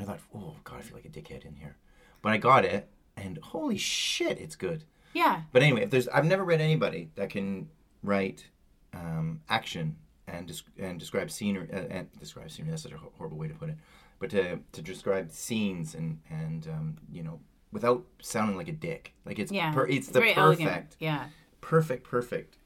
I 0.01 0.05
thought, 0.05 0.19
oh 0.33 0.55
god, 0.63 0.79
I 0.79 0.81
feel 0.81 0.95
like 0.95 1.05
a 1.05 1.09
dickhead 1.09 1.45
in 1.45 1.55
here, 1.55 1.77
but 2.21 2.31
I 2.31 2.37
got 2.37 2.65
it, 2.65 2.89
and 3.15 3.37
holy 3.37 3.77
shit, 3.77 4.39
it's 4.39 4.55
good. 4.55 4.83
Yeah, 5.13 5.41
But 5.51 5.63
anyway, 5.63 5.83
if 5.83 5.89
there's, 5.89 6.07
I've 6.07 6.25
never 6.25 6.43
read 6.43 6.61
anybody 6.61 7.09
that 7.15 7.31
can 7.31 7.69
write 8.03 8.45
um, 8.93 9.41
action 9.49 9.95
and 10.27 10.47
desc- 10.47 10.63
and 10.77 10.99
describe 10.99 11.31
scenery 11.31 11.67
uh, 11.73 11.85
and 11.89 12.07
describe 12.19 12.51
scenery. 12.51 12.71
That's 12.71 12.83
such 12.83 12.91
a 12.91 12.99
horrible 13.17 13.37
way 13.37 13.47
to 13.47 13.53
put 13.53 13.69
it. 13.69 13.75
But 14.19 14.29
to 14.31 14.59
to 14.71 14.81
describe 14.81 15.31
scenes 15.31 15.95
and 15.95 16.19
and 16.29 16.67
um, 16.67 16.97
you 17.11 17.23
know 17.23 17.39
without 17.71 18.05
sounding 18.21 18.57
like 18.57 18.67
a 18.67 18.73
dick, 18.73 19.13
like 19.25 19.39
it's 19.39 19.51
yeah. 19.51 19.71
per- 19.73 19.87
it's, 19.87 20.07
the 20.07 20.19
very 20.19 20.33
perfect 20.33 20.61
elegant. 20.61 20.95
Yeah. 20.99 21.25
perfect 21.61 22.03
perfect 22.03 22.57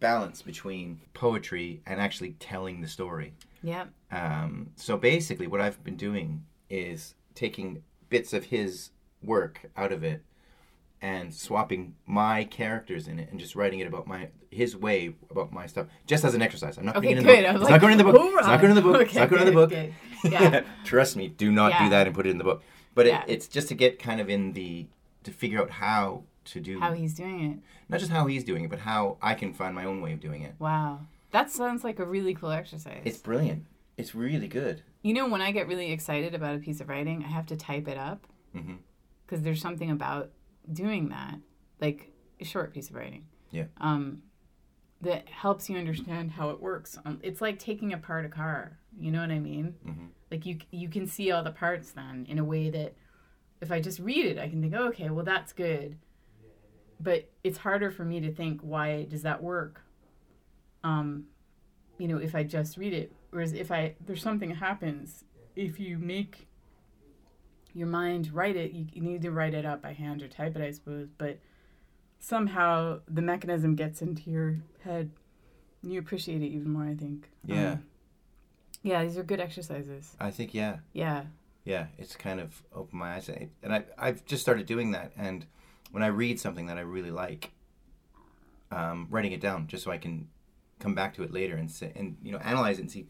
balance 0.00 0.42
between 0.42 1.00
poetry 1.14 1.82
and 1.86 2.00
actually 2.00 2.32
telling 2.32 2.80
the 2.80 2.88
story. 2.88 3.34
Yep. 3.62 3.88
Um, 4.10 4.70
so 4.76 4.96
basically, 4.96 5.46
what 5.46 5.60
I've 5.60 5.82
been 5.82 5.96
doing 5.96 6.44
is 6.70 7.14
taking 7.34 7.82
bits 8.08 8.32
of 8.32 8.44
his 8.46 8.90
work 9.22 9.70
out 9.76 9.92
of 9.92 10.04
it 10.04 10.22
and 11.02 11.34
swapping 11.34 11.94
my 12.06 12.44
characters 12.44 13.08
in 13.08 13.18
it 13.18 13.30
and 13.30 13.38
just 13.38 13.54
writing 13.56 13.80
it 13.80 13.86
about 13.86 14.06
my 14.06 14.28
his 14.50 14.76
way 14.76 15.14
about 15.30 15.52
my 15.52 15.66
stuff, 15.66 15.86
just 16.06 16.24
as 16.24 16.34
an 16.34 16.40
exercise. 16.42 16.78
I'm 16.78 16.84
not 16.86 16.96
Okay, 16.96 17.14
putting 17.14 17.28
it 17.34 17.44
in 17.44 17.54
the 17.54 17.58
book. 17.58 17.60
It's 17.60 17.62
like, 17.64 17.70
not 17.70 17.80
going 17.80 17.92
in 17.92 17.98
the 17.98 18.04
book. 18.04 18.14
It's 18.38 18.46
not 18.46 18.60
going 18.60 18.70
in 18.70 18.76
the 18.76 18.82
book. 18.82 19.00
it's 19.02 19.10
Okay, 19.10 19.18
not 19.20 19.28
going 19.30 19.42
in 19.42 19.46
the 19.46 19.52
book. 19.52 19.70
good. 19.70 19.92
Yeah. 20.32 20.60
Trust 20.84 21.16
me, 21.16 21.28
do 21.28 21.50
not 21.50 21.72
do 21.82 21.88
that 21.90 22.06
and 22.06 22.14
put 22.14 22.26
it 22.26 22.30
in 22.30 22.38
the 22.38 22.44
book. 22.44 22.62
But 22.94 23.06
Yeah. 23.06 23.22
it, 23.24 23.30
it's 23.32 23.48
just 23.48 23.68
to 23.68 23.74
get 23.74 23.98
kind 23.98 24.20
of 24.20 24.30
in 24.30 24.52
the 24.52 24.86
to 25.24 25.32
figure 25.32 25.60
out 25.60 25.70
how 25.70 26.22
to 26.46 26.60
do 26.60 26.78
How 26.78 26.92
he's 26.92 27.14
doing 27.14 27.40
it. 27.52 27.58
not 27.88 27.98
just 27.98 28.12
how 28.12 28.26
he's 28.26 28.44
doing 28.44 28.62
it, 28.64 28.70
but 28.70 28.78
how 28.80 29.16
I 29.20 29.34
can 29.34 29.52
find 29.52 29.74
my 29.74 29.84
own 29.84 30.00
way 30.00 30.12
of 30.12 30.20
doing 30.20 30.42
it. 30.42 30.54
Wow. 30.60 31.00
That 31.32 31.50
sounds 31.50 31.82
like 31.82 31.98
a 31.98 32.04
really 32.04 32.32
cool 32.34 32.50
exercise. 32.50 33.00
It's 33.04 33.16
brilliant. 33.18 33.64
It's 33.96 34.14
really 34.14 34.48
good. 34.48 34.82
you 35.02 35.12
know, 35.12 35.28
when 35.28 35.42
I 35.42 35.52
get 35.52 35.68
really 35.68 35.92
excited 35.92 36.34
about 36.34 36.56
a 36.56 36.58
piece 36.58 36.80
of 36.80 36.88
writing, 36.88 37.22
I 37.22 37.28
have 37.28 37.44
to 37.46 37.56
type 37.56 37.86
it 37.88 37.98
up 37.98 38.26
Mhm. 38.54 38.78
because 39.26 39.42
there's 39.42 39.60
something 39.60 39.90
about 39.90 40.30
doing 40.72 41.10
that, 41.10 41.38
like 41.78 42.10
a 42.40 42.44
short 42.44 42.72
piece 42.72 42.88
of 42.88 42.96
writing. 42.96 43.26
Yeah. 43.50 43.66
Um, 43.76 44.22
that 45.02 45.28
helps 45.28 45.68
you 45.68 45.76
understand 45.76 46.30
how 46.30 46.48
it 46.50 46.60
works. 46.60 46.98
Um, 47.04 47.20
it's 47.22 47.42
like 47.42 47.58
taking 47.58 47.92
apart 47.92 48.24
a 48.24 48.30
car. 48.30 48.78
You 48.98 49.10
know 49.12 49.20
what 49.20 49.30
I 49.30 49.38
mean? 49.38 49.74
Mhm. 49.84 50.08
Like 50.30 50.46
you 50.46 50.58
you 50.70 50.88
can 50.88 51.06
see 51.06 51.30
all 51.30 51.42
the 51.44 51.50
parts 51.52 51.90
then 51.92 52.24
in 52.26 52.38
a 52.38 52.44
way 52.44 52.70
that 52.70 52.94
if 53.60 53.70
I 53.70 53.80
just 53.80 53.98
read 54.00 54.24
it, 54.24 54.38
I 54.38 54.48
can 54.48 54.62
think, 54.62 54.72
oh, 54.74 54.88
okay, 54.88 55.10
well 55.10 55.24
that's 55.24 55.52
good. 55.52 55.98
But 56.98 57.30
it's 57.44 57.58
harder 57.58 57.90
for 57.90 58.04
me 58.06 58.20
to 58.20 58.32
think 58.32 58.62
why 58.62 59.04
does 59.04 59.22
that 59.22 59.42
work? 59.42 59.82
Um, 60.82 61.26
you 61.98 62.08
know, 62.08 62.16
if 62.16 62.34
I 62.34 62.42
just 62.42 62.78
read 62.78 62.94
it, 62.94 63.12
whereas 63.34 63.52
if 63.52 63.70
I 63.70 63.94
there's 64.04 64.22
something 64.22 64.54
happens 64.54 65.24
if 65.56 65.78
you 65.78 65.98
make 65.98 66.48
your 67.74 67.88
mind 67.88 68.32
write 68.32 68.56
it, 68.56 68.72
you, 68.72 68.86
you 68.92 69.02
need 69.02 69.22
to 69.22 69.30
write 69.30 69.54
it 69.54 69.66
up 69.66 69.82
by 69.82 69.92
hand 69.92 70.22
or 70.22 70.28
type 70.28 70.56
it, 70.56 70.62
I 70.62 70.70
suppose. 70.70 71.08
But 71.18 71.38
somehow 72.18 73.00
the 73.08 73.22
mechanism 73.22 73.74
gets 73.74 74.00
into 74.00 74.30
your 74.30 74.58
head. 74.84 75.10
And 75.82 75.92
you 75.92 75.98
appreciate 75.98 76.40
it 76.42 76.46
even 76.46 76.70
more, 76.70 76.84
I 76.84 76.94
think. 76.94 77.28
Yeah. 77.44 77.72
Um, 77.72 77.84
yeah, 78.82 79.02
these 79.04 79.18
are 79.18 79.22
good 79.22 79.40
exercises. 79.40 80.14
I 80.20 80.30
think 80.30 80.54
yeah. 80.54 80.78
Yeah. 80.92 81.24
yeah, 81.64 81.86
it's 81.98 82.16
kind 82.16 82.40
of 82.40 82.62
opened 82.74 83.00
my 83.00 83.14
eyes, 83.14 83.28
and 83.28 83.74
I 83.74 83.84
I've 83.98 84.24
just 84.26 84.42
started 84.42 84.66
doing 84.66 84.92
that. 84.92 85.12
And 85.16 85.46
when 85.90 86.02
I 86.02 86.08
read 86.08 86.38
something 86.38 86.66
that 86.66 86.78
I 86.78 86.82
really 86.82 87.10
like, 87.10 87.52
um, 88.70 89.06
writing 89.10 89.32
it 89.32 89.40
down 89.40 89.66
just 89.66 89.84
so 89.84 89.90
I 89.90 89.98
can 89.98 90.28
come 90.80 90.94
back 90.94 91.14
to 91.14 91.22
it 91.22 91.32
later 91.32 91.56
and 91.56 91.70
say, 91.70 91.92
and 91.96 92.16
you 92.22 92.32
know 92.32 92.38
analyze 92.38 92.78
it 92.78 92.82
and 92.82 92.90
see. 92.90 93.06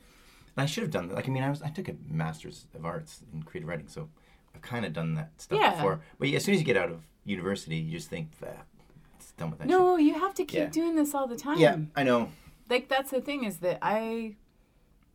I 0.57 0.67
should 0.67 0.83
have 0.83 0.91
done 0.93 1.09
that. 1.09 1.15
Like 1.15 1.29
I 1.29 1.33
mean, 1.33 1.43
I 1.43 1.51
was 1.51 1.63
I 1.63 1.69
took 1.71 1.89
a 1.89 1.97
master's 2.09 2.67
of 2.75 2.85
arts 2.85 3.23
in 3.33 3.43
creative 3.43 3.69
writing, 3.69 3.89
so 3.89 4.09
I've 4.55 4.63
kind 4.63 4.85
of 4.85 4.93
done 4.93 5.15
that 5.15 5.31
stuff 5.41 5.59
Yeah. 5.61 5.75
before. 5.75 6.01
But 6.19 6.29
yeah, 6.29 6.37
as 6.37 6.45
soon 6.45 6.55
as 6.55 6.61
you 6.61 6.67
get 6.67 6.77
out 6.77 6.91
of 6.91 7.03
university, 7.25 7.77
you 7.77 7.91
just 7.93 8.09
think 8.09 8.39
that 8.41 8.67
it's 9.17 9.33
done 9.33 9.51
with 9.51 9.59
that. 9.61 9.69
No, 9.69 9.97
you 9.97 10.15
have 10.15 10.35
to 10.35 10.45
keep 10.45 10.59
Yeah. 10.59 10.67
doing 10.67 10.95
this 10.95 11.15
all 11.15 11.27
the 11.27 11.37
time. 11.37 11.59
Yeah, 11.59 11.79
I 11.97 12.03
know. 12.05 12.31
Like 12.71 12.89
that's 12.89 13.11
the 13.11 13.21
thing 13.21 13.45
is 13.45 13.59
that 13.59 13.79
I 13.83 14.37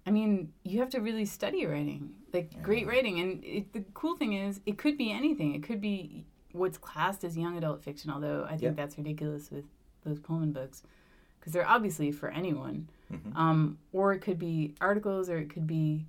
I 0.06 0.12
mean, 0.12 0.54
you 0.64 0.80
have 0.80 0.90
to 0.92 1.00
really 1.00 1.26
study 1.26 1.66
writing. 1.66 2.16
Like 2.34 2.62
great 2.64 2.88
writing 2.88 3.20
and 3.20 3.44
it, 3.44 3.74
the 3.74 3.84
cool 3.94 4.16
thing 4.18 4.34
is 4.34 4.60
it 4.66 4.78
could 4.78 4.98
be 4.98 5.12
anything. 5.12 5.54
It 5.56 5.64
could 5.64 5.82
be 5.82 6.26
what's 6.52 6.78
classed 6.78 7.24
as 7.24 7.38
young 7.38 7.58
adult 7.58 7.84
fiction, 7.84 8.10
although 8.10 8.44
I 8.46 8.50
think 8.52 8.62
Yeah. 8.64 8.72
that's 8.72 8.98
ridiculous 8.98 9.52
with 9.52 9.66
those 10.04 10.20
Pullman 10.20 10.52
books 10.52 10.84
because 11.40 11.54
they're 11.54 11.68
obviously 11.68 12.12
for 12.12 12.30
anyone. 12.30 12.90
Mm-hmm. 13.12 13.36
Um, 13.38 13.78
or 13.92 14.14
it 14.14 14.20
could 14.20 14.38
be 14.40 14.76
articles 14.80 15.30
or 15.30 15.38
it 15.38 15.50
could 15.50 15.66
be 15.68 16.06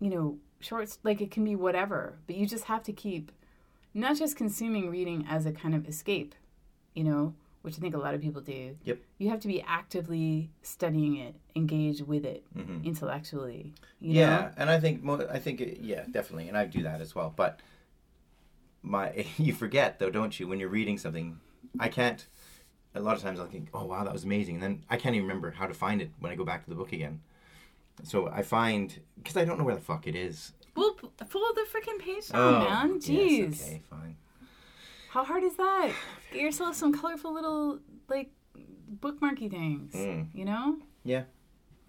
you 0.00 0.10
know, 0.10 0.36
shorts 0.58 0.98
like 1.04 1.20
it 1.20 1.30
can 1.30 1.44
be 1.44 1.54
whatever, 1.54 2.18
but 2.26 2.34
you 2.34 2.44
just 2.44 2.64
have 2.64 2.82
to 2.82 2.92
keep 2.92 3.30
not 3.94 4.16
just 4.16 4.36
consuming 4.36 4.90
reading 4.90 5.24
as 5.28 5.46
a 5.46 5.52
kind 5.52 5.74
of 5.76 5.86
escape, 5.88 6.34
you 6.94 7.04
know, 7.04 7.34
which 7.60 7.76
I 7.76 7.80
think 7.80 7.94
a 7.94 7.98
lot 7.98 8.12
of 8.12 8.20
people 8.20 8.40
do. 8.40 8.76
Yep. 8.84 8.98
You 9.18 9.30
have 9.30 9.38
to 9.40 9.46
be 9.48 9.62
actively 9.62 10.50
studying 10.62 11.14
it, 11.16 11.36
engaged 11.54 12.04
with 12.04 12.24
it 12.24 12.42
Mhm. 12.56 12.82
intellectually. 12.84 13.74
You 14.00 14.14
yeah, 14.20 14.26
know? 14.40 14.50
and 14.56 14.70
I 14.70 14.80
think 14.80 15.04
mo- 15.04 15.28
I 15.30 15.38
think 15.38 15.60
it, 15.60 15.78
yeah, 15.80 16.04
definitely, 16.10 16.48
and 16.48 16.56
I 16.58 16.64
do 16.64 16.82
that 16.82 17.00
as 17.00 17.14
well. 17.14 17.32
But 17.36 17.60
my 18.82 19.24
you 19.38 19.52
forget 19.54 19.98
though, 20.00 20.10
don't 20.10 20.38
you? 20.40 20.48
When 20.48 20.58
you're 20.58 20.68
reading 20.68 20.98
something, 20.98 21.38
I 21.78 21.88
can't. 21.88 22.26
A 22.94 23.00
lot 23.00 23.16
of 23.16 23.22
times 23.22 23.40
I'll 23.40 23.46
think, 23.46 23.68
oh 23.72 23.84
wow, 23.86 24.04
that 24.04 24.12
was 24.12 24.24
amazing, 24.24 24.56
and 24.56 24.62
then 24.62 24.84
I 24.90 24.96
can't 24.96 25.14
even 25.14 25.26
remember 25.26 25.50
how 25.50 25.66
to 25.66 25.74
find 25.74 26.02
it 26.02 26.10
when 26.18 26.30
I 26.30 26.34
go 26.34 26.44
back 26.44 26.64
to 26.64 26.70
the 26.70 26.76
book 26.76 26.92
again. 26.92 27.20
So 28.02 28.28
I 28.28 28.42
find 28.42 28.98
because 29.16 29.36
I 29.36 29.44
don't 29.44 29.58
know 29.58 29.64
where 29.64 29.74
the 29.74 29.80
fuck 29.80 30.06
it 30.06 30.14
is. 30.14 30.52
Well, 30.74 30.94
pull 30.94 31.48
the 31.54 31.66
freaking 31.72 31.98
page 31.98 32.28
down, 32.28 32.64
man. 32.64 32.90
Oh, 32.92 32.94
yes, 32.94 33.04
Jeez. 33.04 33.62
okay, 33.62 33.82
fine. 33.90 34.16
How 35.10 35.24
hard 35.24 35.44
is 35.44 35.54
that? 35.56 35.92
Get 36.32 36.40
yourself 36.40 36.74
some 36.74 36.92
colorful 36.98 37.32
little, 37.34 37.78
like, 38.08 38.30
bookmarky 39.00 39.50
things. 39.50 39.92
Mm. 39.94 40.28
You 40.34 40.46
know? 40.46 40.78
Yeah, 41.04 41.24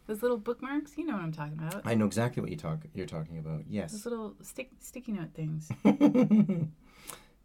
Those 0.08 0.22
little 0.22 0.38
bookmarks. 0.38 0.98
You 0.98 1.06
know 1.06 1.14
what 1.14 1.22
I'm 1.22 1.32
talking 1.32 1.58
about. 1.58 1.84
I 1.86 1.94
know 1.96 2.06
exactly 2.06 2.42
what 2.42 2.50
you 2.52 2.58
talk. 2.58 2.80
You're 2.94 3.06
talking 3.06 3.38
about. 3.38 3.62
Yes. 3.70 3.94
Those 3.94 4.06
little 4.06 4.36
stick, 4.42 4.72
sticky 4.80 5.14
note 5.14 5.34
things. 5.34 5.72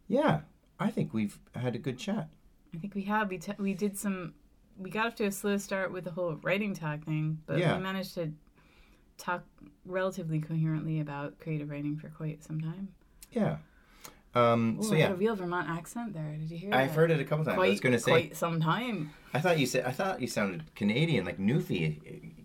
yeah, 0.09 0.41
I 0.79 0.89
think 0.89 1.13
we've 1.13 1.39
had 1.55 1.75
a 1.75 1.79
good 1.79 1.97
chat. 1.97 2.27
I 2.73 2.77
think 2.77 2.95
we 2.95 3.03
have. 3.03 3.29
We, 3.29 3.37
t- 3.37 3.53
we 3.57 3.73
did 3.73 3.97
some. 3.97 4.33
We 4.77 4.89
got 4.89 5.07
off 5.07 5.15
to 5.15 5.25
a 5.25 5.31
slow 5.31 5.57
start 5.57 5.91
with 5.91 6.05
the 6.05 6.11
whole 6.11 6.37
writing 6.41 6.73
talk 6.73 7.03
thing, 7.03 7.39
but 7.45 7.57
Yeah. 7.57 7.75
we 7.77 7.83
managed 7.83 8.13
to 8.15 8.31
talk 9.17 9.43
relatively 9.85 10.39
coherently 10.39 10.99
about 11.01 11.39
creative 11.39 11.69
writing 11.69 11.97
for 11.97 12.09
quite 12.09 12.43
some 12.43 12.61
time. 12.61 12.89
Yeah. 13.31 13.57
Um, 14.35 14.77
Ooh, 14.79 14.83
so 14.83 14.93
I 14.93 14.97
yeah, 14.99 15.03
had 15.07 15.11
a 15.13 15.15
real 15.15 15.35
Vermont 15.35 15.67
accent 15.69 16.13
there. 16.13 16.35
Did 16.39 16.51
you 16.51 16.57
hear 16.57 16.73
I've 16.73 16.89
that? 16.89 16.95
heard 16.95 17.11
it 17.11 17.19
a 17.19 17.23
couple 17.25 17.43
times. 17.45 17.55
Quite, 17.55 17.65
I 17.65 17.69
was 17.71 17.79
going 17.79 17.93
to 17.93 17.99
say. 17.99 18.11
quite 18.11 18.35
some 18.37 18.61
time. 18.61 19.11
I 19.33 19.41
thought 19.41 19.57
you 19.59 19.65
said 19.65 19.85
I 19.85 19.91
thought 19.91 20.21
you 20.21 20.27
sounded 20.27 20.63
Canadian, 20.75 21.25
like 21.25 21.39
Newfie, 21.39 21.99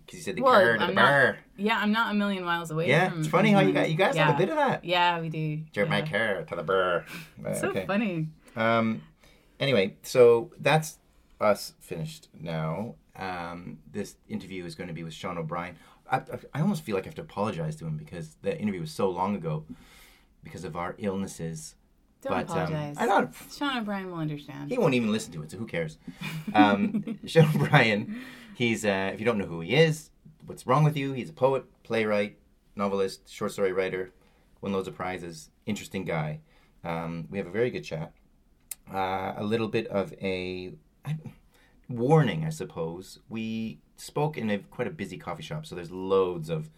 because 0.05 0.17
you 0.19 0.21
said 0.23 0.35
the 0.35 0.41
Well, 0.41 0.53
car 0.53 0.73
to 0.73 0.79
the 0.79 0.85
not- 0.87 0.95
bar. 0.95 1.37
Yeah, 1.57 1.77
I'm 1.79 1.91
not 1.91 2.11
a 2.11 2.15
million 2.15 2.43
miles 2.43 2.71
away. 2.71 2.89
Yeah, 2.89 3.09
from, 3.11 3.19
it's 3.19 3.27
funny 3.29 3.51
how 3.51 3.59
you 3.61 3.71
got 3.71 3.89
you 3.89 3.95
guys 3.95 4.15
yeah. 4.15 4.25
have 4.25 4.35
a 4.35 4.37
bit 4.37 4.49
of 4.49 4.55
that. 4.55 4.83
Yeah, 4.83 5.21
we 5.21 5.29
do. 5.29 5.57
Drive 5.73 5.89
my 5.89 5.99
yeah. 5.99 6.05
car 6.07 6.43
to 6.43 6.55
the 6.55 6.63
bar. 6.63 7.05
Uh, 7.45 7.53
So 7.53 7.69
okay. 7.69 7.85
funny. 7.85 8.27
Um, 8.55 9.01
anyway, 9.59 9.95
so 10.03 10.51
that's 10.59 10.97
us 11.39 11.73
finished 11.79 12.29
now. 12.39 12.95
Um, 13.15 13.79
this 13.91 14.15
interview 14.27 14.65
is 14.65 14.75
going 14.75 14.87
to 14.87 14.93
be 14.93 15.03
with 15.03 15.13
Sean 15.13 15.37
O'Brien. 15.37 15.77
I, 16.11 16.21
I, 16.53 16.61
almost 16.61 16.83
feel 16.83 16.95
like 16.95 17.05
I 17.05 17.07
have 17.07 17.15
to 17.15 17.21
apologize 17.21 17.75
to 17.77 17.85
him 17.85 17.97
because 17.97 18.35
the 18.41 18.59
interview 18.59 18.81
was 18.81 18.91
so 18.91 19.09
long 19.09 19.35
ago 19.35 19.65
because 20.43 20.63
of 20.63 20.75
our 20.75 20.95
illnesses. 20.99 21.75
Don't 22.21 22.33
but 22.33 22.43
apologize. 22.43 22.97
Um, 22.97 23.03
I 23.03 23.05
don't. 23.07 23.35
Sean 23.51 23.77
O'Brien 23.77 24.11
will 24.11 24.17
understand. 24.17 24.69
He 24.69 24.77
won't 24.77 24.93
even 24.93 25.11
listen 25.11 25.31
to 25.33 25.43
it, 25.43 25.51
so 25.51 25.57
who 25.57 25.65
cares? 25.65 25.97
Um, 26.53 27.19
Sean 27.25 27.49
O'Brien, 27.55 28.21
he's, 28.53 28.85
uh, 28.85 29.11
if 29.13 29.19
you 29.19 29.25
don't 29.25 29.37
know 29.37 29.45
who 29.45 29.61
he 29.61 29.75
is, 29.75 30.11
what's 30.45 30.67
wrong 30.67 30.83
with 30.83 30.97
you? 30.97 31.13
He's 31.13 31.29
a 31.29 31.33
poet, 31.33 31.65
playwright, 31.83 32.37
novelist, 32.75 33.31
short 33.31 33.51
story 33.51 33.71
writer, 33.71 34.11
won 34.61 34.73
loads 34.73 34.87
of 34.87 34.95
prizes, 34.95 35.49
interesting 35.65 36.05
guy. 36.05 36.39
Um, 36.83 37.27
we 37.31 37.37
have 37.37 37.47
a 37.47 37.51
very 37.51 37.71
good 37.71 37.83
chat. 37.83 38.11
Uh, 38.93 39.33
a 39.37 39.43
little 39.43 39.67
bit 39.67 39.87
of 39.87 40.13
a 40.21 40.73
warning, 41.89 42.45
I 42.45 42.49
suppose. 42.49 43.19
We 43.29 43.79
spoke 43.97 44.37
in 44.37 44.49
a 44.49 44.59
quite 44.59 44.87
a 44.87 44.91
busy 44.91 45.17
coffee 45.17 45.43
shop, 45.43 45.65
so 45.65 45.75
there's 45.75 45.91
loads 45.91 46.49
of 46.49 46.69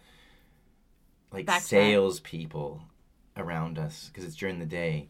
like 1.32 1.46
Backtrack. 1.46 1.60
salespeople 1.60 2.82
around 3.36 3.78
us 3.78 4.08
because 4.08 4.24
it's 4.24 4.36
during 4.36 4.58
the 4.58 4.66
day. 4.66 5.08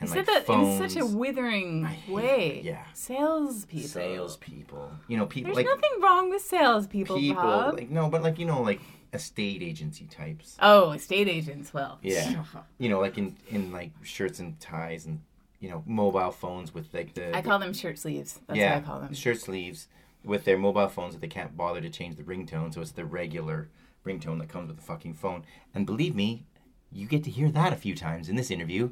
And 0.00 0.08
like 0.10 0.26
that 0.26 0.46
phones, 0.46 0.80
in 0.80 0.88
such 0.88 1.02
a 1.02 1.04
withering 1.04 1.84
hate- 1.84 2.14
way. 2.14 2.60
yeah. 2.64 2.84
Salespeople. 2.94 3.88
salespeople. 3.88 4.92
You 5.08 5.16
know, 5.16 5.26
people 5.26 5.52
There's 5.52 5.66
like 5.66 5.74
nothing 5.76 6.00
wrong 6.00 6.30
with 6.30 6.40
salespeople, 6.42 7.16
people 7.16 7.42
Bob. 7.42 7.74
like 7.74 7.90
no, 7.90 8.08
but 8.08 8.22
like 8.22 8.38
you 8.38 8.46
know, 8.46 8.62
like 8.62 8.80
estate 9.12 9.60
agency 9.60 10.06
types. 10.06 10.56
oh, 10.62 10.92
estate 10.92 11.28
agents. 11.28 11.74
Well, 11.74 11.98
Yeah. 12.02 12.44
You 12.78 12.88
know, 12.88 13.00
like 13.00 13.18
in 13.18 13.36
in 13.48 13.72
like 13.72 13.90
shirts 14.02 14.38
and 14.38 14.58
ties 14.60 15.04
and 15.04 15.20
you 15.60 15.68
know 15.68 15.82
mobile 15.86 16.30
phones 16.30 16.72
with 16.72 16.92
like 16.94 17.14
the 17.14 17.36
I 17.36 17.42
call 17.42 17.58
them 17.58 17.72
shirt 17.72 17.98
sleeves. 17.98 18.40
That's 18.46 18.58
yeah 18.58 18.74
what 18.74 18.82
I 18.84 18.86
call 18.86 19.00
them. 19.00 19.14
shirt 19.14 19.40
sleeves 19.40 19.88
with 20.24 20.44
their 20.44 20.58
mobile 20.58 20.88
phones 20.88 21.14
that 21.14 21.20
they 21.20 21.28
can't 21.28 21.56
bother 21.56 21.80
to 21.80 21.88
change 21.90 22.16
the 22.16 22.22
ringtone, 22.24 22.72
so 22.74 22.80
it's 22.80 22.92
the 22.92 23.04
regular 23.04 23.68
ringtone 24.04 24.38
that 24.40 24.48
comes 24.48 24.68
with 24.68 24.76
the 24.76 24.82
fucking 24.82 25.14
phone. 25.14 25.44
And 25.74 25.86
believe 25.86 26.14
me, 26.14 26.44
you 26.92 27.06
get 27.06 27.24
to 27.24 27.30
hear 27.30 27.50
that 27.50 27.72
a 27.72 27.76
few 27.76 27.94
times 27.94 28.28
in 28.28 28.36
this 28.36 28.50
interview. 28.50 28.90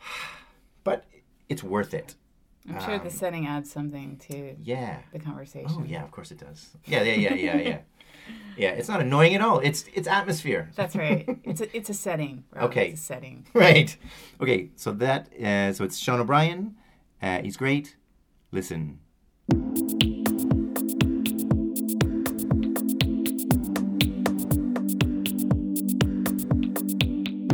But 0.84 1.04
it's 1.48 1.62
worth 1.62 1.92
it. 1.92 2.14
I'm 2.68 2.80
sure 2.80 2.98
the 2.98 3.04
um, 3.04 3.10
setting 3.10 3.46
adds 3.46 3.70
something 3.70 4.16
to 4.28 4.54
Yeah. 4.62 4.98
the 5.12 5.18
conversation. 5.18 5.70
Oh 5.70 5.84
yeah, 5.86 6.02
of 6.04 6.10
course 6.10 6.30
it 6.30 6.38
does. 6.38 6.70
Yeah, 6.86 7.02
yeah, 7.02 7.14
yeah, 7.14 7.34
yeah, 7.34 7.56
yeah. 7.56 7.78
yeah, 8.56 8.70
it's 8.70 8.88
not 8.88 9.00
annoying 9.00 9.34
at 9.34 9.40
all. 9.40 9.60
It's 9.60 9.84
it's 9.94 10.08
atmosphere. 10.08 10.70
That's 10.74 10.96
right. 10.96 11.26
It's 11.44 11.60
a 11.60 11.76
it's 11.76 11.90
a 11.90 11.94
setting. 11.94 12.44
Rob. 12.54 12.64
Okay. 12.70 12.88
It's 12.90 13.00
a 13.00 13.04
setting. 13.04 13.46
right. 13.54 13.96
Okay, 14.40 14.70
so 14.76 14.92
that 14.92 15.28
uh, 15.42 15.72
so 15.72 15.84
it's 15.84 15.96
Sean 15.98 16.20
O'Brien. 16.20 16.76
Uh, 17.22 17.40
he's 17.42 17.56
great. 17.56 17.96
Listen. 18.52 18.98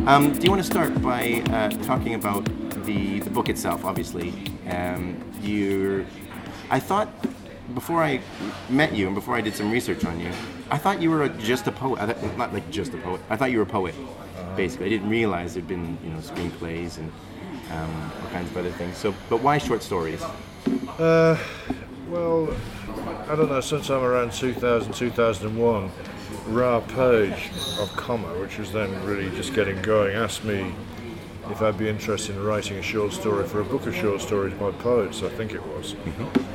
Um, 0.06 0.32
do 0.34 0.44
you 0.44 0.50
want 0.50 0.62
to 0.62 0.70
start 0.70 1.00
by 1.00 1.42
uh, 1.50 1.70
talking 1.84 2.14
about 2.14 2.44
the 2.84 3.20
the 3.20 3.30
book 3.30 3.48
itself? 3.48 3.84
Obviously, 3.84 4.32
um, 4.68 5.16
you. 5.40 6.04
I 6.70 6.78
thought 6.78 7.08
before 7.74 8.02
I 8.02 8.20
met 8.68 8.94
you 8.94 9.06
and 9.06 9.14
before 9.14 9.34
I 9.34 9.40
did 9.40 9.54
some 9.54 9.70
research 9.70 10.04
on 10.04 10.20
you, 10.20 10.30
I 10.70 10.78
thought 10.78 11.02
you 11.02 11.10
were 11.10 11.28
just 11.28 11.66
a 11.66 11.72
poet. 11.72 12.00
I 12.00 12.12
thought, 12.12 12.38
not 12.38 12.52
like 12.54 12.70
just 12.70 12.94
a 12.94 12.98
poet. 12.98 13.20
I 13.28 13.36
thought 13.36 13.50
you 13.50 13.58
were 13.58 13.64
a 13.64 13.66
poet. 13.66 13.94
Basically, 14.56 14.86
I 14.86 14.88
didn't 14.90 15.10
realize 15.10 15.54
there'd 15.54 15.68
been 15.68 15.98
you 16.02 16.10
know 16.10 16.18
screenplays 16.18 16.98
and 16.98 17.12
um, 17.72 18.12
all 18.22 18.30
kinds 18.30 18.50
of 18.50 18.56
other 18.56 18.70
things. 18.70 18.96
So, 18.96 19.14
but 19.28 19.42
why 19.42 19.58
short 19.58 19.82
stories? 19.82 20.22
Uh, 20.98 21.36
well, 22.08 22.54
I 23.28 23.34
don't 23.34 23.48
know, 23.48 23.60
sometime 23.60 24.02
around 24.02 24.32
2000, 24.32 24.92
2001, 24.92 25.90
Ra 26.46 26.80
Page 26.80 27.50
of 27.80 27.90
Comma, 27.96 28.28
which 28.38 28.58
was 28.58 28.72
then 28.72 29.04
really 29.04 29.30
just 29.30 29.54
getting 29.54 29.80
going, 29.82 30.14
asked 30.14 30.44
me 30.44 30.74
if 31.50 31.60
I'd 31.62 31.78
be 31.78 31.88
interested 31.88 32.36
in 32.36 32.42
writing 32.42 32.78
a 32.78 32.82
short 32.82 33.12
story 33.12 33.46
for 33.46 33.60
a 33.60 33.64
book 33.64 33.86
of 33.86 33.94
short 33.94 34.20
stories 34.20 34.54
by 34.54 34.70
poets, 34.72 35.22
I 35.22 35.28
think 35.28 35.52
it 35.52 35.64
was. 35.66 35.94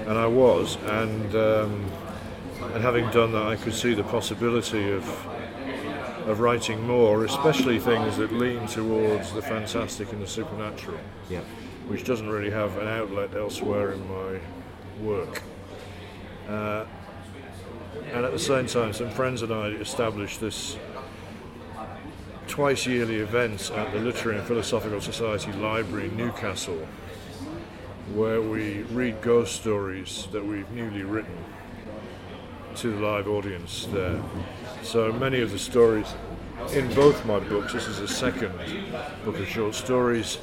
And 0.07 0.17
I 0.17 0.25
was, 0.27 0.77
and, 0.85 1.35
um, 1.35 1.85
and 2.73 2.83
having 2.83 3.09
done 3.11 3.31
that, 3.33 3.43
I 3.43 3.55
could 3.55 3.73
see 3.73 3.93
the 3.93 4.03
possibility 4.03 4.91
of, 4.91 5.07
of 6.27 6.39
writing 6.39 6.85
more, 6.85 7.23
especially 7.25 7.79
things 7.79 8.17
that 8.17 8.31
lean 8.31 8.67
towards 8.67 9.31
the 9.33 9.41
fantastic 9.41 10.11
and 10.11 10.21
the 10.21 10.27
supernatural 10.27 10.97
Yeah. 11.29 11.41
which 11.87 12.03
doesn't 12.03 12.27
really 12.29 12.51
have 12.51 12.77
an 12.77 12.87
outlet 12.87 13.35
elsewhere 13.35 13.91
in 13.91 14.07
my 14.07 14.39
work. 15.01 15.43
Uh, 16.47 16.85
and 18.13 18.25
at 18.25 18.31
the 18.31 18.39
same 18.39 18.65
time, 18.65 18.91
some 18.93 19.11
friends 19.11 19.43
and 19.43 19.53
I 19.53 19.67
established 19.67 20.41
this 20.41 20.77
twice 22.49 22.87
yearly 22.87 23.17
events 23.17 23.69
at 23.69 23.93
the 23.93 23.99
Literary 23.99 24.39
and 24.39 24.47
Philosophical 24.47 24.99
Society 24.99 25.53
Library 25.53 26.07
in 26.07 26.17
Newcastle, 26.17 26.87
where 28.13 28.41
we 28.41 28.81
read 28.91 29.21
ghost 29.21 29.55
stories 29.55 30.27
that 30.31 30.43
we've 30.43 30.69
newly 30.71 31.03
written 31.03 31.37
to 32.75 32.91
the 32.91 32.99
live 33.05 33.27
audience 33.27 33.85
there. 33.91 34.19
So 34.81 35.13
many 35.13 35.41
of 35.41 35.51
the 35.51 35.59
stories 35.59 36.11
in 36.73 36.91
both 36.95 37.23
my 37.23 37.39
books, 37.39 37.73
this 37.73 37.87
is 37.87 37.99
the 37.99 38.07
second 38.07 38.51
book 39.23 39.37
of 39.37 39.47
short 39.47 39.75
stories 39.75 40.39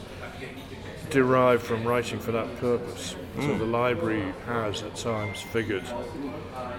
derived 1.10 1.62
from 1.62 1.84
writing 1.84 2.20
for 2.20 2.30
that 2.32 2.56
purpose. 2.58 3.16
So 3.34 3.52
hmm. 3.52 3.58
the 3.58 3.66
library 3.66 4.32
has 4.46 4.82
at 4.82 4.94
times 4.94 5.40
figured 5.40 5.84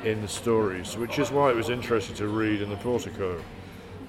in 0.06 0.22
the 0.22 0.28
stories, 0.28 0.96
which 0.96 1.20
is 1.20 1.32
why 1.32 1.52
it 1.52 1.56
was 1.56 1.70
interesting 1.70 2.16
to 2.16 2.28
read 2.30 2.62
in 2.62 2.70
the 2.70 2.78
portico 2.78 3.42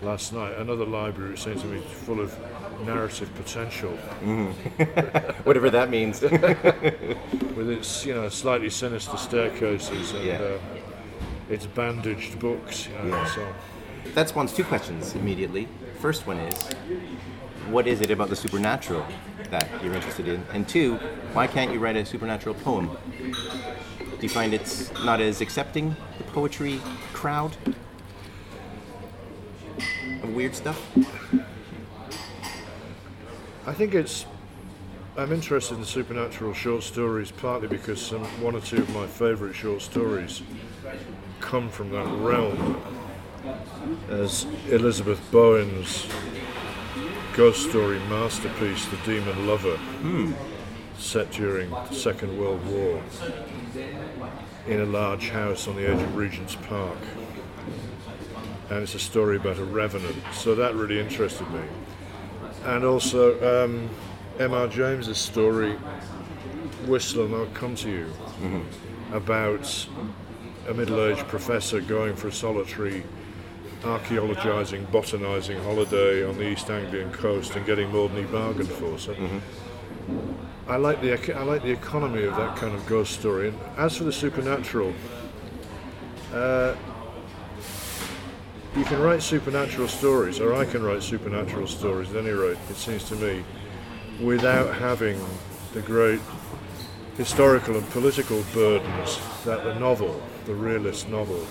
last 0.02 0.32
night. 0.32 0.56
Another 0.58 0.84
library 0.86 1.30
which 1.32 1.42
seems 1.44 1.62
to 1.62 1.68
be 1.68 1.78
full 1.80 2.20
of 2.20 2.36
narrative 2.84 3.32
potential, 3.34 3.90
Whatever 5.44 5.70
that 5.70 5.90
means. 5.90 6.20
with 6.22 7.70
its 7.70 8.06
you 8.06 8.14
know 8.14 8.28
slightly 8.28 8.70
sinister 8.70 9.16
staircases 9.16 10.12
and 10.12 10.24
Yeah. 10.24 10.34
uh, 10.40 10.58
its 11.50 11.66
bandaged 11.66 12.38
books. 12.38 12.88
You 13.02 13.10
know, 13.10 13.24
so. 13.24 13.46
that 14.14 14.28
spawns 14.28 14.52
two 14.52 14.64
questions 14.64 15.14
immediately. 15.14 15.66
First 15.98 16.26
one 16.26 16.36
is, 16.38 16.68
what 17.68 17.86
is 17.86 18.00
it 18.00 18.10
about 18.10 18.28
the 18.28 18.36
supernatural 18.36 19.04
that 19.50 19.68
you're 19.82 19.94
interested 19.94 20.28
in? 20.28 20.44
And 20.52 20.68
two, 20.68 20.96
why 21.32 21.46
can't 21.46 21.72
you 21.72 21.78
write 21.80 21.96
a 21.96 22.04
supernatural 22.04 22.54
poem? 22.54 22.96
Do 23.18 24.18
you 24.20 24.28
find 24.28 24.52
it's 24.54 24.92
not 25.04 25.20
as 25.20 25.40
accepting 25.40 25.96
the 26.18 26.24
poetry 26.24 26.80
crowd 27.12 27.56
of 30.22 30.34
weird 30.34 30.54
stuff? 30.54 30.80
I 33.66 33.72
think 33.72 33.94
it's. 33.94 34.26
I'm 35.16 35.32
interested 35.32 35.76
in 35.78 35.84
supernatural 35.84 36.54
short 36.54 36.84
stories 36.84 37.32
partly 37.32 37.66
because 37.66 38.00
some, 38.00 38.22
one 38.40 38.54
or 38.54 38.60
two 38.60 38.76
of 38.76 38.94
my 38.94 39.06
favourite 39.06 39.54
short 39.54 39.82
stories 39.82 40.42
come 41.40 41.68
from 41.68 41.90
that 41.90 42.06
realm. 42.18 42.80
As 44.08 44.46
Elizabeth 44.68 45.20
Bowen's 45.32 46.06
ghost 47.34 47.68
story 47.68 47.98
masterpiece, 48.08 48.86
The 48.86 48.96
Demon 49.04 49.46
Lover, 49.46 49.76
hmm. 49.76 50.32
set 50.98 51.30
during 51.32 51.70
the 51.70 51.92
Second 51.92 52.38
World 52.38 52.64
War 52.66 53.02
in 54.66 54.80
a 54.80 54.86
large 54.86 55.30
house 55.30 55.66
on 55.66 55.76
the 55.76 55.88
edge 55.88 56.00
of 56.00 56.16
Regent's 56.16 56.54
Park. 56.56 56.98
And 58.70 58.82
it's 58.82 58.94
a 58.94 58.98
story 58.98 59.36
about 59.36 59.58
a 59.58 59.64
revenant, 59.64 60.16
so 60.32 60.54
that 60.54 60.74
really 60.74 61.00
interested 61.00 61.50
me 61.50 61.62
and 62.64 62.84
also 62.84 63.64
um, 63.64 63.88
M.R. 64.38 64.68
James's 64.68 65.18
story, 65.18 65.72
Whistle 66.86 67.26
and 67.26 67.34
I'll 67.34 67.46
Come 67.46 67.74
to 67.76 67.90
You, 67.90 68.12
about 69.12 69.88
a 70.68 70.74
middle-aged 70.74 71.26
professor 71.28 71.80
going 71.80 72.14
for 72.14 72.28
a 72.28 72.32
solitary 72.32 73.04
archaeologizing, 73.82 74.90
botanizing 74.90 75.62
holiday 75.62 76.26
on 76.28 76.36
the 76.36 76.48
East 76.48 76.68
Anglian 76.68 77.10
coast 77.12 77.54
and 77.56 77.64
getting 77.64 77.90
more 77.90 78.08
than 78.08 78.18
he 78.18 78.24
bargained 78.24 78.68
for. 78.68 78.98
So 78.98 79.14
I 80.66 80.76
like 80.76 81.00
the 81.00 81.14
I 81.34 81.42
like 81.42 81.62
the 81.62 81.70
economy 81.70 82.24
of 82.24 82.36
that 82.36 82.56
kind 82.56 82.74
of 82.74 82.84
ghost 82.86 83.12
story. 83.12 83.48
And 83.48 83.58
as 83.76 83.96
for 83.96 84.04
the 84.04 84.12
supernatural, 84.12 84.92
uh, 86.34 86.74
you 88.78 88.84
can 88.84 89.00
write 89.00 89.22
supernatural 89.22 89.88
stories, 89.88 90.38
or 90.38 90.54
I 90.54 90.64
can 90.64 90.84
write 90.84 91.02
supernatural 91.02 91.66
stories 91.66 92.10
at 92.10 92.16
any 92.16 92.30
rate, 92.30 92.56
it 92.70 92.76
seems 92.76 93.02
to 93.08 93.16
me, 93.16 93.42
without 94.20 94.72
having 94.72 95.20
the 95.74 95.80
great 95.80 96.20
historical 97.16 97.76
and 97.76 97.90
political 97.90 98.44
burdens 98.54 99.18
that 99.44 99.64
the 99.64 99.74
novel, 99.74 100.22
the 100.46 100.54
realist 100.54 101.08
novel, 101.08 101.44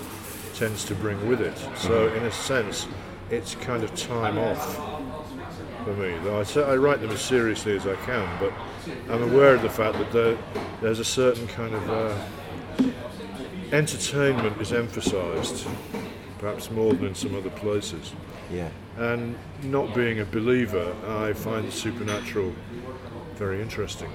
tends 0.54 0.86
to 0.86 0.96
bring 0.96 1.28
with 1.28 1.42
it. 1.42 1.58
So, 1.76 2.08
in 2.14 2.24
a 2.24 2.32
sense, 2.32 2.88
it's 3.30 3.56
kind 3.56 3.84
of 3.84 3.94
time 3.94 4.38
off 4.38 4.76
for 5.84 5.94
me. 5.96 6.18
Though 6.24 6.40
I, 6.40 6.76
write 6.78 7.02
them 7.02 7.12
as 7.12 7.22
seriously 7.22 7.76
as 7.76 7.86
I 7.86 7.96
can, 8.06 8.40
but 8.40 8.54
I'm 9.14 9.24
aware 9.24 9.54
of 9.54 9.62
the 9.62 9.70
fact 9.70 9.98
that 9.98 10.14
there, 10.14 10.38
there's 10.80 11.00
a 11.00 11.06
certain 11.06 11.48
kind 11.50 11.76
of 11.76 11.90
uh, 11.90 12.18
entertainment 13.74 14.62
is 14.62 14.72
emphasised, 14.72 15.68
perhaps 16.40 16.70
more 16.72 16.94
than 16.94 17.08
in 17.08 17.16
some 17.16 17.36
other 17.36 17.50
places. 17.50 18.14
Yeah. 18.52 18.70
And 18.98 19.36
not 19.64 19.94
being 19.94 20.20
a 20.20 20.26
believer, 20.26 20.96
I 21.08 21.34
find 21.34 21.68
the 21.68 21.72
supernatural 21.72 22.54
very 23.36 23.62
interesting. 23.62 24.10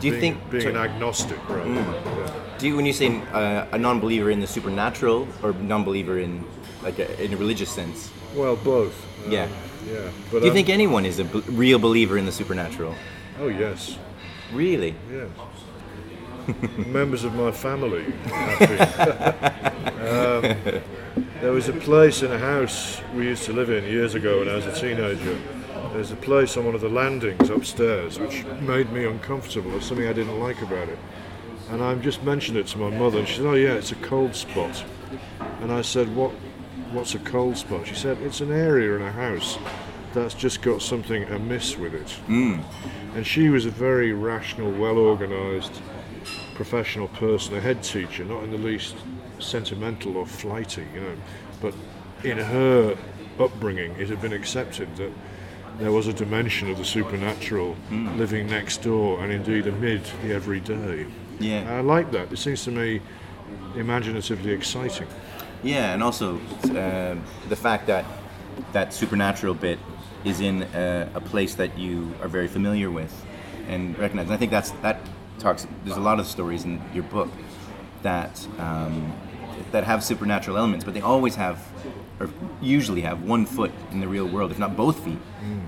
Do 0.00 0.06
you 0.06 0.12
being, 0.12 0.20
think 0.34 0.50
being 0.50 0.62
so- 0.64 0.70
an 0.70 0.76
agnostic, 0.76 1.38
rather? 1.48 1.70
Yeah. 1.72 2.32
Do 2.58 2.66
you, 2.66 2.76
when 2.76 2.86
you 2.86 2.92
say 2.92 3.20
uh, 3.32 3.66
a 3.72 3.78
non-believer 3.78 4.30
in 4.30 4.40
the 4.40 4.46
supernatural 4.46 5.28
or 5.42 5.52
non-believer 5.52 6.18
in 6.18 6.44
like 6.82 6.98
a, 6.98 7.22
in 7.22 7.32
a 7.32 7.36
religious 7.36 7.70
sense? 7.70 8.10
Well, 8.34 8.56
both. 8.56 8.94
Um, 9.26 9.32
Yeah. 9.32 9.48
Yeah. 9.90 10.10
But 10.30 10.40
Do 10.40 10.44
you 10.44 10.50
um, 10.50 10.54
think 10.54 10.68
anyone 10.68 11.06
is 11.06 11.18
a 11.20 11.24
b- 11.24 11.42
real 11.48 11.78
believer 11.78 12.18
in 12.18 12.26
the 12.26 12.32
supernatural? 12.32 12.94
Oh 13.40 13.48
yes. 13.48 13.96
Really? 14.52 14.94
Yes. 15.10 15.28
Members 16.86 17.24
of 17.24 17.34
my 17.34 17.50
family. 17.52 18.04
Um, 20.00 20.42
there 21.40 21.52
was 21.52 21.68
a 21.68 21.72
place 21.72 22.22
in 22.22 22.30
a 22.30 22.38
house 22.38 23.00
we 23.14 23.24
used 23.24 23.44
to 23.44 23.52
live 23.52 23.70
in 23.70 23.84
years 23.84 24.14
ago 24.14 24.40
when 24.40 24.48
I 24.48 24.56
was 24.56 24.66
a 24.66 24.78
teenager. 24.78 25.38
There's 25.92 26.10
a 26.10 26.16
place 26.16 26.58
on 26.58 26.66
one 26.66 26.74
of 26.74 26.82
the 26.82 26.88
landings 26.88 27.48
upstairs 27.48 28.18
which 28.18 28.44
made 28.60 28.92
me 28.92 29.06
uncomfortable. 29.06 29.70
There's 29.70 29.86
something 29.86 30.06
I 30.06 30.12
didn't 30.12 30.38
like 30.38 30.60
about 30.60 30.88
it. 30.88 30.98
And 31.70 31.82
I 31.82 31.94
just 31.94 32.22
mentioned 32.24 32.58
it 32.58 32.66
to 32.68 32.78
my 32.78 32.90
mother, 32.90 33.20
and 33.20 33.28
she 33.28 33.36
said, 33.36 33.46
"Oh 33.46 33.54
yeah, 33.54 33.72
it's 33.72 33.92
a 33.92 33.96
cold 33.96 34.34
spot." 34.34 34.84
And 35.60 35.72
I 35.72 35.80
said, 35.82 36.14
"What? 36.14 36.32
What's 36.92 37.14
a 37.14 37.18
cold 37.20 37.56
spot?" 37.56 37.86
She 37.86 37.94
said, 37.94 38.18
"It's 38.22 38.40
an 38.40 38.52
area 38.52 38.96
in 38.96 39.02
a 39.02 39.12
house 39.12 39.56
that's 40.12 40.34
just 40.34 40.60
got 40.60 40.82
something 40.82 41.24
amiss 41.24 41.78
with 41.78 41.94
it." 41.94 42.10
Hmm. 42.26 42.60
And 43.14 43.26
she 43.26 43.48
was 43.48 43.64
a 43.64 43.70
very 43.70 44.12
rational, 44.12 44.72
well 44.72 44.98
organised 44.98 45.80
professional 46.54 47.08
person, 47.08 47.56
a 47.56 47.60
head 47.60 47.82
teacher, 47.82 48.24
not 48.24 48.42
in 48.42 48.50
the 48.50 48.58
least 48.58 48.96
sentimental 49.40 50.16
or 50.16 50.26
flighty, 50.26 50.86
you 50.94 51.00
know. 51.00 51.16
But 51.60 51.74
in 52.24 52.38
her 52.38 52.96
upbringing, 53.38 53.92
it 53.92 54.08
had 54.08 54.20
been 54.20 54.32
accepted 54.32 54.94
that 54.96 55.12
there 55.78 55.92
was 55.92 56.06
a 56.06 56.12
dimension 56.12 56.70
of 56.70 56.76
the 56.76 56.84
supernatural 56.84 57.76
living 57.90 58.46
next 58.46 58.82
door 58.82 59.22
and 59.22 59.32
indeed 59.32 59.66
amid 59.66 60.04
the 60.22 60.34
everyday. 60.34 61.06
Yeah. 61.38 61.74
I 61.74 61.80
like 61.80 62.10
that. 62.12 62.30
It 62.32 62.38
seems 62.38 62.64
to 62.64 62.70
me 62.70 63.00
imaginatively 63.74 64.52
exciting. 64.52 65.08
Yeah, 65.62 65.94
and 65.94 66.02
also 66.02 66.38
uh, 66.64 67.16
the 67.48 67.56
fact 67.56 67.86
that 67.86 68.04
that 68.72 68.92
supernatural 68.92 69.54
bit 69.54 69.78
is 70.24 70.40
in 70.40 70.62
a, 70.74 71.08
a 71.14 71.20
place 71.20 71.54
that 71.54 71.78
you 71.78 72.14
are 72.22 72.28
very 72.28 72.48
familiar 72.48 72.90
with 72.90 73.12
and 73.68 73.98
recognize. 73.98 74.26
And 74.26 74.34
I 74.34 74.36
think 74.36 74.50
that's 74.50 74.70
that 74.82 75.00
talks. 75.38 75.66
There's 75.84 75.96
a 75.96 76.00
lot 76.00 76.20
of 76.20 76.26
stories 76.26 76.64
in 76.64 76.80
your 76.92 77.04
book 77.04 77.28
that 78.02 78.46
um, 78.58 79.12
that 79.72 79.84
have 79.84 80.02
supernatural 80.02 80.56
elements, 80.56 80.84
but 80.84 80.94
they 80.94 81.00
always 81.00 81.36
have, 81.36 81.66
or 82.18 82.28
usually 82.60 83.02
have, 83.02 83.22
one 83.22 83.46
foot 83.46 83.72
in 83.90 84.00
the 84.00 84.08
real 84.08 84.26
world, 84.26 84.50
if 84.50 84.58
not 84.58 84.76
both 84.76 85.04
feet 85.04 85.18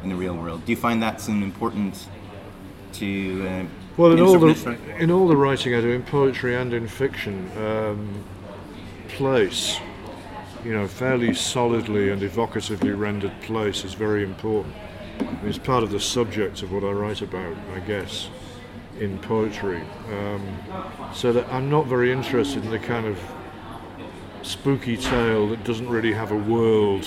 in 0.03 0.09
the 0.09 0.15
real 0.15 0.35
world. 0.35 0.65
Do 0.65 0.73
you 0.73 0.77
find 0.77 1.03
that's 1.03 1.29
an 1.29 1.43
important 1.43 2.09
to? 2.95 3.47
Uh, 3.49 3.65
Well, 3.97 4.13
in 4.13 4.21
all 4.21 4.39
the 4.39 4.79
in 4.99 5.11
all 5.11 5.29
the 5.29 5.37
writing 5.37 5.75
I 5.75 5.81
do, 5.81 5.91
in 5.91 6.03
poetry 6.03 6.57
and 6.57 6.73
in 6.73 6.89
fiction, 6.89 7.51
um, 7.59 8.25
place, 9.09 9.79
you 10.65 10.73
know, 10.73 10.87
fairly 10.87 11.35
solidly 11.35 12.11
and 12.11 12.23
evocatively 12.23 12.99
rendered 12.99 13.39
place 13.43 13.85
is 13.85 13.95
very 13.95 14.23
important. 14.23 14.75
It's 15.45 15.59
part 15.59 15.83
of 15.85 15.91
the 15.91 16.01
subject 16.01 16.63
of 16.63 16.73
what 16.73 16.85
I 16.85 16.91
write 16.91 17.21
about, 17.21 17.55
I 17.75 17.81
guess, 17.81 18.29
in 18.99 19.19
poetry. 19.19 19.83
Um, 20.11 20.43
so 21.15 21.33
that 21.33 21.47
I'm 21.53 21.69
not 21.69 21.87
very 21.87 22.11
interested 22.13 22.65
in 22.65 22.71
the 22.71 22.79
kind 22.79 23.07
of 23.07 23.19
spooky 24.43 24.97
tale 24.97 25.49
that 25.49 25.65
doesn't 25.65 25.89
really 25.89 26.13
have 26.13 26.31
a 26.31 26.37
world 26.37 27.07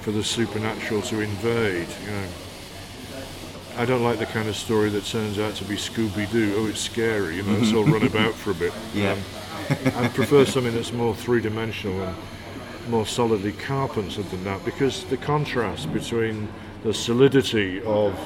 for 0.00 0.12
the 0.12 0.24
supernatural 0.24 1.02
to 1.02 1.20
invade. 1.20 1.88
You 2.04 2.10
know. 2.10 2.28
I 3.76 3.84
don't 3.84 4.02
like 4.02 4.18
the 4.18 4.26
kind 4.26 4.48
of 4.48 4.56
story 4.56 4.90
that 4.90 5.04
turns 5.04 5.38
out 5.38 5.54
to 5.56 5.64
be 5.64 5.76
Scooby 5.76 6.30
Doo. 6.30 6.54
Oh, 6.56 6.66
it's 6.66 6.80
scary, 6.80 7.36
you 7.36 7.42
know, 7.42 7.56
it's 7.56 7.72
all 7.72 7.84
run 7.84 8.02
about 8.06 8.34
for 8.34 8.50
a 8.50 8.54
bit. 8.54 8.72
Yeah. 8.94 9.12
Um, 9.12 9.22
I 9.96 10.08
prefer 10.08 10.44
something 10.44 10.74
that's 10.74 10.92
more 10.92 11.14
three 11.14 11.40
dimensional 11.40 12.02
and 12.02 12.16
more 12.88 13.06
solidly 13.06 13.52
carpentered 13.52 14.28
than 14.30 14.42
that 14.44 14.64
because 14.64 15.04
the 15.04 15.16
contrast 15.16 15.92
between 15.92 16.48
the 16.82 16.92
solidity 16.92 17.80
of 17.82 18.18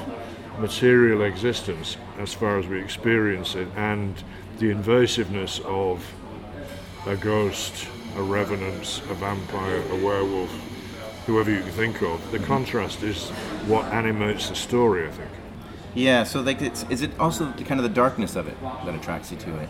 material 0.59 1.23
existence 1.23 1.97
as 2.17 2.33
far 2.33 2.57
as 2.57 2.67
we 2.67 2.81
experience 2.81 3.55
it 3.55 3.67
and 3.75 4.23
the 4.57 4.71
invasiveness 4.71 5.59
of 5.65 6.03
a 7.05 7.15
ghost, 7.15 7.87
a 8.15 8.21
revenant, 8.21 9.01
a 9.09 9.13
vampire, 9.13 9.81
a 9.91 9.95
werewolf, 9.95 10.51
whoever 11.25 11.51
you 11.51 11.61
can 11.61 11.71
think 11.71 12.01
of, 12.01 12.31
the 12.31 12.37
mm-hmm. 12.37 12.47
contrast 12.47 13.03
is 13.03 13.29
what 13.67 13.85
animates 13.85 14.49
the 14.49 14.55
story, 14.55 15.07
I 15.07 15.11
think. 15.11 15.31
Yeah, 15.93 16.23
so 16.23 16.41
like, 16.41 16.61
it's, 16.61 16.85
is 16.89 17.01
it 17.01 17.17
also 17.19 17.51
the 17.51 17.63
kind 17.63 17.79
of 17.79 17.83
the 17.83 17.93
darkness 17.93 18.35
of 18.35 18.47
it 18.47 18.59
that 18.61 18.93
attracts 18.93 19.31
you 19.31 19.37
to 19.37 19.59
it? 19.59 19.69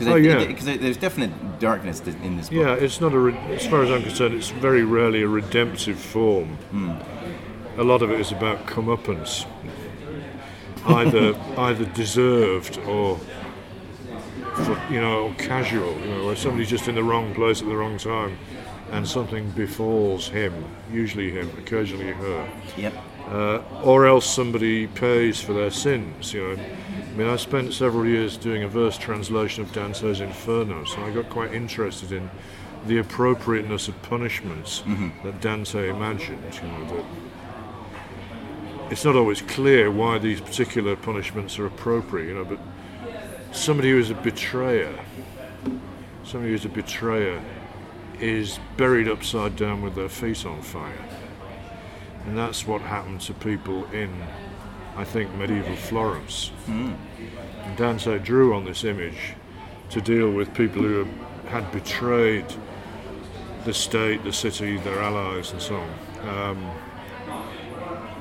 Because 0.00 0.14
Oh, 0.14 0.16
yeah. 0.16 0.76
there's 0.76 0.96
definite 0.96 1.58
darkness 1.58 2.00
in 2.00 2.38
this 2.38 2.48
book. 2.48 2.56
Yeah, 2.56 2.72
it's 2.72 3.02
not 3.02 3.12
a. 3.12 3.18
Re- 3.18 3.36
as 3.50 3.66
far 3.66 3.82
as 3.82 3.90
I'm 3.90 4.02
concerned, 4.02 4.34
it's 4.34 4.48
very 4.48 4.82
rarely 4.82 5.20
a 5.20 5.28
redemptive 5.28 5.98
form. 5.98 6.56
Hmm. 6.70 6.92
A 7.78 7.84
lot 7.84 8.00
of 8.00 8.10
it 8.10 8.18
is 8.18 8.32
about 8.32 8.66
comeuppance, 8.66 9.44
either 10.86 11.38
either 11.58 11.84
deserved 11.84 12.78
or, 12.86 13.20
you 14.90 15.00
know, 15.00 15.34
casual. 15.38 15.98
You 16.00 16.06
know, 16.06 16.26
where 16.26 16.36
somebody's 16.36 16.70
just 16.70 16.88
in 16.88 16.94
the 16.94 17.02
wrong 17.04 17.34
place 17.34 17.60
at 17.62 17.68
the 17.68 17.76
wrong 17.76 17.98
time, 17.98 18.38
and 18.90 19.06
something 19.06 19.50
befalls 19.52 20.28
him, 20.28 20.52
usually 20.92 21.30
him, 21.30 21.50
occasionally 21.58 22.12
her. 22.12 22.50
Yep. 22.76 22.94
uh, 23.30 23.62
or 23.82 24.06
else 24.06 24.26
somebody 24.26 24.86
pays 24.88 25.40
for 25.40 25.52
their 25.52 25.70
sins. 25.70 26.32
You 26.32 26.56
know, 26.56 26.62
I 26.62 27.16
mean, 27.16 27.28
I 27.28 27.36
spent 27.36 27.72
several 27.72 28.04
years 28.04 28.36
doing 28.36 28.64
a 28.64 28.68
verse 28.68 28.98
translation 28.98 29.62
of 29.62 29.72
Dante's 29.72 30.20
Inferno, 30.20 30.84
so 30.84 31.02
I 31.04 31.10
got 31.12 31.28
quite 31.30 31.52
interested 31.54 32.12
in 32.12 32.28
the 32.86 32.98
appropriateness 32.98 33.88
of 33.88 34.02
punishments 34.02 34.82
that 35.22 35.40
Dante 35.40 35.88
imagined. 35.90 36.42
You 36.54 36.68
know, 36.68 36.96
that 36.96 37.04
it's 38.90 39.04
not 39.04 39.14
always 39.14 39.42
clear 39.42 39.90
why 39.90 40.18
these 40.18 40.40
particular 40.40 40.96
punishments 40.96 41.58
are 41.58 41.66
appropriate. 41.66 42.26
You 42.26 42.34
know, 42.34 42.44
but 42.44 42.58
somebody 43.52 43.90
who 43.90 43.98
is 43.98 44.10
a 44.10 44.14
betrayer, 44.14 44.98
somebody 46.24 46.50
who 46.50 46.54
is 46.54 46.64
a 46.64 46.68
betrayer, 46.68 47.40
is 48.20 48.58
buried 48.76 49.08
upside 49.08 49.56
down 49.56 49.82
with 49.82 49.94
their 49.94 50.08
feet 50.08 50.44
on 50.44 50.60
fire. 50.62 51.04
And 52.26 52.36
that's 52.36 52.66
what 52.66 52.82
happened 52.82 53.20
to 53.22 53.34
people 53.34 53.86
in, 53.92 54.10
I 54.96 55.04
think, 55.04 55.34
medieval 55.34 55.76
Florence. 55.76 56.50
And 57.64 57.76
Dante 57.76 58.18
drew 58.18 58.54
on 58.54 58.64
this 58.64 58.84
image 58.84 59.34
to 59.90 60.00
deal 60.00 60.30
with 60.30 60.52
people 60.54 60.82
who 60.82 61.06
had 61.48 61.70
betrayed 61.72 62.44
the 63.64 63.74
state, 63.74 64.22
the 64.24 64.32
city, 64.32 64.76
their 64.78 65.00
allies, 65.00 65.52
and 65.52 65.60
so 65.60 65.76
on. 65.76 66.28
Um, 66.28 66.70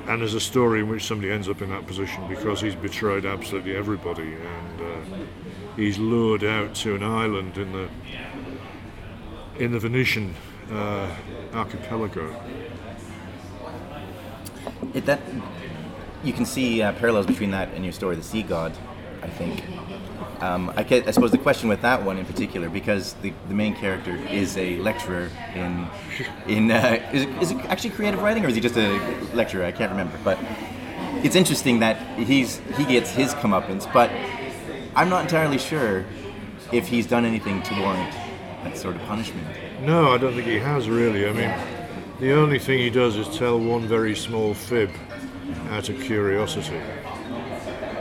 and 0.09 0.21
there's 0.21 0.33
a 0.33 0.39
story 0.39 0.79
in 0.79 0.89
which 0.89 1.05
somebody 1.05 1.31
ends 1.31 1.47
up 1.47 1.61
in 1.61 1.69
that 1.69 1.85
position 1.85 2.27
because 2.27 2.59
he's 2.59 2.73
betrayed 2.73 3.25
absolutely 3.25 3.75
everybody, 3.75 4.33
and 4.33 4.81
uh, 4.81 5.17
he's 5.75 5.99
lured 5.99 6.43
out 6.43 6.73
to 6.73 6.95
an 6.95 7.03
island 7.03 7.55
in 7.57 7.71
the 7.71 7.87
in 9.63 9.71
the 9.71 9.79
Venetian 9.79 10.33
uh, 10.71 11.15
archipelago. 11.53 12.41
It, 14.95 15.05
that 15.05 15.21
you 16.23 16.33
can 16.33 16.45
see 16.45 16.81
uh, 16.81 16.91
parallels 16.93 17.27
between 17.27 17.51
that 17.51 17.71
and 17.75 17.83
your 17.83 17.93
story, 17.93 18.15
the 18.15 18.23
Sea 18.23 18.41
God. 18.41 18.73
I 19.21 19.27
think. 19.27 19.63
Um, 20.41 20.71
I, 20.77 20.83
ca- 20.85 21.03
I 21.05 21.11
suppose 21.11 21.31
the 21.31 21.37
question 21.37 21.67
with 21.67 21.81
that 21.81 22.03
one 22.03 22.17
in 22.17 22.25
particular, 22.25 22.69
because 22.69 23.13
the, 23.15 23.33
the 23.49 23.53
main 23.53 23.75
character 23.75 24.15
is 24.29 24.57
a 24.57 24.77
lecturer 24.77 25.29
in 25.53 25.85
in 26.47 26.71
uh, 26.71 27.05
is, 27.11 27.23
it, 27.23 27.29
is 27.41 27.51
it 27.51 27.57
actually 27.65 27.89
creative 27.89 28.21
writing 28.21 28.45
or 28.45 28.47
is 28.47 28.55
he 28.55 28.61
just 28.61 28.77
a 28.77 28.97
lecturer? 29.33 29.65
I 29.65 29.71
can't 29.73 29.91
remember, 29.91 30.17
but 30.23 30.37
it's 31.25 31.35
interesting 31.35 31.79
that 31.79 31.97
he's 32.17 32.61
he 32.77 32.85
gets 32.85 33.11
his 33.11 33.33
comeuppance, 33.33 33.91
but 33.91 34.09
I'm 34.95 35.09
not 35.09 35.23
entirely 35.23 35.57
sure 35.57 36.05
if 36.71 36.87
he's 36.87 37.05
done 37.05 37.25
anything 37.25 37.61
to 37.63 37.73
warrant 37.81 38.13
that 38.63 38.77
sort 38.77 38.95
of 38.95 39.01
punishment. 39.03 39.45
No, 39.81 40.13
I 40.13 40.17
don't 40.17 40.33
think 40.33 40.47
he 40.47 40.59
has 40.59 40.87
really. 40.89 41.27
I 41.27 41.33
mean, 41.33 41.53
the 42.21 42.31
only 42.33 42.59
thing 42.59 42.79
he 42.79 42.89
does 42.89 43.17
is 43.17 43.27
tell 43.37 43.59
one 43.59 43.87
very 43.87 44.15
small 44.15 44.53
fib 44.53 44.89
out 45.69 45.89
of 45.89 45.99
curiosity. 46.01 46.79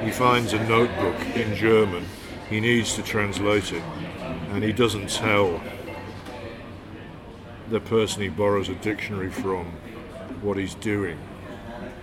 He 0.05 0.13
finds 0.13 0.53
a 0.53 0.63
notebook 0.69 1.17
in 1.35 1.57
German. 1.57 2.05
He 2.51 2.61
needs 2.61 2.95
to 2.95 3.03
translate 3.03 3.73
it, 3.73 3.83
and 4.53 4.63
he 4.65 4.73
doesn't 4.73 5.11
tell 5.11 5.61
the 7.69 7.81
person 7.81 8.23
he 8.23 8.29
borrows 8.29 8.69
a 8.69 8.75
dictionary 8.77 9.31
from 9.31 9.67
what 10.41 10.57
he's 10.57 10.75
doing 10.75 11.19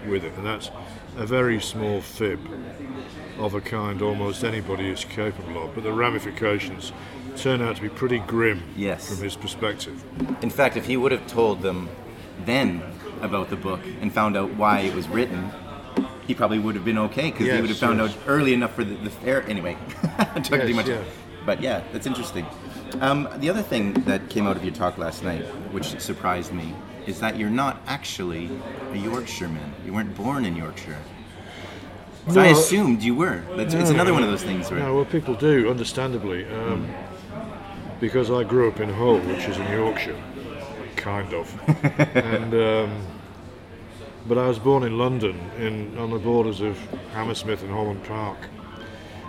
with 0.07 0.23
it. 0.23 0.33
And 0.37 0.45
that's 0.45 0.69
a 1.17 1.25
very 1.25 1.59
small 1.59 2.01
fib 2.01 2.39
of 3.39 3.53
a 3.55 3.61
kind 3.61 4.01
almost 4.01 4.43
anybody 4.43 4.89
is 4.89 5.03
capable 5.03 5.63
of. 5.63 5.73
But 5.73 5.83
the 5.83 5.91
ramifications 5.93 6.91
turn 7.35 7.61
out 7.61 7.77
to 7.77 7.81
be 7.81 7.89
pretty 7.89 8.19
grim 8.19 8.61
Yes. 8.75 9.09
from 9.09 9.23
his 9.23 9.35
perspective. 9.35 10.03
In 10.41 10.49
fact, 10.51 10.77
if 10.77 10.85
he 10.85 10.95
would 10.97 11.11
have 11.11 11.25
told 11.27 11.61
them 11.63 11.89
then 12.45 12.83
about 13.21 13.49
the 13.49 13.55
book 13.55 13.79
and 14.01 14.13
found 14.13 14.37
out 14.37 14.53
why 14.55 14.81
it 14.81 14.93
was 14.93 15.07
written, 15.07 15.49
he 16.27 16.33
probably 16.33 16.59
would 16.59 16.75
have 16.75 16.85
been 16.85 16.97
okay 16.97 17.31
because 17.31 17.47
he 17.47 17.61
would 17.61 17.69
have 17.69 17.77
found 17.77 17.99
yes. 17.99 18.11
out 18.11 18.17
early 18.27 18.53
enough 18.53 18.73
for 18.73 18.83
the, 18.83 18.95
the 18.95 19.09
fair. 19.09 19.43
Anyway, 19.47 19.77
I'm 20.17 20.41
talking 20.43 20.59
Yes, 20.59 20.67
too 20.67 20.73
much. 20.73 20.87
yeah. 20.87 21.03
But 21.45 21.61
yeah, 21.61 21.83
that's 21.91 22.07
interesting. 22.07 22.45
Um, 23.01 23.29
the 23.37 23.49
other 23.49 23.61
thing 23.61 23.93
that 24.05 24.29
came 24.29 24.47
out 24.47 24.55
of 24.55 24.63
your 24.63 24.73
talk 24.73 24.97
last 24.97 25.23
night, 25.23 25.43
which 25.71 25.99
surprised 25.99 26.51
me, 26.51 26.73
is 27.05 27.19
that 27.19 27.37
you're 27.37 27.49
not 27.49 27.81
actually 27.85 28.49
a 28.91 28.97
Yorkshireman. 28.97 29.73
You 29.85 29.93
weren't 29.93 30.15
born 30.15 30.45
in 30.45 30.55
Yorkshire. 30.55 30.97
So 32.31 32.41
I 32.41 32.47
assumed 32.47 33.03
you 33.03 33.13
were. 33.13 33.43
That's, 33.55 33.75
it's 33.75 33.91
another 33.91 34.11
one 34.11 34.23
of 34.23 34.29
those 34.29 34.41
things 34.41 34.71
where. 34.71 34.79
No, 34.79 34.95
well, 34.95 35.05
people 35.05 35.35
do, 35.35 35.69
understandably, 35.69 36.45
um, 36.45 36.89
because 37.99 38.31
I 38.31 38.43
grew 38.43 38.67
up 38.67 38.79
in 38.79 38.89
Hull, 38.89 39.19
which 39.19 39.45
is 39.45 39.57
in 39.57 39.71
Yorkshire, 39.71 40.19
kind 40.95 41.31
of, 41.35 41.53
and 42.15 42.53
um, 42.55 43.07
but 44.27 44.37
I 44.37 44.47
was 44.47 44.59
born 44.59 44.83
in 44.83 44.97
London, 44.97 45.39
in 45.57 45.97
on 45.97 46.09
the 46.11 46.19
borders 46.19 46.61
of 46.61 46.77
Hammersmith 47.13 47.61
and 47.61 47.71
Holland 47.71 48.03
Park. 48.05 48.37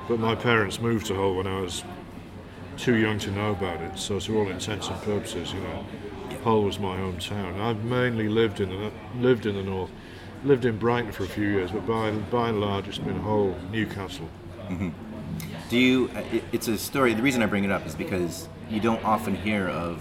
But 0.09 0.21
my 0.21 0.35
parents 0.35 0.81
moved 0.81 1.07
to 1.07 1.15
Hull 1.15 1.35
when 1.35 1.47
I 1.47 1.61
was 1.61 1.83
too 2.77 2.97
young 2.97 3.19
to 3.21 3.31
know 3.31 3.51
about 3.53 3.81
it. 3.81 3.99
So, 3.99 4.21
to 4.21 4.39
all 4.39 4.49
intents 4.49 4.89
and 4.89 5.01
purposes, 5.03 5.53
you 5.53 5.61
know, 5.61 5.85
Hull 6.45 6.63
was 6.63 6.79
my 6.79 6.97
hometown. 6.97 7.61
I've 7.61 7.85
mainly 7.85 8.29
lived 8.29 8.61
in 8.61 8.69
the 8.69 8.91
lived 9.19 9.47
in 9.47 9.55
the 9.57 9.63
north, 9.63 9.91
lived 10.45 10.65
in 10.65 10.79
Brighton 10.79 11.13
for 11.13 11.25
a 11.25 11.29
few 11.29 11.47
years, 11.49 11.71
but 11.73 11.87
by 11.87 12.11
by 12.13 12.51
and 12.51 12.61
large, 12.61 12.89
it's 12.89 12.99
been 12.99 13.21
Hull, 13.21 13.57
Newcastle. 13.73 14.29
Do 15.69 15.79
you? 15.79 16.11
uh, 16.15 16.21
It, 16.33 16.45
it's 16.53 16.69
a 16.69 16.79
story. 16.79 17.15
The 17.15 17.23
reason 17.23 17.43
I 17.43 17.47
bring 17.47 17.65
it 17.65 17.71
up 17.71 17.87
is 17.87 17.95
because 17.95 18.49
you 18.71 18.81
don't 18.81 19.05
often 19.05 19.35
hear 19.35 19.69
of 19.69 20.01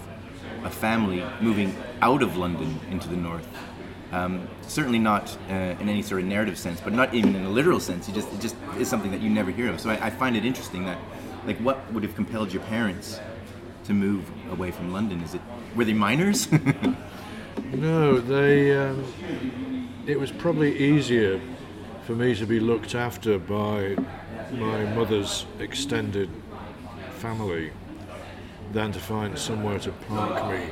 a 0.64 0.70
family 0.70 1.24
moving 1.40 1.74
out 2.02 2.22
of 2.22 2.36
London 2.36 2.78
into 2.90 3.08
the 3.08 3.16
north. 3.16 3.46
Um, 4.12 4.48
certainly 4.62 4.98
not 5.00 5.36
uh, 5.50 5.52
in 5.52 5.88
any 5.88 6.02
sort 6.02 6.20
of 6.20 6.28
narrative 6.28 6.56
sense, 6.58 6.80
but 6.80 6.92
not 6.92 7.12
even 7.12 7.34
in 7.34 7.44
a 7.44 7.50
literal 7.50 7.80
sense. 7.80 8.08
You 8.08 8.14
just 8.14 8.32
it 8.32 8.40
just 8.40 8.56
is 8.78 8.88
something 8.88 9.10
that 9.10 9.20
you 9.20 9.30
never 9.30 9.50
hear 9.50 9.68
of. 9.68 9.80
So 9.80 9.90
I, 9.90 10.06
I 10.06 10.10
find 10.10 10.36
it 10.36 10.44
interesting 10.44 10.84
that, 10.86 10.98
like, 11.44 11.58
what 11.58 11.92
would 11.92 12.04
have 12.04 12.14
compelled 12.14 12.52
your 12.52 12.62
parents 12.64 13.18
to 13.84 13.92
move 13.92 14.30
away 14.50 14.70
from 14.70 14.92
London? 14.92 15.22
Is 15.22 15.34
it 15.34 15.40
were 15.74 15.84
they 15.84 15.92
miners? 15.92 16.48
No, 17.72 18.18
they. 18.18 18.76
Um, 18.76 19.04
it 20.06 20.20
was 20.20 20.30
probably 20.30 20.78
easier 20.78 21.40
for 22.04 22.12
me 22.12 22.34
to 22.34 22.46
be 22.46 22.60
looked 22.60 22.94
after 22.94 23.38
by 23.38 23.96
my 24.52 24.84
mother's 24.94 25.46
extended 25.58 26.30
family 27.16 27.72
than 28.72 28.92
to 28.92 29.00
find 29.00 29.38
somewhere 29.38 29.78
to 29.80 29.90
park 29.92 30.50
me 30.50 30.66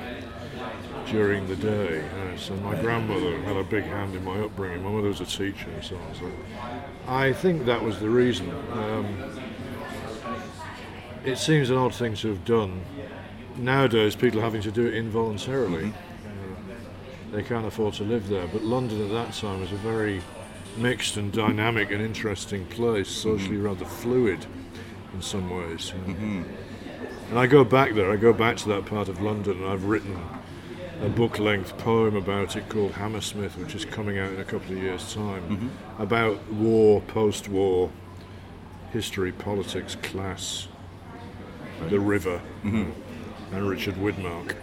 during 1.11 1.49
the 1.49 1.57
day. 1.57 2.05
Uh, 2.35 2.39
so 2.39 2.55
my 2.57 2.81
grandmother 2.81 3.41
had 3.43 3.57
a 3.57 3.65
big 3.65 3.85
hand 3.85 4.15
in 4.15 4.25
my 4.25 4.39
upbringing. 4.41 4.83
My 4.83 4.91
mother 4.91 5.09
was 5.09 5.21
a 5.21 5.27
teacher 5.27 5.71
and 5.71 5.85
so 5.85 5.97
on. 5.97 6.15
So 6.15 6.31
I 7.07 7.33
think 7.33 7.67
that 7.67 7.83
was 7.83 8.01
the 8.01 8.11
reason. 8.11 8.51
Um, 8.73 9.41
it 11.25 11.37
seems 11.39 11.71
an 11.71 11.77
odd 11.77 11.95
thing 11.95 12.15
to 12.17 12.29
have 12.29 12.45
done. 12.45 12.83
Nowadays, 13.57 14.17
people 14.17 14.41
are 14.41 14.43
having 14.43 14.63
to 14.63 14.71
do 14.71 14.87
it 14.87 14.95
involuntarily 14.95 15.93
they 17.35 17.43
can't 17.43 17.67
afford 17.67 17.95
to 17.95 18.05
live 18.05 18.29
there. 18.29 18.47
But 18.47 18.63
London 18.63 19.03
at 19.05 19.11
that 19.11 19.35
time 19.35 19.61
was 19.61 19.73
a 19.73 19.77
very 19.77 20.23
mixed 20.77 21.17
and 21.17 21.33
dynamic 21.33 21.91
and 21.91 22.01
interesting 22.01 22.65
place, 22.67 23.09
socially 23.09 23.57
rather 23.57 23.85
fluid 23.85 24.47
in 25.13 25.21
some 25.21 25.51
ways. 25.51 25.93
you 26.07 26.15
know. 26.15 26.45
And 27.31 27.39
I 27.39 27.47
go 27.47 27.65
back 27.65 27.95
there, 27.95 28.11
I 28.11 28.17
go 28.17 28.33
back 28.33 28.57
to 28.59 28.69
that 28.69 28.87
part 28.87 29.09
of 29.09 29.21
London, 29.21 29.59
and 29.59 29.67
I've 29.67 29.85
written 29.85 30.17
a 31.05 31.09
book 31.11 31.39
length 31.39 31.77
poem 31.77 32.17
about 32.17 32.57
it 32.57 32.67
called 32.71 32.93
Hammersmith, 32.93 33.59
which 33.59 33.75
is 33.75 33.85
coming 33.85 34.19
out 34.19 34.33
in 34.33 34.41
a 34.41 34.45
couple 34.45 34.73
of 34.73 34.83
years' 34.83 35.13
time, 35.13 35.43
mm-hmm. 35.43 36.03
about 36.03 36.43
war, 36.51 37.03
post 37.03 37.47
war, 37.49 37.91
history, 38.91 39.31
politics, 39.31 39.97
class, 39.97 40.67
the 41.91 42.01
river, 42.01 42.41
mm-hmm. 42.63 42.91
and 43.55 43.69
Richard 43.69 43.97
Widmark. 43.97 44.57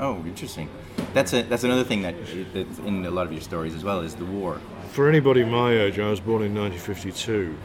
oh, 0.00 0.16
interesting. 0.26 0.68
That's 1.14 1.32
a, 1.32 1.42
that's 1.42 1.62
another 1.62 1.84
thing 1.84 2.02
that 2.02 2.16
that's 2.52 2.78
in 2.80 3.06
a 3.06 3.10
lot 3.10 3.26
of 3.26 3.32
your 3.32 3.40
stories 3.40 3.74
as 3.74 3.84
well 3.84 4.00
is 4.00 4.16
the 4.16 4.24
war. 4.24 4.60
For 4.90 5.08
anybody 5.08 5.44
my 5.44 5.72
age, 5.72 6.00
I 6.00 6.10
was 6.10 6.18
born 6.18 6.42
in 6.42 6.56
1952, 6.56 7.56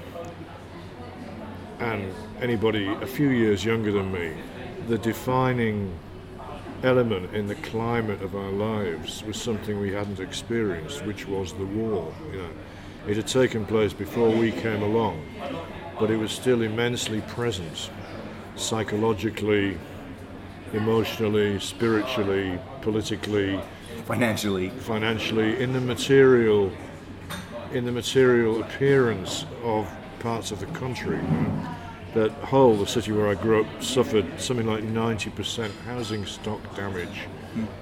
and 1.79 2.13
anybody 2.39 2.87
a 2.87 3.07
few 3.07 3.29
years 3.29 3.65
younger 3.65 3.91
than 3.91 4.11
me, 4.11 4.33
the 4.87 4.99
defining 4.99 5.97
element 6.83 7.33
in 7.33 7.47
the 7.47 7.55
climate 7.55 8.21
of 8.21 8.35
our 8.35 8.51
lives 8.51 9.23
was 9.23 9.41
something 9.41 9.79
we 9.79 9.93
hadn't 9.93 10.19
experienced, 10.19 11.05
which 11.05 11.27
was 11.27 11.53
the 11.53 11.65
war. 11.65 12.13
You 12.31 12.37
know, 12.39 12.49
it 13.07 13.15
had 13.15 13.27
taken 13.27 13.65
place 13.65 13.93
before 13.93 14.29
we 14.29 14.51
came 14.51 14.81
along, 14.83 15.23
but 15.99 16.11
it 16.11 16.17
was 16.17 16.31
still 16.31 16.61
immensely 16.61 17.21
present. 17.21 17.89
psychologically, 18.55 19.75
emotionally, 20.73 21.59
spiritually, 21.59 22.59
politically, 22.81 23.59
Financially. 24.05 24.69
financially, 24.69 25.59
in 25.59 25.73
the 25.73 25.81
material, 25.81 26.71
in 27.71 27.83
the 27.85 27.91
material 27.91 28.61
appearance 28.61 29.45
of 29.63 29.89
parts 30.19 30.51
of 30.51 30.59
the 30.59 30.67
country. 30.67 31.17
you 31.17 31.21
know. 31.23 31.82
That 32.13 32.31
Hull, 32.43 32.75
the 32.75 32.85
city 32.85 33.11
where 33.11 33.27
I 33.27 33.35
grew 33.35 33.63
up, 33.63 33.83
suffered 33.83 34.25
something 34.39 34.67
like 34.67 34.83
90% 34.83 35.71
housing 35.85 36.25
stock 36.25 36.75
damage 36.75 37.27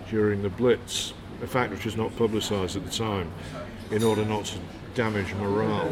during 0.09 0.41
the 0.41 0.49
Blitz, 0.49 1.13
a 1.41 1.47
fact 1.47 1.71
which 1.71 1.85
was 1.85 1.97
not 1.97 2.15
publicised 2.15 2.77
at 2.77 2.85
the 2.85 2.91
time, 2.91 3.31
in 3.91 4.03
order 4.03 4.23
not 4.23 4.45
to 4.45 4.59
damage 4.95 5.33
morale. 5.35 5.91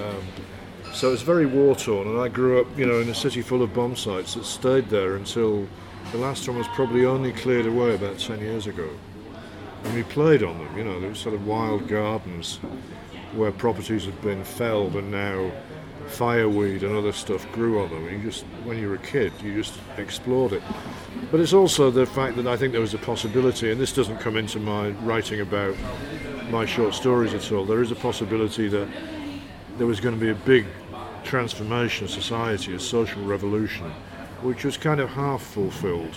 Um, 0.00 0.22
so 0.92 1.12
it's 1.12 1.22
very 1.22 1.46
war 1.46 1.74
torn, 1.74 2.06
and 2.06 2.20
I 2.20 2.28
grew 2.28 2.60
up, 2.60 2.66
you 2.78 2.86
know, 2.86 3.00
in 3.00 3.08
a 3.08 3.14
city 3.14 3.42
full 3.42 3.62
of 3.62 3.72
bomb 3.72 3.96
sites 3.96 4.34
that 4.34 4.44
stayed 4.44 4.88
there 4.88 5.16
until 5.16 5.66
the 6.12 6.18
last 6.18 6.46
one 6.46 6.58
was 6.58 6.68
probably 6.68 7.06
only 7.06 7.32
cleared 7.32 7.66
away 7.66 7.94
about 7.94 8.18
10 8.18 8.40
years 8.40 8.66
ago. 8.66 8.88
And 9.84 9.94
we 9.94 10.02
played 10.02 10.42
on 10.42 10.58
them, 10.58 10.76
you 10.76 10.84
know, 10.84 11.00
there 11.00 11.08
were 11.08 11.14
sort 11.14 11.34
of 11.34 11.46
wild 11.46 11.88
gardens 11.88 12.58
where 13.34 13.50
properties 13.50 14.04
had 14.04 14.20
been 14.20 14.44
felled 14.44 14.94
and 14.94 15.10
now 15.10 15.50
fireweed 16.12 16.82
and 16.82 16.96
other 16.96 17.12
stuff 17.12 17.50
grew 17.52 17.82
on 17.82 17.90
them. 17.90 18.08
You 18.08 18.18
just, 18.30 18.44
when 18.64 18.78
you 18.78 18.88
were 18.88 18.94
a 18.94 18.98
kid, 18.98 19.32
you 19.42 19.54
just 19.54 19.74
explored 19.96 20.52
it. 20.52 20.62
But 21.30 21.40
it's 21.40 21.52
also 21.52 21.90
the 21.90 22.06
fact 22.06 22.36
that 22.36 22.46
I 22.46 22.56
think 22.56 22.72
there 22.72 22.80
was 22.80 22.94
a 22.94 22.98
possibility, 22.98 23.72
and 23.72 23.80
this 23.80 23.92
doesn't 23.92 24.18
come 24.18 24.36
into 24.36 24.60
my 24.60 24.90
writing 24.90 25.40
about 25.40 25.74
my 26.50 26.66
short 26.66 26.94
stories 26.94 27.34
at 27.34 27.50
all. 27.50 27.64
There 27.64 27.82
is 27.82 27.90
a 27.90 27.96
possibility 27.96 28.68
that 28.68 28.88
there 29.78 29.86
was 29.86 30.00
going 30.00 30.14
to 30.14 30.20
be 30.20 30.30
a 30.30 30.34
big 30.34 30.66
transformation 31.24 32.04
of 32.04 32.10
society, 32.10 32.74
a 32.74 32.80
social 32.80 33.24
revolution, 33.24 33.90
which 34.42 34.64
was 34.64 34.76
kind 34.76 35.00
of 35.00 35.08
half 35.10 35.42
fulfilled. 35.42 36.16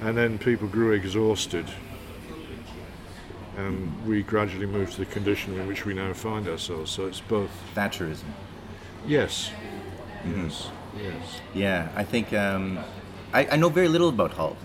And 0.00 0.16
then 0.16 0.38
people 0.38 0.68
grew 0.68 0.92
exhausted. 0.92 1.66
And 3.56 4.04
we 4.04 4.24
gradually 4.24 4.66
moved 4.66 4.94
to 4.94 4.98
the 4.98 5.06
condition 5.06 5.58
in 5.58 5.68
which 5.68 5.86
we 5.86 5.94
now 5.94 6.12
find 6.12 6.48
ourselves. 6.48 6.90
So 6.90 7.06
it's 7.06 7.20
both 7.20 7.50
Thatcherism. 7.74 8.24
Yes, 9.06 9.50
yes, 10.26 10.68
yes. 10.96 11.40
Yeah, 11.54 11.88
I 11.94 12.04
think 12.04 12.32
um, 12.32 12.78
I, 13.32 13.46
I 13.46 13.56
know 13.56 13.68
very 13.68 13.88
little 13.88 14.08
about 14.08 14.32
Hull. 14.32 14.56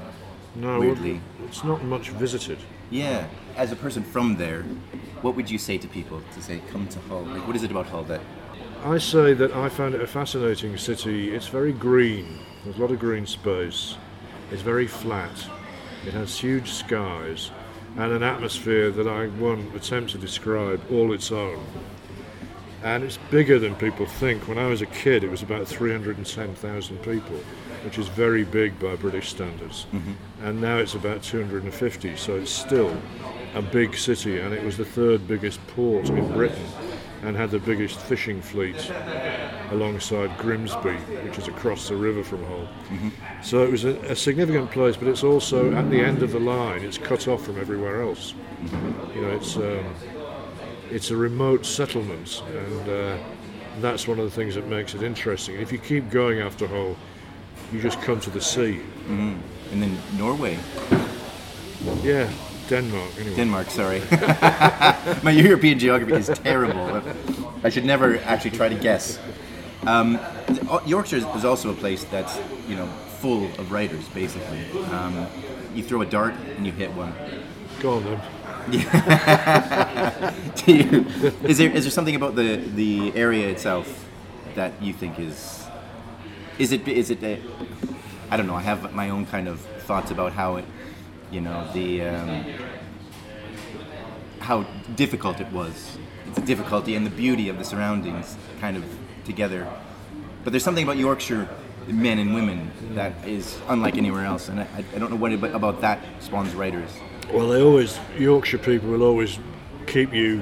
No, 0.55 0.79
Weirdly. 0.79 1.21
it's 1.45 1.63
not 1.63 1.83
much 1.83 2.09
visited. 2.09 2.57
Yeah, 2.89 3.27
as 3.55 3.71
a 3.71 3.75
person 3.75 4.03
from 4.03 4.37
there, 4.37 4.63
what 5.21 5.35
would 5.35 5.49
you 5.49 5.57
say 5.57 5.77
to 5.77 5.87
people 5.87 6.21
to 6.33 6.41
say 6.41 6.61
come 6.71 6.87
to 6.87 6.99
Hull? 7.01 7.23
Like, 7.23 7.45
what 7.45 7.55
is 7.55 7.63
it 7.63 7.71
about 7.71 7.87
Hull 7.87 8.03
that? 8.05 8.21
I 8.83 8.97
say 8.97 9.33
that 9.33 9.51
I 9.53 9.69
found 9.69 9.93
it 9.93 10.01
a 10.01 10.07
fascinating 10.07 10.77
city. 10.77 11.35
It's 11.35 11.47
very 11.47 11.73
green. 11.73 12.39
There's 12.63 12.77
a 12.77 12.81
lot 12.81 12.91
of 12.91 12.99
green 12.99 13.25
space. 13.25 13.95
It's 14.51 14.61
very 14.61 14.87
flat. 14.87 15.31
It 16.07 16.13
has 16.13 16.39
huge 16.39 16.71
skies 16.71 17.51
and 17.97 18.11
an 18.13 18.23
atmosphere 18.23 18.89
that 18.91 19.07
I 19.07 19.27
won't 19.27 19.75
attempt 19.75 20.11
to 20.11 20.17
describe 20.17 20.81
all 20.91 21.11
its 21.13 21.31
own. 21.31 21.63
And 22.83 23.03
it's 23.03 23.17
bigger 23.29 23.59
than 23.59 23.75
people 23.75 24.05
think. 24.05 24.47
When 24.47 24.57
I 24.57 24.67
was 24.67 24.81
a 24.81 24.85
kid, 24.85 25.23
it 25.23 25.29
was 25.29 25.41
about 25.41 25.67
310,000 25.67 26.97
people, 26.99 27.35
which 27.83 27.97
is 27.97 28.07
very 28.07 28.45
big 28.45 28.79
by 28.79 28.95
British 28.95 29.29
standards. 29.29 29.85
Mm-hmm. 29.91 30.45
And 30.45 30.61
now 30.61 30.77
it's 30.77 30.93
about 30.93 31.21
250, 31.21 32.15
so 32.15 32.35
it's 32.35 32.51
still 32.51 32.95
a 33.55 33.61
big 33.61 33.95
city. 33.95 34.39
And 34.39 34.53
it 34.53 34.63
was 34.63 34.77
the 34.77 34.85
third 34.85 35.27
biggest 35.27 35.65
port 35.67 36.09
in 36.09 36.31
Britain 36.31 36.65
and 37.23 37.35
had 37.35 37.51
the 37.51 37.59
biggest 37.59 37.99
fishing 37.99 38.41
fleet 38.41 38.91
alongside 39.71 40.35
Grimsby, 40.37 40.95
which 41.25 41.37
is 41.37 41.47
across 41.47 41.89
the 41.89 41.95
river 41.95 42.23
from 42.23 42.43
Hull. 42.45 42.67
Mm-hmm. 42.89 43.09
So 43.43 43.63
it 43.63 43.71
was 43.71 43.83
a, 43.83 43.97
a 44.01 44.15
significant 44.15 44.71
place, 44.71 44.95
but 44.95 45.07
it's 45.07 45.23
also 45.23 45.73
at 45.73 45.89
the 45.89 45.99
end 45.99 46.23
of 46.23 46.31
the 46.31 46.39
line. 46.39 46.81
It's 46.81 46.97
cut 46.97 47.27
off 47.27 47.43
from 47.43 47.59
everywhere 47.59 48.01
else. 48.01 48.33
Mm-hmm. 48.33 49.17
You 49.17 49.21
know, 49.21 49.31
it's 49.31 49.57
um, 49.57 49.95
it's 50.91 51.11
a 51.11 51.15
remote 51.15 51.65
settlement, 51.65 52.41
and 52.51 52.89
uh, 52.89 53.17
that's 53.79 54.07
one 54.07 54.19
of 54.19 54.25
the 54.25 54.31
things 54.31 54.55
that 54.55 54.67
makes 54.67 54.93
it 54.93 55.03
interesting. 55.03 55.55
If 55.55 55.71
you 55.71 55.77
keep 55.77 56.09
going 56.09 56.39
after 56.39 56.67
Hull, 56.67 56.95
you 57.71 57.81
just 57.81 58.01
come 58.01 58.19
to 58.21 58.29
the 58.29 58.41
sea. 58.41 58.81
And 59.07 59.41
then 59.71 59.97
Norway, 60.17 60.57
Yeah, 62.03 62.29
Denmark. 62.67 63.09
Anyway. 63.19 63.35
Denmark. 63.35 63.69
Sorry, 63.69 64.01
my 65.23 65.31
European 65.31 65.79
geography 65.79 66.15
is 66.15 66.27
terrible. 66.39 67.01
I 67.63 67.69
should 67.69 67.85
never 67.85 68.17
actually 68.19 68.51
try 68.51 68.69
to 68.69 68.75
guess. 68.75 69.19
Um, 69.85 70.19
Yorkshire 70.85 71.17
is 71.17 71.45
also 71.45 71.71
a 71.71 71.75
place 71.75 72.03
that's 72.05 72.39
you 72.67 72.75
know 72.75 72.87
full 73.21 73.45
of 73.59 73.71
writers. 73.71 74.07
Basically, 74.09 74.65
um, 74.91 75.27
you 75.75 75.83
throw 75.83 76.01
a 76.01 76.05
dart 76.05 76.33
and 76.57 76.65
you 76.65 76.71
hit 76.71 76.91
one. 76.93 77.13
Go 77.79 77.93
on 77.97 78.03
then. 78.03 78.21
Do 78.69 78.77
you, 80.73 81.05
is 81.43 81.57
there 81.57 81.71
is 81.71 81.83
there 81.83 81.91
something 81.91 82.15
about 82.15 82.35
the 82.35 82.57
the 82.57 83.13
area 83.15 83.49
itself 83.49 84.07
that 84.55 84.81
you 84.81 84.93
think 84.93 85.19
is 85.19 85.65
is 86.57 86.71
it 86.71 86.87
is 86.87 87.09
it 87.09 87.23
a, 87.23 87.39
I 88.29 88.37
don't 88.37 88.47
know 88.47 88.55
I 88.55 88.61
have 88.61 88.93
my 88.93 89.09
own 89.09 89.25
kind 89.25 89.47
of 89.47 89.59
thoughts 89.87 90.11
about 90.11 90.33
how 90.33 90.57
it 90.57 90.65
you 91.31 91.41
know 91.41 91.67
the 91.73 92.03
um, 92.03 92.45
how 94.39 94.63
difficult 94.95 95.39
it 95.39 95.51
was. 95.51 95.97
The 96.33 96.41
difficulty 96.41 96.95
and 96.95 97.05
the 97.05 97.11
beauty 97.11 97.49
of 97.49 97.57
the 97.57 97.63
surroundings 97.63 98.37
kind 98.59 98.77
of 98.77 98.83
together. 99.25 99.67
But 100.43 100.51
there's 100.51 100.63
something 100.63 100.83
about 100.83 100.97
Yorkshire 100.97 101.47
men 101.87 102.19
and 102.19 102.33
women 102.33 102.71
that 102.95 103.13
is 103.27 103.59
unlike 103.67 103.97
anywhere 103.97 104.25
else. 104.25 104.49
And 104.49 104.61
I, 104.61 104.67
I 104.95 104.99
don't 104.99 105.11
know 105.11 105.17
what 105.17 105.31
it, 105.31 105.43
about 105.43 105.81
that 105.81 105.99
spawns 106.19 106.53
writers 106.53 106.89
Well, 107.33 107.49
they 107.49 107.61
always 107.61 107.99
Yorkshire 108.17 108.57
people 108.57 108.89
will 108.89 109.03
always 109.03 109.37
keep 109.85 110.13
you 110.13 110.41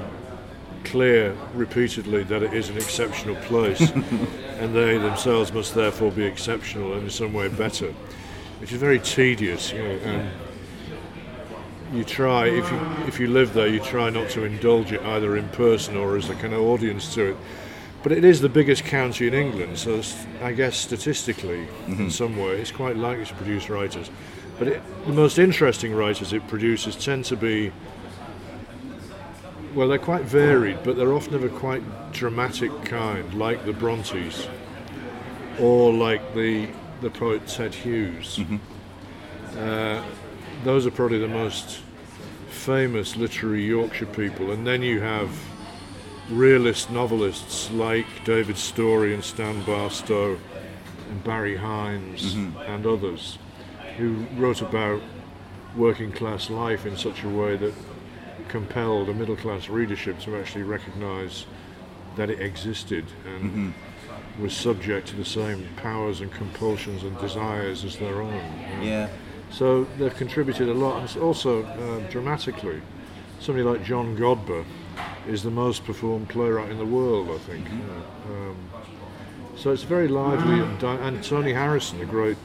clear 0.84 1.36
repeatedly 1.54 2.22
that 2.24 2.42
it 2.42 2.54
is 2.54 2.70
an 2.70 2.76
exceptional 2.76 3.36
place, 3.36 3.90
and 4.58 4.74
they 4.74 4.96
themselves 4.96 5.52
must 5.52 5.74
therefore 5.74 6.10
be 6.10 6.24
exceptional 6.24 6.94
and 6.94 7.04
in 7.04 7.10
some 7.10 7.34
way 7.34 7.48
better, 7.48 7.92
which 8.60 8.72
is 8.72 8.80
very 8.80 8.98
tedious. 8.98 9.72
You 9.72 9.82
know, 9.82 9.90
and 9.90 10.30
you 11.92 12.04
try 12.04 12.46
if 12.46 12.70
you 12.70 12.80
if 13.06 13.20
you 13.20 13.28
live 13.28 13.52
there, 13.52 13.68
you 13.68 13.80
try 13.80 14.08
not 14.08 14.30
to 14.30 14.44
indulge 14.44 14.92
it 14.92 15.02
either 15.02 15.36
in 15.36 15.48
person 15.50 15.96
or 15.96 16.16
as 16.16 16.30
a 16.30 16.34
kind 16.34 16.54
of 16.54 16.60
audience 16.60 17.12
to 17.14 17.32
it. 17.32 17.36
But 18.02 18.12
it 18.12 18.24
is 18.24 18.40
the 18.40 18.48
biggest 18.48 18.84
county 18.84 19.26
in 19.26 19.34
England, 19.34 19.78
so 19.78 20.00
I 20.40 20.52
guess 20.52 20.76
statistically, 20.76 21.62
in 21.86 21.94
mm-hmm. 21.94 22.08
some 22.10 22.36
way, 22.36 22.52
it's 22.52 22.70
quite 22.70 22.96
likely 22.96 23.26
to 23.26 23.34
produce 23.34 23.68
writers. 23.68 24.10
But 24.58 24.68
it, 24.68 25.06
the 25.06 25.12
most 25.12 25.38
interesting 25.38 25.94
writers 25.94 26.32
it 26.32 26.46
produces 26.48 26.96
tend 26.96 27.24
to 27.26 27.36
be, 27.36 27.72
well, 29.74 29.88
they're 29.88 29.98
quite 29.98 30.24
varied, 30.24 30.82
but 30.82 30.96
they're 30.96 31.12
often 31.12 31.34
of 31.34 31.44
a 31.44 31.48
quite 31.48 31.82
dramatic 32.12 32.72
kind, 32.84 33.32
like 33.34 33.64
the 33.64 33.72
Brontes, 33.72 34.48
or 35.60 35.92
like 35.92 36.34
the 36.34 36.68
the 37.00 37.10
poet 37.10 37.46
Ted 37.46 37.72
Hughes. 37.72 38.40
Uh, 39.56 40.02
those 40.64 40.84
are 40.84 40.90
probably 40.90 41.20
the 41.20 41.28
most 41.28 41.80
famous 42.48 43.16
literary 43.16 43.64
Yorkshire 43.64 44.06
people, 44.06 44.50
and 44.50 44.66
then 44.66 44.82
you 44.82 45.00
have 45.00 45.30
realist 46.28 46.90
novelists 46.90 47.70
like 47.70 48.06
David 48.24 48.58
Storey 48.58 49.14
and 49.14 49.22
Stan 49.22 49.62
Barstow 49.62 50.36
and 51.08 51.22
Barry 51.22 51.56
Hines 51.56 52.34
and 52.34 52.84
others 52.84 53.38
who 53.98 54.24
wrote 54.36 54.62
about 54.62 55.02
working 55.76 56.10
class 56.12 56.48
life 56.50 56.86
in 56.86 56.96
such 56.96 57.22
a 57.22 57.28
way 57.28 57.56
that 57.56 57.74
compelled 58.48 59.08
a 59.08 59.14
middle 59.14 59.36
class 59.36 59.68
readership 59.68 60.18
to 60.20 60.36
actually 60.36 60.62
recognise 60.62 61.44
that 62.16 62.30
it 62.30 62.40
existed 62.40 63.04
and 63.26 63.74
was 64.40 64.56
subject 64.56 65.08
to 65.08 65.16
the 65.16 65.24
same 65.24 65.68
powers 65.76 66.20
and 66.20 66.32
compulsions 66.32 67.02
and 67.02 67.18
desires 67.18 67.84
as 67.84 67.96
their 67.98 68.22
own. 68.22 68.32
you 68.34 68.76
know. 68.76 68.82
yeah 68.82 69.08
So 69.50 69.84
they've 69.98 70.14
contributed 70.14 70.68
a 70.68 70.74
lot, 70.74 71.00
and 71.14 71.22
also 71.22 71.64
uh, 71.64 72.10
dramatically. 72.10 72.80
Somebody 73.40 73.64
like 73.64 73.84
John 73.84 74.16
Godber 74.16 74.64
is 75.28 75.42
the 75.42 75.50
most 75.50 75.84
performed 75.84 76.28
playwright 76.28 76.70
in 76.70 76.78
the 76.78 76.86
world, 76.86 77.30
I 77.30 77.38
think. 77.38 77.66
Yeah. 77.66 78.32
Um, 78.32 78.56
so 79.56 79.70
it's 79.72 79.84
very 79.84 80.08
lively, 80.08 80.60
and, 80.60 80.78
di- 80.78 80.96
and 81.06 81.22
Tony 81.22 81.52
Harrison, 81.52 81.98
the 81.98 82.04
great 82.06 82.36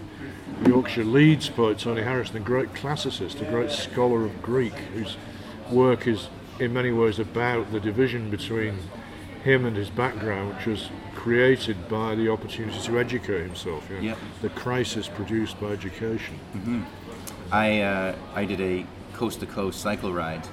Yorkshire 0.66 1.04
Leeds 1.04 1.50
poet, 1.50 1.80
Tony 1.80 2.02
Harrison, 2.02 2.38
a 2.38 2.40
great 2.40 2.74
classicist, 2.74 3.42
a 3.42 3.50
great 3.50 3.72
scholar 3.72 4.26
of 4.26 4.42
Greek, 4.42 4.74
whose 4.74 5.18
work 5.72 6.08
is 6.08 6.30
in 6.60 6.74
many 6.74 6.92
ways 6.92 7.20
about 7.20 7.72
the 7.72 7.80
division 7.80 8.30
between 8.30 8.78
him 9.44 9.66
and 9.66 9.76
his 9.76 9.90
background, 9.90 10.56
which 10.56 10.66
was 10.66 10.90
created 11.16 11.90
by 11.90 12.16
the 12.16 12.30
opportunity 12.30 12.80
to 12.80 13.00
educate 13.00 13.44
himself. 13.44 13.88
you 13.90 13.96
know, 13.98 14.02
Yep. 14.02 14.18
The 14.42 14.50
crisis 14.50 15.08
produced 15.08 15.60
by 15.60 15.68
education. 15.68 16.40
I 17.52 17.82
uh, 17.82 18.16
I 18.36 18.46
did 18.46 18.62
a 18.62 18.86
coast 19.14 19.40
to 19.42 19.46
coast 19.46 19.80
cycle 19.82 20.12
ride, 20.14 20.48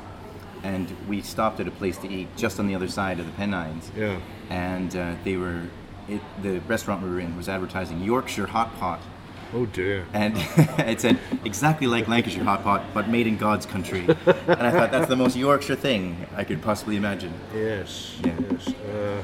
and 0.63 0.95
we 1.09 1.23
stopped 1.23 1.61
at 1.61 1.69
a 1.69 1.71
place 1.71 1.97
to 1.99 2.09
eat 2.09 2.29
just 2.37 2.59
on 2.59 2.67
the 2.67 2.75
other 2.75 2.89
side 2.89 3.21
of 3.21 3.27
the 3.27 3.33
Pennines. 3.33 3.91
Yeah. 3.97 4.21
And 4.51 4.95
uh, 4.97 5.15
they 5.25 5.37
were 5.37 5.63
it, 6.09 6.21
the 6.43 6.59
restaurant 6.61 7.03
we 7.03 7.11
were 7.11 7.21
in 7.21 7.37
was 7.37 7.49
advertising 7.49 8.03
Yorkshire 8.03 8.47
hot 8.47 8.75
pot, 8.79 9.01
Oh 9.53 9.67
dear. 9.67 10.07
and 10.13 10.35
it 10.89 11.01
said 11.01 11.19
exactly 11.45 11.87
like 11.87 12.09
Lancashire 12.09 12.45
hot 12.45 12.63
pot, 12.63 12.85
but 12.95 13.09
made 13.09 13.27
in 13.27 13.37
God's 13.37 13.67
country. 13.67 14.01
and 14.01 14.63
I 14.63 14.71
thought 14.71 14.91
that's 14.91 15.09
the 15.09 15.17
most 15.17 15.37
Yorkshire 15.37 15.77
thing 15.77 16.27
I 16.37 16.45
could 16.45 16.63
possibly 16.63 16.97
imagine. 16.97 17.33
Yes. 17.55 18.19
Yeah. 18.25 18.35
Yes. 18.51 18.69
Uh, 18.69 19.23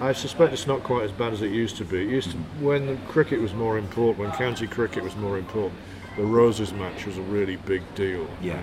I 0.00 0.12
suspect 0.12 0.54
it's 0.54 0.66
not 0.66 0.82
quite 0.82 1.04
as 1.04 1.12
bad 1.12 1.34
as 1.34 1.42
it 1.42 1.50
used 1.50 1.76
to 1.76 1.84
be. 1.84 2.00
It 2.02 2.08
used 2.08 2.30
to, 2.30 2.36
when 2.60 2.96
cricket 3.06 3.38
was 3.40 3.52
more 3.52 3.76
important, 3.76 4.18
when 4.18 4.32
county 4.32 4.66
cricket 4.66 5.04
was 5.04 5.14
more 5.16 5.36
important, 5.36 5.78
the 6.16 6.24
Roses 6.24 6.72
match 6.72 7.04
was 7.04 7.18
a 7.18 7.22
really 7.22 7.56
big 7.56 7.82
deal. 7.94 8.26
Yeah. 8.40 8.62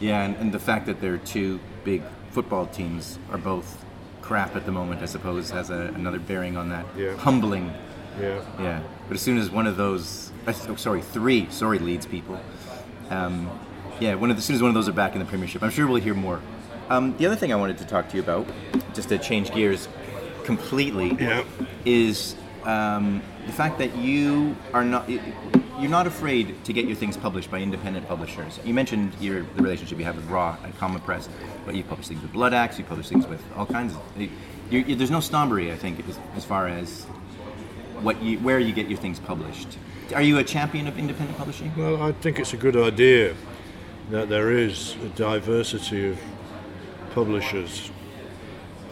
Yeah, 0.00 0.24
and, 0.24 0.34
and 0.36 0.52
the 0.52 0.58
fact 0.58 0.86
that 0.86 1.00
their 1.00 1.18
two 1.18 1.60
big 1.84 2.02
football 2.30 2.66
teams 2.66 3.18
are 3.30 3.38
both 3.38 3.84
crap 4.22 4.56
at 4.56 4.64
the 4.64 4.72
moment, 4.72 5.02
I 5.02 5.06
suppose, 5.06 5.50
has 5.50 5.68
a, 5.70 5.92
another 5.94 6.18
bearing 6.18 6.56
on 6.56 6.70
that. 6.70 6.86
Yeah. 6.96 7.14
Humbling. 7.16 7.72
Yeah. 8.20 8.42
Yeah. 8.58 8.80
But 9.12 9.16
as 9.16 9.24
soon 9.24 9.36
as 9.36 9.50
one 9.50 9.66
of 9.66 9.76
those, 9.76 10.32
oh, 10.46 10.76
sorry, 10.76 11.02
three, 11.02 11.46
sorry, 11.50 11.78
Leeds 11.78 12.06
people. 12.06 12.40
Um, 13.10 13.50
yeah, 14.00 14.14
one 14.14 14.30
of 14.30 14.36
the, 14.36 14.38
as 14.38 14.46
soon 14.46 14.56
as 14.56 14.62
one 14.62 14.70
of 14.70 14.74
those 14.74 14.88
are 14.88 14.92
back 14.94 15.12
in 15.12 15.18
the 15.18 15.26
Premiership, 15.26 15.62
I'm 15.62 15.68
sure 15.68 15.86
we'll 15.86 16.00
hear 16.00 16.14
more. 16.14 16.40
Um, 16.88 17.14
the 17.18 17.26
other 17.26 17.36
thing 17.36 17.52
I 17.52 17.56
wanted 17.56 17.76
to 17.76 17.84
talk 17.84 18.08
to 18.08 18.16
you 18.16 18.22
about, 18.22 18.46
just 18.94 19.10
to 19.10 19.18
change 19.18 19.52
gears 19.52 19.86
completely, 20.44 21.14
Yeah. 21.20 21.44
is 21.84 22.36
um, 22.64 23.20
the 23.44 23.52
fact 23.52 23.76
that 23.80 23.94
you 23.96 24.56
are 24.72 24.82
not 24.82 25.06
you're 25.10 25.90
not 25.90 26.06
afraid 26.06 26.64
to 26.64 26.72
get 26.72 26.86
your 26.86 26.96
things 26.96 27.18
published 27.18 27.50
by 27.50 27.58
independent 27.58 28.08
publishers. 28.08 28.60
You 28.64 28.72
mentioned 28.72 29.12
your 29.20 29.42
the 29.42 29.62
relationship 29.62 29.98
you 29.98 30.06
have 30.06 30.16
with 30.16 30.30
Ra 30.30 30.56
and 30.64 30.74
Comma 30.78 31.00
Press, 31.00 31.28
but 31.66 31.74
you 31.74 31.84
publish 31.84 32.08
things 32.08 32.22
with 32.22 32.32
Bloodaxe, 32.32 32.78
you 32.78 32.84
publish 32.84 33.10
things 33.10 33.26
with 33.26 33.44
all 33.58 33.66
kinds 33.66 33.94
of. 33.94 34.00
You, 34.16 34.30
you, 34.70 34.96
there's 34.96 35.10
no 35.10 35.20
snobbery, 35.20 35.70
I 35.70 35.76
think, 35.76 36.08
as, 36.08 36.18
as 36.34 36.46
far 36.46 36.66
as 36.66 37.06
what 38.02 38.22
you 38.22 38.38
where 38.38 38.58
you 38.58 38.72
get 38.72 38.88
your 38.88 38.98
things 38.98 39.18
published. 39.18 39.78
Are 40.14 40.22
you 40.22 40.38
a 40.38 40.44
champion 40.44 40.86
of 40.88 40.98
independent 40.98 41.38
publishing? 41.38 41.72
Well, 41.76 42.02
I 42.02 42.12
think 42.12 42.38
it's 42.38 42.52
a 42.52 42.56
good 42.56 42.76
idea 42.76 43.34
that 44.10 44.28
there 44.28 44.50
is 44.50 44.96
a 45.04 45.08
diversity 45.10 46.10
of 46.10 46.18
publishers, 47.14 47.90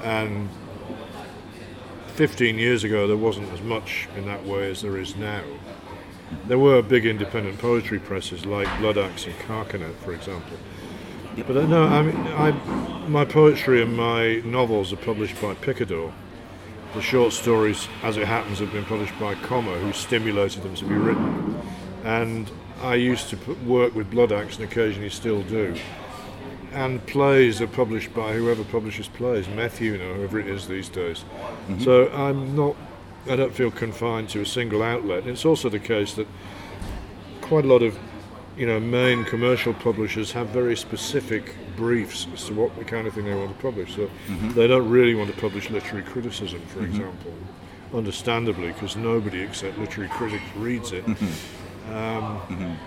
and 0.02 0.48
15 2.14 2.58
years 2.58 2.84
ago 2.84 3.06
there 3.06 3.16
wasn't 3.16 3.50
as 3.52 3.61
much 3.61 4.08
in 4.16 4.26
that 4.26 4.44
way 4.44 4.70
as 4.70 4.82
there 4.82 4.96
is 4.96 5.16
now. 5.16 5.42
There 6.46 6.58
were 6.58 6.80
big 6.80 7.06
independent 7.06 7.58
poetry 7.58 7.98
presses 7.98 8.46
like 8.46 8.68
Bloodaxe 8.78 9.26
and 9.26 9.34
Carcanet, 9.40 9.94
for 9.96 10.12
example. 10.12 10.58
But 11.46 11.56
uh, 11.56 11.66
no, 11.66 11.84
I 11.84 12.02
mean, 12.02 12.16
I, 12.16 12.50
my 13.08 13.24
poetry 13.24 13.82
and 13.82 13.96
my 13.96 14.36
novels 14.44 14.92
are 14.92 14.96
published 14.96 15.40
by 15.40 15.54
Picador. 15.54 16.12
The 16.95 17.01
short 17.01 17.32
stories, 17.32 17.86
as 18.03 18.16
it 18.16 18.26
happens, 18.26 18.59
have 18.59 18.72
been 18.72 18.84
published 18.84 19.16
by 19.20 19.36
Comma, 19.36 19.78
who 19.78 19.93
stimulated 19.93 20.64
them 20.64 20.74
to 20.74 20.84
be 20.84 20.95
written. 20.95 21.62
And 22.03 22.51
I 22.82 22.97
used 22.97 23.28
to 23.30 23.36
p- 23.36 23.53
work 23.64 23.95
with 23.95 24.11
Bloodaxe 24.11 24.57
and 24.57 24.64
occasionally 24.64 25.11
still 25.11 25.43
do. 25.43 25.76
And 26.72 27.05
plays 27.07 27.61
are 27.61 27.68
published 27.68 28.12
by 28.12 28.32
whoever 28.32 28.64
publishes 28.64 29.07
plays, 29.07 29.47
Methuen 29.47 30.01
or 30.01 30.14
whoever 30.14 30.41
it 30.41 30.49
is 30.49 30.66
these 30.66 30.88
days. 30.88 31.20
Mm-hmm. 31.68 31.80
So 31.80 32.11
I'm 32.12 32.57
not, 32.57 32.74
I 33.28 33.36
don't 33.36 33.55
feel 33.55 33.70
confined 33.70 34.28
to 34.30 34.41
a 34.41 34.47
single 34.47 34.82
outlet. 34.82 35.28
It's 35.28 35.45
also 35.45 35.68
the 35.68 35.78
case 35.78 36.14
that 36.14 36.26
quite 37.41 37.64
a 37.64 37.68
lot 37.68 37.82
of, 37.82 37.97
you 38.57 38.66
know, 38.66 38.80
main 38.80 39.24
commercial 39.24 39.74
publishers 39.74 40.32
have 40.32 40.49
very 40.49 40.76
specific 40.76 41.55
briefs 41.81 42.26
as 42.35 42.45
to 42.45 42.53
what 42.55 42.76
the 42.76 42.85
kind 42.85 43.07
of 43.07 43.14
thing 43.14 43.24
they 43.24 43.35
want 43.35 43.57
to 43.57 43.62
publish. 43.62 43.97
So 43.97 44.03
mm-hmm. 44.03 44.53
they 44.53 44.66
don't 44.66 44.89
really 44.91 45.14
want 45.14 45.35
to 45.35 45.41
publish 45.41 45.70
literary 45.70 46.05
criticism, 46.05 46.61
for 46.66 46.81
mm-hmm. 46.81 46.91
example. 46.91 47.33
Understandably, 47.95 48.68
because 48.68 48.97
nobody 48.97 49.41
except 49.41 49.78
literary 49.78 50.11
critics 50.11 50.45
reads 50.57 50.93
it. 50.93 51.07
Mm-hmm. 51.07 51.95
Um, 51.97 52.78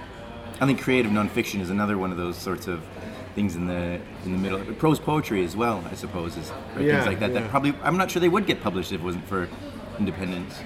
I 0.62 0.66
think 0.68 0.80
creative 0.80 1.12
nonfiction 1.12 1.60
is 1.60 1.72
another 1.72 1.98
one 1.98 2.12
of 2.12 2.18
those 2.18 2.38
sorts 2.38 2.68
of 2.68 2.86
things 3.34 3.56
in 3.56 3.66
the 3.66 4.00
in 4.26 4.32
the 4.32 4.38
middle. 4.38 4.60
Prose 4.76 5.00
poetry 5.00 5.44
as 5.44 5.56
well, 5.56 5.84
I 5.92 5.96
suppose, 5.96 6.38
is 6.38 6.52
right, 6.52 6.86
Yeah, 6.86 6.94
things 6.94 7.08
like 7.08 7.20
that. 7.20 7.34
yeah. 7.34 7.40
That 7.40 7.50
probably 7.50 7.74
I'm 7.82 7.98
not 7.98 8.12
sure 8.12 8.20
they 8.20 8.30
would 8.30 8.46
get 8.46 8.62
published 8.62 8.92
if 8.92 9.02
it 9.02 9.04
wasn't 9.04 9.28
for 9.28 9.50
independence. 9.98 10.60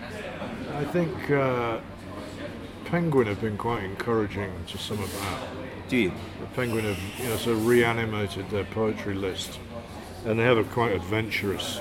I 0.75 0.83
think 0.83 1.31
uh, 1.31 1.79
Penguin 2.85 3.27
have 3.27 3.39
been 3.39 3.57
quite 3.57 3.83
encouraging 3.83 4.51
to 4.67 4.77
some 4.77 5.01
of 5.01 5.11
that. 5.21 5.66
Do 5.89 5.95
you? 5.95 6.11
The 6.41 6.47
Penguin 6.47 6.83
have, 6.83 6.99
you 7.19 7.29
know, 7.29 7.37
sort 7.37 7.57
of 7.57 7.65
reanimated 7.65 8.49
their 8.49 8.65
poetry 8.65 9.13
list, 9.13 9.59
and 10.25 10.37
they 10.37 10.43
have 10.43 10.57
a 10.57 10.63
quite 10.65 10.91
adventurous 10.91 11.79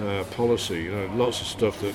uh, 0.00 0.24
policy. 0.30 0.84
You 0.84 0.92
know, 0.92 1.10
lots 1.14 1.40
of 1.40 1.48
stuff 1.48 1.80
that 1.80 1.94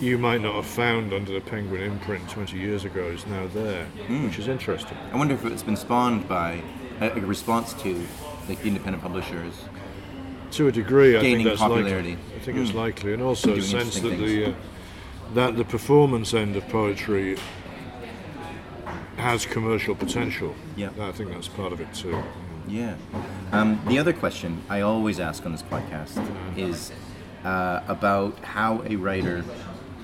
you 0.00 0.18
might 0.18 0.42
not 0.42 0.54
have 0.54 0.66
found 0.66 1.14
under 1.14 1.32
the 1.32 1.40
Penguin 1.40 1.82
imprint 1.82 2.28
20 2.28 2.58
years 2.58 2.84
ago 2.84 3.04
is 3.04 3.26
now 3.26 3.46
there, 3.48 3.86
which 3.86 4.38
is 4.38 4.48
interesting. 4.48 4.98
I 5.12 5.16
wonder 5.16 5.34
if 5.34 5.44
it's 5.46 5.62
been 5.62 5.76
spawned 5.76 6.28
by 6.28 6.62
a, 7.00 7.10
response 7.20 7.72
to 7.74 8.06
like 8.48 8.60
the 8.60 8.68
independent 8.68 9.02
publishers. 9.02 9.54
To 10.52 10.68
a 10.68 10.72
degree, 10.72 11.16
I 11.16 11.20
think 11.20 11.44
that's 11.44 11.60
popularity. 11.60 12.10
likely. 12.10 12.36
I 12.36 12.38
think 12.40 12.58
it's 12.58 12.74
likely, 12.74 13.14
and 13.14 13.22
also 13.22 13.54
a 13.54 13.62
sense 13.62 13.98
that 14.00 14.12
interesting 14.12 14.26
the 14.26 14.52
uh, 14.52 14.54
that 15.32 15.56
the 15.56 15.64
performance 15.64 16.34
end 16.34 16.54
of 16.54 16.68
poetry 16.68 17.38
has 19.16 19.46
commercial 19.46 19.94
potential. 19.94 20.54
Yeah. 20.76 20.90
I 21.00 21.12
think 21.12 21.30
that's 21.30 21.48
part 21.48 21.72
of 21.72 21.80
it 21.80 21.92
too. 21.94 22.22
Yeah. 22.68 22.96
Um, 23.52 23.80
the 23.86 23.98
other 23.98 24.12
question 24.12 24.62
I 24.68 24.80
always 24.80 25.20
ask 25.20 25.44
on 25.44 25.52
this 25.52 25.62
podcast 25.62 26.18
is 26.56 26.92
uh, 27.44 27.82
about 27.88 28.38
how 28.40 28.82
a 28.86 28.96
writer 28.96 29.44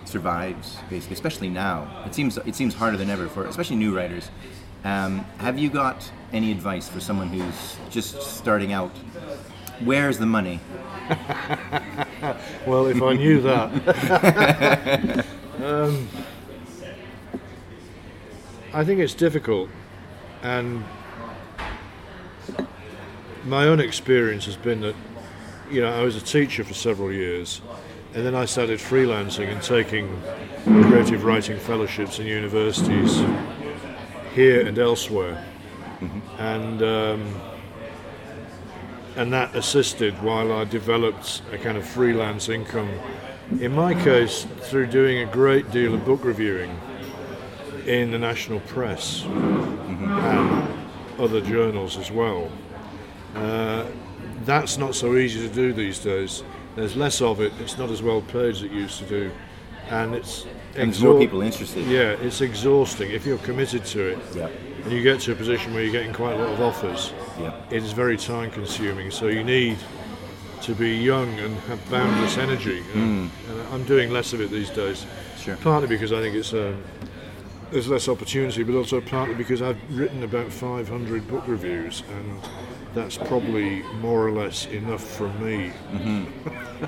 survives, 0.05 0.77
basically, 0.91 1.15
especially 1.15 1.49
now. 1.49 2.03
It 2.07 2.15
seems 2.15 2.37
it 2.39 2.55
seems 2.55 2.75
harder 2.75 2.97
than 2.97 3.11
ever 3.11 3.29
for 3.29 3.45
especially 3.47 3.77
new 3.77 3.97
writers. 3.97 4.31
Um, 4.85 5.21
have 5.39 5.59
you 5.59 5.71
got 5.71 6.11
any 6.33 6.51
advice 6.53 6.89
for 6.89 7.01
someone 7.01 7.29
who's 7.29 7.77
just 7.91 8.21
starting 8.23 8.73
out? 8.73 8.91
Where's 9.85 10.19
the 10.19 10.27
money? 10.27 10.61
Well, 12.67 12.87
if 12.87 13.03
I 13.03 13.15
knew 13.15 13.41
that. 13.41 15.27
um, 15.65 16.09
I 18.73 18.85
think 18.85 19.01
it's 19.01 19.15
difficult, 19.15 19.69
and 20.43 20.85
my 23.45 23.65
own 23.65 23.81
experience 23.81 24.45
has 24.47 24.57
been 24.57 24.81
that, 24.83 24.95
you 25.69 25.81
know, 25.81 25.93
I 25.93 26.03
was 26.03 26.15
a 26.15 26.21
teacher 26.21 26.63
for 26.63 26.75
several 26.75 27.11
years, 27.11 27.63
and 28.15 28.25
then 28.25 28.37
I 28.37 28.45
started 28.45 28.79
freelancing 28.79 29.49
and 29.49 29.61
taking 29.61 30.23
creative 30.63 31.25
writing 31.25 31.59
fellowships 31.59 32.21
in 32.21 32.27
universities 32.27 33.21
here 34.35 34.67
and 34.67 34.79
elsewhere, 34.79 35.45
and. 36.39 36.83
Um, 36.83 37.41
and 39.17 39.33
that 39.33 39.55
assisted 39.57 40.15
while 40.23 40.53
I 40.53 40.65
developed 40.65 41.43
a 41.53 41.59
kind 41.59 41.77
of 41.77 41.85
freelance 41.87 42.49
income. 42.49 42.89
In 43.61 43.73
my 43.73 43.93
case, 43.93 44.47
through 44.61 44.87
doing 44.87 45.19
a 45.19 45.27
great 45.27 45.71
deal 45.73 45.95
of 45.95 46.05
book 46.05 46.25
reviewing 46.25 46.79
in 47.91 48.11
the 48.13 48.19
national 48.19 48.61
press 48.61 49.25
and 49.25 50.69
other 51.19 51.41
journals 51.41 51.97
as 51.97 52.11
well. 52.11 52.51
Uh, 53.35 53.85
that's 54.45 54.79
not 54.79 54.95
so 54.95 55.17
easy 55.17 55.47
to 55.47 55.53
do 55.53 55.73
these 55.73 55.99
days. 55.99 56.43
There's 56.77 56.97
less 56.97 57.21
of 57.21 57.41
it. 57.41 57.53
It's 57.61 57.77
not 57.77 57.91
as 57.91 58.01
well 58.03 58.23
paid 58.23 58.51
as 58.51 58.63
it 58.63 58.71
used 58.71 58.99
to 59.01 59.05
do, 59.07 59.31
and 59.91 60.15
it's 60.15 60.47
And 60.77 60.99
more 61.03 61.19
people 61.19 61.43
interested. 61.43 61.85
Yeah, 61.87 62.13
it's 62.23 62.41
exhausting 62.41 63.11
if 63.11 63.27
you're 63.27 63.39
committed 63.39 63.85
to 63.87 64.01
it, 64.13 64.19
Yeah. 64.35 64.49
and 64.85 64.93
you 64.93 65.03
get 65.03 65.21
to 65.23 65.33
a 65.33 65.35
position 65.35 65.75
where 65.75 65.83
you're 65.83 65.93
getting 65.93 66.13
quite 66.13 66.35
a 66.35 66.39
lot 66.39 66.53
of 66.53 66.61
offers 66.61 67.13
Yeah. 67.41 67.53
it 67.71 67.83
is 67.83 67.93
very 67.93 68.17
time 68.17 68.51
consuming. 68.53 69.11
So 69.11 69.27
you 69.27 69.43
need 69.43 69.79
to 70.63 70.75
be 70.75 70.91
young 70.97 71.29
and 71.41 71.57
have 71.69 71.91
boundless 71.91 72.39
energy. 72.39 72.83
know. 72.95 73.01
And 73.01 73.31
I'm 73.73 73.85
doing 73.85 74.11
less 74.13 74.33
of 74.33 74.41
it 74.41 74.51
these 74.51 74.71
days. 74.71 75.07
Sure. 75.43 75.57
Partly 75.57 75.89
because 75.89 76.13
I 76.13 76.21
think 76.21 76.37
it's 76.37 76.53
um, 76.53 76.77
there's 77.71 77.89
less 77.89 78.09
opportunity, 78.09 78.63
but 78.63 78.75
also 78.75 79.01
partly 79.01 79.35
because 79.35 79.63
I've 79.63 79.79
written 79.97 80.23
about 80.23 80.53
500 80.53 81.29
book 81.29 81.47
reviews, 81.47 82.03
and 82.11 82.41
that's 82.95 83.17
probably 83.17 83.83
more 84.01 84.27
or 84.27 84.33
less 84.33 84.67
enough 84.67 85.03
for 85.03 85.29
me. 85.35 85.73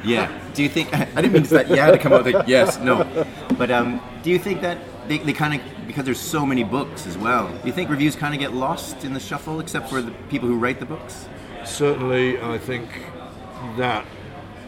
Yeah. 0.04 0.30
Do 0.54 0.62
you 0.62 0.68
think? 0.68 0.92
I 0.94 1.04
didn't 1.06 1.32
mean 1.32 1.42
to 1.42 1.48
say 1.48 1.68
you 1.68 1.76
had 1.76 1.92
to 1.92 1.98
come 1.98 2.12
out 2.12 2.24
with 2.24 2.48
yes, 2.48 2.78
no. 2.78 3.26
But 3.56 3.70
um, 3.70 4.00
do 4.22 4.30
you 4.30 4.38
think 4.38 4.60
that 4.62 4.78
they, 5.08 5.18
they 5.18 5.32
kind 5.32 5.60
of 5.60 5.86
because 5.86 6.04
there's 6.04 6.20
so 6.20 6.44
many 6.46 6.64
books 6.64 7.06
as 7.06 7.16
well? 7.16 7.48
Do 7.48 7.66
you 7.66 7.72
think 7.72 7.90
reviews 7.90 8.16
kind 8.16 8.34
of 8.34 8.40
get 8.40 8.52
lost 8.52 9.04
in 9.04 9.14
the 9.14 9.20
shuffle, 9.20 9.60
except 9.60 9.88
for 9.88 10.00
the 10.02 10.10
people 10.28 10.48
who 10.48 10.58
write 10.58 10.80
the 10.80 10.86
books? 10.86 11.28
Certainly, 11.64 12.40
I 12.40 12.58
think 12.58 12.88
that 13.76 14.04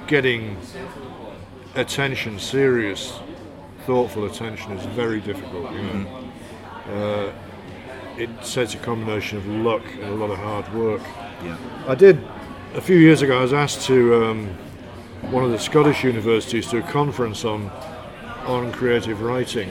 getting 0.07 0.57
attention, 1.75 2.39
serious, 2.39 3.19
thoughtful 3.87 4.25
attention, 4.25 4.73
is 4.73 4.87
very 4.87 5.21
difficult. 5.21 5.73
You 5.73 5.83
know, 5.83 6.25
uh, 6.91 7.33
it 8.17 8.31
takes 8.43 8.75
a 8.75 8.79
combination 8.79 9.39
of 9.39 9.47
luck 9.47 9.83
and 9.95 10.05
a 10.05 10.15
lot 10.15 10.31
of 10.31 10.39
hard 10.39 10.73
work. 10.75 11.03
Yeah. 11.43 11.57
I 11.87 11.95
did 11.95 12.23
a 12.75 12.81
few 12.81 12.97
years 12.97 13.23
ago. 13.23 13.39
I 13.39 13.43
was 13.43 13.53
asked 13.53 13.87
to 13.87 14.25
um, 14.25 14.49
one 15.31 15.45
of 15.45 15.51
the 15.51 15.59
Scottish 15.59 16.05
universities 16.05 16.69
to 16.69 16.79
a 16.79 16.83
conference 16.83 17.45
on 17.45 17.71
on 18.47 18.71
creative 18.73 19.23
writing, 19.23 19.71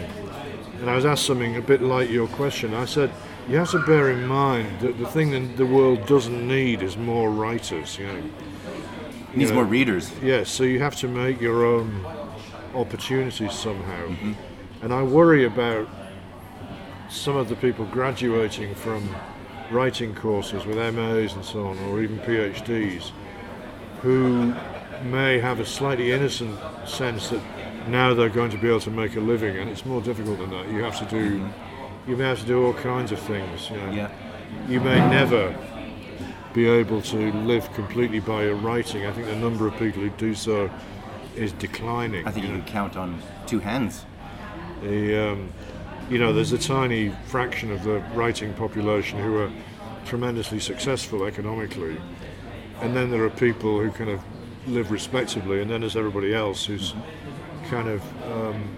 and 0.79 0.89
I 0.89 0.95
was 0.95 1.05
asked 1.05 1.25
something 1.25 1.57
a 1.57 1.61
bit 1.61 1.81
like 1.81 2.09
your 2.09 2.27
question. 2.27 2.73
I 2.73 2.85
said, 2.85 3.11
you 3.47 3.57
have 3.57 3.69
to 3.71 3.79
bear 3.85 4.09
in 4.11 4.25
mind 4.25 4.79
that 4.79 4.97
the 4.97 5.05
thing 5.05 5.29
that 5.31 5.57
the 5.57 5.65
world 5.65 6.07
doesn't 6.07 6.47
need 6.47 6.81
is 6.81 6.97
more 6.97 7.29
writers. 7.29 7.99
You 7.99 8.07
know, 8.07 8.15
It 8.15 9.37
needs 9.37 9.51
know, 9.51 9.57
more 9.57 9.65
readers. 9.65 10.11
Yes, 10.23 10.49
so 10.49 10.63
you 10.63 10.79
have 10.79 10.95
to 10.97 11.07
make 11.07 11.39
your 11.39 11.65
own 11.65 12.03
opportunities 12.73 13.53
somehow. 13.53 14.15
And 14.81 14.93
I 14.93 15.03
worry 15.03 15.45
about 15.45 15.87
some 17.09 17.37
of 17.37 17.47
the 17.49 17.55
people 17.55 17.85
graduating 17.85 18.75
from 18.75 19.15
writing 19.71 20.13
courses 20.13 20.65
with 20.65 20.77
MAs 20.77 21.33
and 21.33 21.45
so 21.45 21.67
on, 21.67 21.79
or 21.79 22.01
even 22.01 22.19
PhDs, 22.19 23.11
who 24.01 24.53
may 25.03 25.39
have 25.39 25.59
a 25.59 25.65
slightly 25.65 26.11
innocent 26.11 26.57
sense 26.87 27.29
that 27.29 27.41
now 27.87 28.13
they're 28.13 28.29
going 28.29 28.51
to 28.51 28.57
be 28.57 28.67
able 28.67 28.79
to 28.81 28.91
make 28.91 29.15
a 29.15 29.19
living, 29.19 29.57
and 29.57 29.69
it's 29.69 29.85
more 29.85 30.01
difficult 30.01 30.39
than 30.39 30.49
that. 30.51 30.67
You 30.69 30.83
have 30.83 30.97
to 30.99 31.05
do, 31.05 31.49
you 32.07 32.15
may 32.17 32.25
have 32.25 32.39
to 32.39 32.45
do 32.45 32.65
all 32.65 32.73
kinds 32.73 33.11
of 33.11 33.19
things. 33.19 33.69
You 33.69 33.77
know. 33.77 33.91
Yeah. 33.91 34.11
You 34.67 34.79
may 34.79 34.99
never 35.09 35.55
be 36.53 36.67
able 36.67 37.01
to 37.01 37.31
live 37.33 37.71
completely 37.73 38.19
by 38.19 38.43
your 38.43 38.55
writing. 38.55 39.05
I 39.05 39.11
think 39.11 39.27
the 39.27 39.35
number 39.35 39.67
of 39.67 39.73
people 39.77 40.01
who 40.01 40.09
do 40.11 40.35
so 40.35 40.69
is 41.35 41.51
declining. 41.53 42.27
I 42.27 42.31
think 42.31 42.45
you 42.45 42.51
know. 42.51 42.59
can 42.59 42.67
count 42.67 42.97
on 42.97 43.21
two 43.47 43.59
hands. 43.59 44.05
The, 44.81 45.31
um, 45.31 45.49
you 46.09 46.17
know, 46.17 46.33
there's 46.33 46.51
a 46.51 46.57
tiny 46.57 47.09
fraction 47.27 47.71
of 47.71 47.83
the 47.83 47.99
writing 48.13 48.53
population 48.53 49.19
who 49.19 49.37
are 49.37 49.51
tremendously 50.05 50.59
successful 50.59 51.25
economically, 51.25 51.97
and 52.81 52.95
then 52.95 53.09
there 53.09 53.23
are 53.23 53.29
people 53.29 53.79
who 53.79 53.91
kind 53.91 54.09
of 54.09 54.21
live 54.67 54.91
respectably, 54.91 55.61
and 55.61 55.69
then 55.69 55.81
there's 55.81 55.95
everybody 55.95 56.33
else 56.33 56.65
who's 56.65 56.93
kind 57.69 57.87
of, 57.87 58.01
um, 58.31 58.75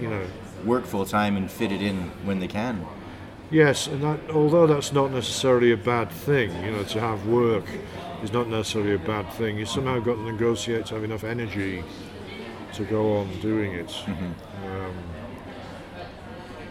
you 0.00 0.08
know, 0.08 0.24
Work 0.64 0.86
full 0.86 1.06
time 1.06 1.36
and 1.36 1.48
fit 1.50 1.70
it 1.70 1.80
in 1.80 2.10
when 2.24 2.40
they 2.40 2.48
can. 2.48 2.84
Yes, 3.50 3.86
and 3.86 4.02
that, 4.02 4.30
although 4.30 4.66
that's 4.66 4.92
not 4.92 5.10
necessarily 5.10 5.72
a 5.72 5.76
bad 5.76 6.10
thing, 6.10 6.50
you 6.64 6.70
know, 6.70 6.84
to 6.84 7.00
have 7.00 7.26
work 7.26 7.64
is 8.22 8.32
not 8.32 8.48
necessarily 8.48 8.94
a 8.94 8.98
bad 8.98 9.30
thing. 9.32 9.58
You 9.58 9.64
somehow 9.64 10.00
got 10.00 10.14
to 10.14 10.22
negotiate 10.22 10.86
to 10.86 10.94
have 10.94 11.04
enough 11.04 11.24
energy 11.24 11.82
to 12.74 12.84
go 12.84 13.18
on 13.18 13.40
doing 13.40 13.72
it. 13.72 13.88
Mm-hmm. 13.88 14.66
Um, 14.66 14.96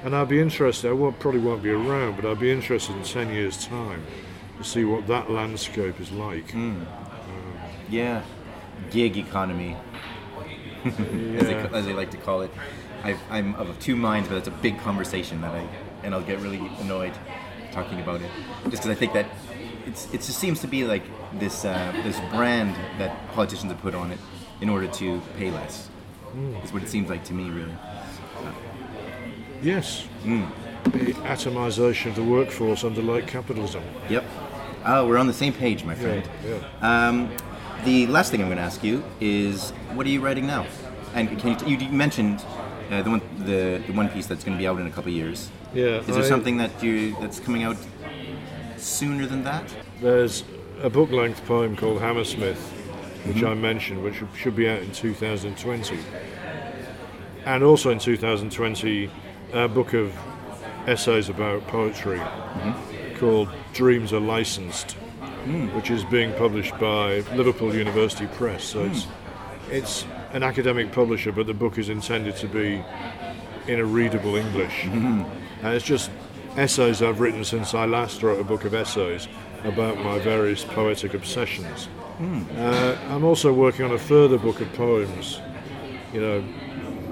and 0.03 0.15
I'd 0.15 0.29
be 0.29 0.39
interested. 0.39 0.89
I 0.89 0.93
won't, 0.93 1.19
probably 1.19 1.39
won't 1.39 1.63
be 1.63 1.71
around, 1.71 2.15
but 2.15 2.25
I'd 2.25 2.39
be 2.39 2.51
interested 2.51 2.95
in 2.95 3.03
ten 3.03 3.33
years' 3.33 3.65
time 3.65 4.05
to 4.57 4.63
see 4.63 4.85
what 4.85 5.07
that 5.07 5.31
landscape 5.31 5.99
is 5.99 6.11
like. 6.11 6.49
Mm. 6.49 6.81
Um, 6.81 6.87
yeah. 7.89 8.21
Gig 8.91 9.17
economy, 9.17 9.75
as, 10.85 10.95
they, 10.95 11.55
as 11.73 11.85
they 11.85 11.93
like 11.93 12.11
to 12.11 12.17
call 12.17 12.41
it. 12.41 12.51
I've, 13.03 13.19
I'm 13.29 13.55
of 13.55 13.79
two 13.79 13.95
minds, 13.95 14.29
but 14.29 14.37
it's 14.37 14.47
a 14.47 14.51
big 14.51 14.77
conversation 14.79 15.41
that 15.41 15.55
I, 15.55 15.67
and 16.03 16.13
I'll 16.13 16.21
get 16.21 16.39
really 16.39 16.61
annoyed 16.79 17.13
talking 17.71 17.99
about 17.99 18.21
it, 18.21 18.31
just 18.69 18.83
because 18.83 18.89
I 18.89 18.95
think 18.95 19.13
that 19.13 19.27
it's 19.85 20.05
it 20.13 20.17
just 20.17 20.39
seems 20.39 20.59
to 20.61 20.67
be 20.67 20.83
like 20.83 21.03
this 21.39 21.65
uh, 21.65 21.91
this 22.03 22.19
brand 22.31 22.75
that 22.99 23.11
politicians 23.33 23.71
have 23.71 23.81
put 23.81 23.95
on 23.95 24.11
it 24.11 24.19
in 24.61 24.69
order 24.69 24.87
to 24.87 25.21
pay 25.37 25.51
less. 25.51 25.89
Is 26.63 26.71
what 26.71 26.83
it 26.83 26.89
seems 26.89 27.09
like 27.09 27.23
to 27.25 27.33
me, 27.33 27.49
really. 27.49 27.73
Yes, 29.61 30.07
the 30.23 31.13
atomization 31.25 32.07
of 32.07 32.15
the 32.15 32.23
workforce 32.23 32.83
under 32.83 33.01
light 33.01 33.27
capitalism. 33.27 33.83
Yep. 34.09 34.23
Oh, 34.85 35.07
we're 35.07 35.17
on 35.17 35.27
the 35.27 35.33
same 35.33 35.53
page, 35.53 35.83
my 35.83 35.95
friend. 35.95 36.27
yeah. 36.45 37.07
Um, 37.07 37.35
the 37.83 38.07
last 38.07 38.31
thing 38.31 38.41
I'm 38.41 38.47
going 38.47 38.57
to 38.57 38.63
ask 38.63 38.83
you 38.83 39.03
is, 39.19 39.71
what 39.93 40.05
are 40.05 40.09
you 40.09 40.21
writing 40.21 40.45
now? 40.45 40.67
And 41.13 41.39
can 41.39 41.57
you, 41.67 41.77
you 41.77 41.89
mentioned 41.89 42.43
uh, 42.91 43.01
the 43.01 43.09
one 43.09 43.21
the, 43.39 43.81
the 43.85 43.93
one 43.93 44.09
piece 44.09 44.27
that's 44.27 44.43
going 44.43 44.55
to 44.55 44.61
be 44.61 44.67
out 44.67 44.79
in 44.79 44.87
a 44.87 44.91
couple 44.91 45.09
of 45.09 45.15
years. 45.15 45.49
Yeah. 45.77 45.99
Is 45.99 46.07
there 46.07 46.23
I- 46.23 46.27
something 46.27 46.57
that 46.57 46.81
you 46.81 47.15
that's 47.21 47.39
coming 47.39 47.63
out 47.63 47.77
sooner 48.77 49.25
than 49.27 49.43
that? 49.43 49.63
There's 50.01 50.43
a 50.81 50.89
book 50.89 51.11
length 51.11 51.45
poem 51.45 51.75
called 51.75 52.01
Hammersmith, 52.01 52.57
which 53.27 53.37
Mm-hmm. 53.37 53.45
I 53.47 53.53
mentioned, 53.53 54.03
which 54.03 54.15
should 54.35 54.55
be 54.55 54.67
out 54.69 54.79
in 54.81 54.91
2020. 54.91 55.99
And 57.45 57.63
also 57.63 57.91
in 57.91 57.99
2020, 57.99 59.09
a 59.53 59.67
book 59.67 59.93
of 59.93 60.11
essays 60.87 61.29
about 61.29 61.67
poetry 61.67 62.17
Mm-hmm. 62.19 63.17
called 63.19 63.49
Dreams 63.73 64.13
Are 64.13 64.19
Licensed, 64.19 64.97
Mm. 65.45 65.73
which 65.75 65.89
is 65.91 66.03
being 66.05 66.33
published 66.33 66.77
by 66.79 67.19
Liverpool 67.35 67.73
University 67.73 68.27
Press. 68.35 68.63
So 68.65 68.83
it's, 68.83 69.03
Mm. 69.05 69.09
it's 69.71 70.05
an 70.33 70.43
academic 70.43 70.91
publisher, 70.91 71.31
but 71.31 71.45
the 71.47 71.53
book 71.53 71.77
is 71.77 71.87
intended 71.89 72.35
to 72.37 72.47
be 72.47 72.83
in 73.71 73.79
a 73.79 73.85
readable 73.85 74.35
English. 74.35 74.81
Mm-hmm. 74.83 75.23
And 75.63 75.73
it's 75.73 75.85
just 75.85 76.11
essays 76.55 77.01
I've 77.01 77.19
written 77.19 77.43
since 77.43 77.73
I 77.73 77.85
last 77.85 78.23
wrote 78.23 78.39
a 78.39 78.43
book 78.43 78.65
of 78.65 78.73
essays 78.73 79.27
about 79.63 79.97
my 79.97 80.19
various 80.19 80.63
poetic 80.63 81.13
obsessions. 81.13 81.87
Uh, 82.19 82.97
I'm 83.09 83.23
also 83.23 83.53
working 83.53 83.85
on 83.85 83.91
a 83.91 83.99
further 83.99 84.37
book 84.37 84.59
of 84.59 84.71
poems. 84.73 85.39
You 86.13 86.21
know, 86.21 86.43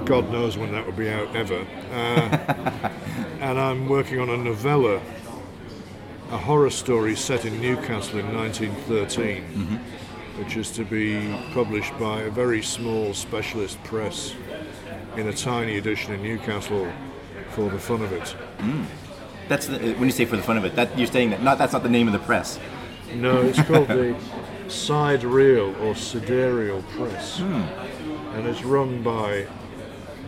God 0.06 0.32
knows 0.32 0.58
when 0.58 0.72
that 0.72 0.86
will 0.86 0.94
be 0.94 1.10
out 1.10 1.36
ever. 1.36 1.66
Uh, 1.92 2.90
and 3.40 3.60
I'm 3.60 3.88
working 3.88 4.20
on 4.20 4.30
a 4.30 4.38
novella, 4.38 5.02
a 6.32 6.38
horror 6.38 6.70
story 6.72 7.16
set 7.16 7.46
in 7.46 7.62
Newcastle 7.62 8.20
in 8.20 8.36
1913, 8.36 9.44
which 10.38 10.58
is 10.58 10.72
to 10.72 10.84
be 10.84 11.36
published 11.54 11.98
by 12.00 12.22
a 12.22 12.30
very 12.30 12.62
small 12.64 13.14
specialist 13.14 13.84
press 13.84 14.34
in 15.18 15.28
a 15.28 15.34
tiny 15.34 15.78
edition 15.78 16.14
in 16.14 16.24
Newcastle 16.24 16.92
for 17.56 17.70
the 17.70 17.80
fun 17.80 18.02
of 18.02 18.12
it. 18.12 18.36
Mm. 18.58 18.86
That's 19.48 19.68
the, 19.68 19.94
when 19.94 20.04
you 20.04 20.12
say 20.12 20.26
for 20.26 20.36
the 20.36 20.44
fun 20.44 20.58
of 20.58 20.66
it. 20.66 20.76
That 20.76 20.98
you're 20.98 21.08
saying 21.08 21.30
that 21.30 21.42
not 21.42 21.58
that's 21.58 21.72
not 21.72 21.84
the 21.84 21.90
name 21.90 22.08
of 22.08 22.14
the 22.14 22.20
press. 22.20 22.60
No, 23.14 23.42
it's 23.42 23.62
called 23.62 23.88
the 23.88 24.16
Side 24.68 25.24
Reel 25.24 25.74
or 25.82 25.96
Sidereal 25.96 26.82
Press. 26.84 27.40
Hmm. 27.40 27.62
And 28.36 28.48
it's 28.48 28.64
run 28.64 29.02
by 29.02 29.48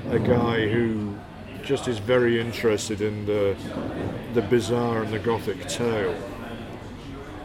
a 0.10 0.20
guy 0.20 0.70
who 0.70 1.16
just 1.64 1.90
is 1.90 2.00
very 2.00 2.40
interested 2.40 3.02
in 3.02 3.26
the, 3.26 3.58
the 4.34 4.42
bizarre 4.44 5.04
and 5.04 5.12
the 5.12 5.20
gothic 5.20 5.68
tale. 5.68 6.16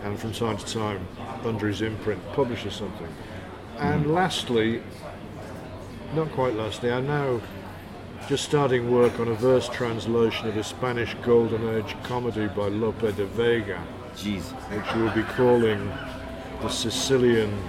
And 0.05 0.17
from 0.17 0.33
time 0.33 0.59
to 0.59 0.67
time, 0.67 1.09
under 1.45 1.67
his 1.67 1.83
imprint, 1.83 2.21
publishes 2.35 2.75
something. 2.75 3.09
And 3.79 4.05
hmm. 4.05 4.13
lastly, 4.13 4.83
not 6.15 6.31
quite 6.33 6.55
lastly, 6.55 6.93
I'm 6.93 7.09
now 7.09 7.41
just 8.33 8.45
starting 8.47 8.91
work 8.91 9.21
on 9.21 9.29
a 9.29 9.35
verse 9.35 9.69
translation 9.69 10.49
of 10.49 10.57
a 10.57 10.65
Spanish 10.65 11.15
Golden 11.23 11.69
Age 11.77 11.95
comedy 12.03 12.47
by 12.47 12.69
Lope 12.69 13.15
de 13.15 13.27
Vega 13.27 13.79
Jeez. 14.17 14.53
which 14.71 14.95
we'll 14.95 15.15
be 15.15 15.23
calling 15.35 15.93
the 16.63 16.69
Sicilian 16.71 17.63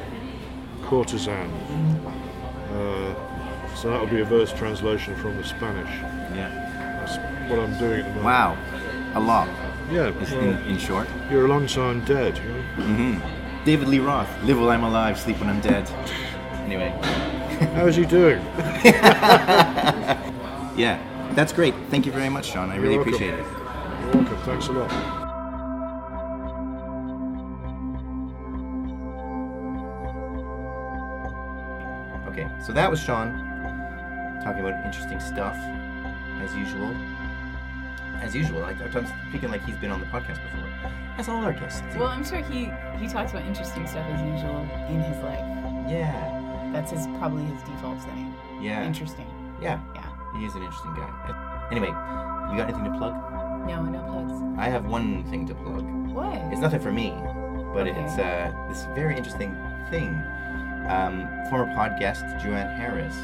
courtesan. 0.84 1.52
Uh, 2.72 3.76
so 3.76 3.90
that'll 3.90 4.08
be 4.08 4.22
a 4.22 4.24
verse 4.24 4.54
translation 4.54 5.14
from 5.18 5.36
the 5.36 5.44
Spanish. 5.44 5.90
Yeah. 6.34 6.48
That's 7.06 7.18
what 7.52 7.60
I'm 7.60 7.78
doing 7.78 8.00
at 8.00 8.16
the 8.16 8.22
moment. 8.22 8.24
Wow. 8.24 8.58
A 9.16 9.20
lot. 9.20 9.50
Yeah, 9.92 10.12
well, 10.12 10.40
in, 10.40 10.58
in 10.66 10.78
short. 10.78 11.10
you're 11.30 11.44
a 11.44 11.50
long 11.50 11.68
time 11.68 12.06
dead. 12.06 12.38
You 12.78 12.86
know? 12.86 13.22
David 13.66 13.90
Lee 13.90 14.00
Roth. 14.00 14.30
Live 14.44 14.58
while 14.58 14.70
I'm 14.70 14.86
alive, 14.86 15.20
sleep 15.20 15.42
when 15.42 15.50
I'm 15.50 15.60
dead. 15.60 15.90
Anyway. 16.64 16.98
How's 17.76 17.98
he 17.98 18.06
doing? 18.06 18.40
Yeah. 20.76 21.00
That's 21.34 21.52
great. 21.54 21.74
Thank 21.90 22.06
you 22.06 22.12
very 22.12 22.30
much, 22.30 22.52
Sean. 22.52 22.70
I 22.70 22.76
really 22.76 22.96
You're 22.96 23.04
welcome. 23.06 23.14
appreciate 23.16 23.40
it. 23.40 23.46
You're 23.46 24.14
welcome. 24.24 24.38
Thanks 24.46 24.68
a 24.68 24.72
lot. 24.72 25.20
Okay, 32.28 32.48
so 32.66 32.72
that 32.74 32.90
was 32.90 33.00
Sean 33.02 33.32
talking 34.44 34.66
about 34.66 34.84
interesting 34.86 35.20
stuff, 35.20 35.56
as 36.42 36.54
usual. 36.56 36.90
As 38.22 38.34
usual, 38.34 38.64
I, 38.64 38.72
I'm 38.72 39.06
speaking 39.30 39.52
like 39.52 39.64
he's 39.66 39.76
been 39.78 39.92
on 39.92 40.00
the 40.00 40.06
podcast 40.08 40.42
before. 40.42 40.68
As 41.18 41.30
all 41.30 41.44
our 41.44 41.54
guests 41.54 41.82
do. 41.94 42.00
Well, 42.00 42.08
I'm 42.08 42.24
sure 42.26 42.40
he 42.40 42.72
he 42.98 43.08
talks 43.08 43.32
about 43.32 43.44
interesting 43.46 43.86
stuff 43.86 44.06
as 44.10 44.22
usual 44.22 44.62
in 44.90 45.02
his 45.02 45.22
life. 45.24 45.44
yeah, 45.90 46.70
That's 46.74 46.92
his 46.92 47.06
probably 47.20 47.44
his 47.44 47.62
default 47.64 48.02
setting. 48.02 48.34
yeah, 48.62 48.86
Interesting. 48.86 49.28
yeah. 49.62 49.80
Yeah. 49.94 50.03
He 50.38 50.46
is 50.46 50.56
an 50.56 50.64
interesting 50.64 50.94
guy. 50.96 51.68
Anyway, 51.72 51.88
you 51.88 52.58
got 52.58 52.70
anything 52.70 52.84
to 52.92 52.98
plug? 52.98 53.14
No, 53.68 53.82
no 53.84 54.00
plugs. 54.12 54.60
I 54.60 54.68
have 54.70 54.86
one 54.86 55.24
thing 55.30 55.46
to 55.48 55.56
plug. 55.56 55.84
What? 56.14 56.36
It's 56.52 56.60
nothing 56.62 56.80
for 56.82 56.92
me, 56.92 57.12
but 57.74 57.88
Okay. 57.88 57.92
it's 58.04 58.18
uh, 58.18 58.52
this 58.70 58.86
very 58.96 59.16
interesting 59.16 59.56
thing. 59.90 60.10
Um, 60.90 61.28
former 61.50 61.74
podcast 61.76 62.42
Joanne 62.44 62.76
Harris. 62.78 63.16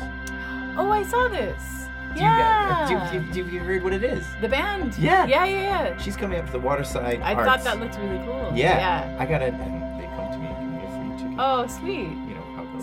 Oh, 0.77 0.89
I 0.91 1.03
saw 1.03 1.27
this. 1.27 1.87
Do 2.15 2.21
Yeah. 2.21 2.89
you, 2.89 2.95
guys, 2.95 3.11
do, 3.11 3.19
do, 3.43 3.49
do 3.49 3.55
you 3.55 3.59
heard 3.59 3.83
what 3.83 3.93
it 3.93 4.03
is? 4.03 4.25
the 4.41 4.47
band. 4.47 4.97
Yeah. 4.97 5.25
Yeah, 5.25 5.45
yeah, 5.45 5.61
yeah. 5.89 5.97
She's 5.97 6.15
coming 6.15 6.39
up 6.39 6.45
to 6.47 6.51
the 6.53 6.59
Waterside. 6.59 7.21
I 7.21 7.33
Arts. 7.33 7.45
thought 7.47 7.63
that 7.65 7.79
looked 7.79 7.97
really 7.99 8.17
cool. 8.25 8.51
Yeah. 8.55 8.77
Yeah. 8.77 9.17
I 9.19 9.25
got 9.25 9.41
it, 9.41 9.53
and 9.53 9.99
they 10.01 10.07
come 10.15 10.31
to 10.31 10.37
me 10.37 10.47
and 10.47 10.81
give 10.81 10.81
me 10.81 10.87
a 10.87 11.17
free 11.17 11.23
ticket. 11.23 11.37
Oh, 11.39 11.67
sweet. 11.67 12.28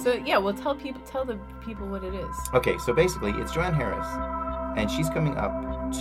So 0.02 0.12
yeah, 0.12 0.38
well, 0.38 0.54
tell 0.54 0.74
people, 0.74 1.00
tell 1.02 1.24
the 1.24 1.38
people 1.64 1.86
what 1.86 2.04
it 2.04 2.14
is. 2.14 2.36
Okay, 2.54 2.76
so 2.78 2.92
basically, 2.92 3.32
it's 3.32 3.52
Joanne 3.52 3.74
Harris, 3.74 4.06
and 4.76 4.90
she's 4.90 5.08
coming 5.08 5.36
up 5.36 5.52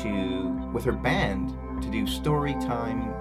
to 0.04 0.50
with 0.74 0.84
her 0.84 0.92
band 0.92 1.54
to 1.82 1.90
do 1.90 2.06
story 2.08 2.54
time 2.54 3.14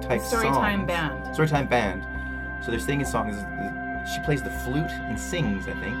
type 0.00 0.20
Storytime 0.20 0.52
songs. 0.52 0.86
band. 0.86 1.36
Storytime 1.36 1.68
band. 1.70 2.64
So 2.64 2.70
they're 2.70 2.80
singing 2.80 3.06
songs. 3.06 3.36
She 4.12 4.20
plays 4.24 4.42
the 4.42 4.50
flute 4.50 4.90
and 4.90 5.18
sings, 5.18 5.66
I 5.68 5.74
think. 5.74 5.96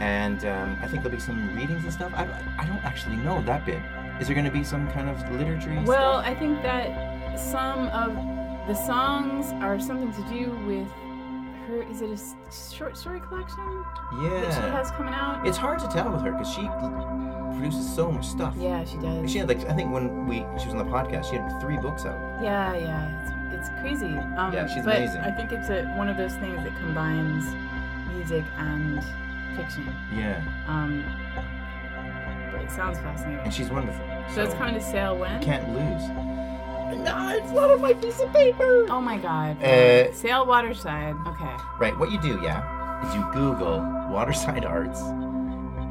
And 0.00 0.44
um, 0.44 0.76
I 0.82 0.88
think 0.88 1.02
there'll 1.02 1.16
be 1.16 1.20
some 1.20 1.54
readings 1.56 1.84
and 1.84 1.92
stuff. 1.92 2.12
I, 2.14 2.24
I 2.58 2.66
don't 2.66 2.84
actually 2.84 3.16
know 3.16 3.40
that 3.42 3.64
bit. 3.64 3.80
Is 4.20 4.26
there 4.26 4.34
going 4.34 4.44
to 4.46 4.50
be 4.52 4.64
some 4.64 4.90
kind 4.90 5.08
of 5.08 5.18
liturgy? 5.32 5.76
Well, 5.84 6.20
stuff? 6.20 6.26
I 6.26 6.34
think 6.34 6.62
that 6.62 7.38
some 7.38 7.88
of 7.88 8.14
the 8.66 8.74
songs 8.74 9.46
are 9.62 9.78
something 9.80 10.12
to 10.12 10.28
do 10.28 10.50
with 10.66 10.88
her. 11.64 11.82
Is 11.90 12.02
it 12.02 12.10
a 12.10 12.18
short 12.74 12.96
story 12.96 13.20
collection 13.20 13.58
yeah. 14.22 14.40
that 14.40 14.54
she 14.54 14.60
has 14.60 14.90
coming 14.92 15.14
out? 15.14 15.46
It's 15.46 15.56
hard 15.56 15.78
to 15.80 15.88
tell 15.88 16.10
with 16.10 16.22
her 16.22 16.32
because 16.32 16.52
she 16.52 16.62
produces 17.58 17.94
so 17.94 18.10
much 18.10 18.26
stuff. 18.26 18.54
yeah, 18.58 18.84
she 18.84 18.96
does. 18.98 19.30
She 19.30 19.38
had 19.38 19.48
like 19.48 19.60
I 19.68 19.74
think 19.74 19.92
when 19.92 20.26
we 20.26 20.38
she 20.58 20.66
was 20.66 20.74
on 20.74 20.78
the 20.78 20.84
podcast, 20.84 21.30
she 21.30 21.36
had 21.36 21.60
three 21.60 21.76
books 21.78 22.04
out. 22.04 22.42
Yeah, 22.42 22.74
yeah, 22.76 23.52
it's, 23.52 23.68
it's 23.68 23.80
crazy. 23.80 24.16
Um, 24.36 24.52
Yeah, 24.52 24.66
she's 24.66 24.84
but 24.84 24.96
amazing. 24.96 25.20
I 25.22 25.30
think 25.30 25.52
it's 25.52 25.68
a, 25.70 25.84
one 25.96 26.08
of 26.08 26.16
those 26.16 26.34
things 26.36 26.56
that 26.64 26.76
combines 26.78 27.44
music 28.14 28.44
and 28.58 29.02
fiction. 29.56 29.86
Yeah, 30.12 30.42
Um, 30.66 31.04
but 32.52 32.60
it 32.62 32.70
sounds 32.70 32.98
fascinating. 32.98 33.40
and 33.44 33.54
she's 33.54 33.70
wonderful. 33.70 34.04
So 34.34 34.42
it's 34.42 34.54
coming 34.54 34.74
to 34.74 34.80
Sale 34.80 35.16
when? 35.18 35.42
can't 35.42 35.68
lose. 35.68 36.02
No, 36.96 37.28
it's 37.36 37.50
not 37.52 37.70
on 37.70 37.80
my 37.80 37.92
piece 37.94 38.20
of 38.20 38.32
paper. 38.32 38.86
Oh 38.90 39.00
my 39.00 39.18
god. 39.18 39.62
Uh, 39.62 40.12
Sale 40.12 40.46
Waterside. 40.46 41.14
Okay. 41.26 41.56
Right, 41.78 41.98
what 41.98 42.10
you 42.10 42.20
do, 42.20 42.40
yeah, 42.42 43.06
is 43.08 43.14
you 43.14 43.22
Google 43.32 43.80
Waterside 44.10 44.64
Arts, 44.64 45.00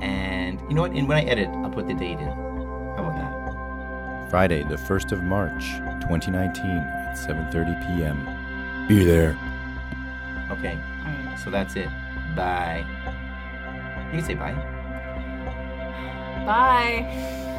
and 0.01 0.59
you 0.69 0.75
know 0.75 0.81
what? 0.81 0.91
And 0.91 1.07
when 1.07 1.17
I 1.17 1.23
edit, 1.23 1.49
I'll 1.49 1.69
put 1.69 1.87
the 1.87 1.93
date 1.93 2.19
in. 2.19 2.27
How 2.27 3.05
about 3.05 3.15
that? 3.17 4.29
Friday, 4.29 4.63
the 4.63 4.75
1st 4.77 5.11
of 5.11 5.23
March, 5.23 5.63
2019 6.01 6.65
at 6.65 7.15
7:30 7.15 7.97
p.m. 7.97 8.87
Be 8.87 9.03
there. 9.05 9.37
Okay, 10.51 10.77
All 11.05 11.11
right. 11.11 11.39
so 11.43 11.49
that's 11.49 11.75
it. 11.75 11.89
Bye. 12.35 12.83
You 14.11 14.19
can 14.19 14.23
say 14.23 14.33
bye. 14.35 14.53
Bye. 16.45 17.49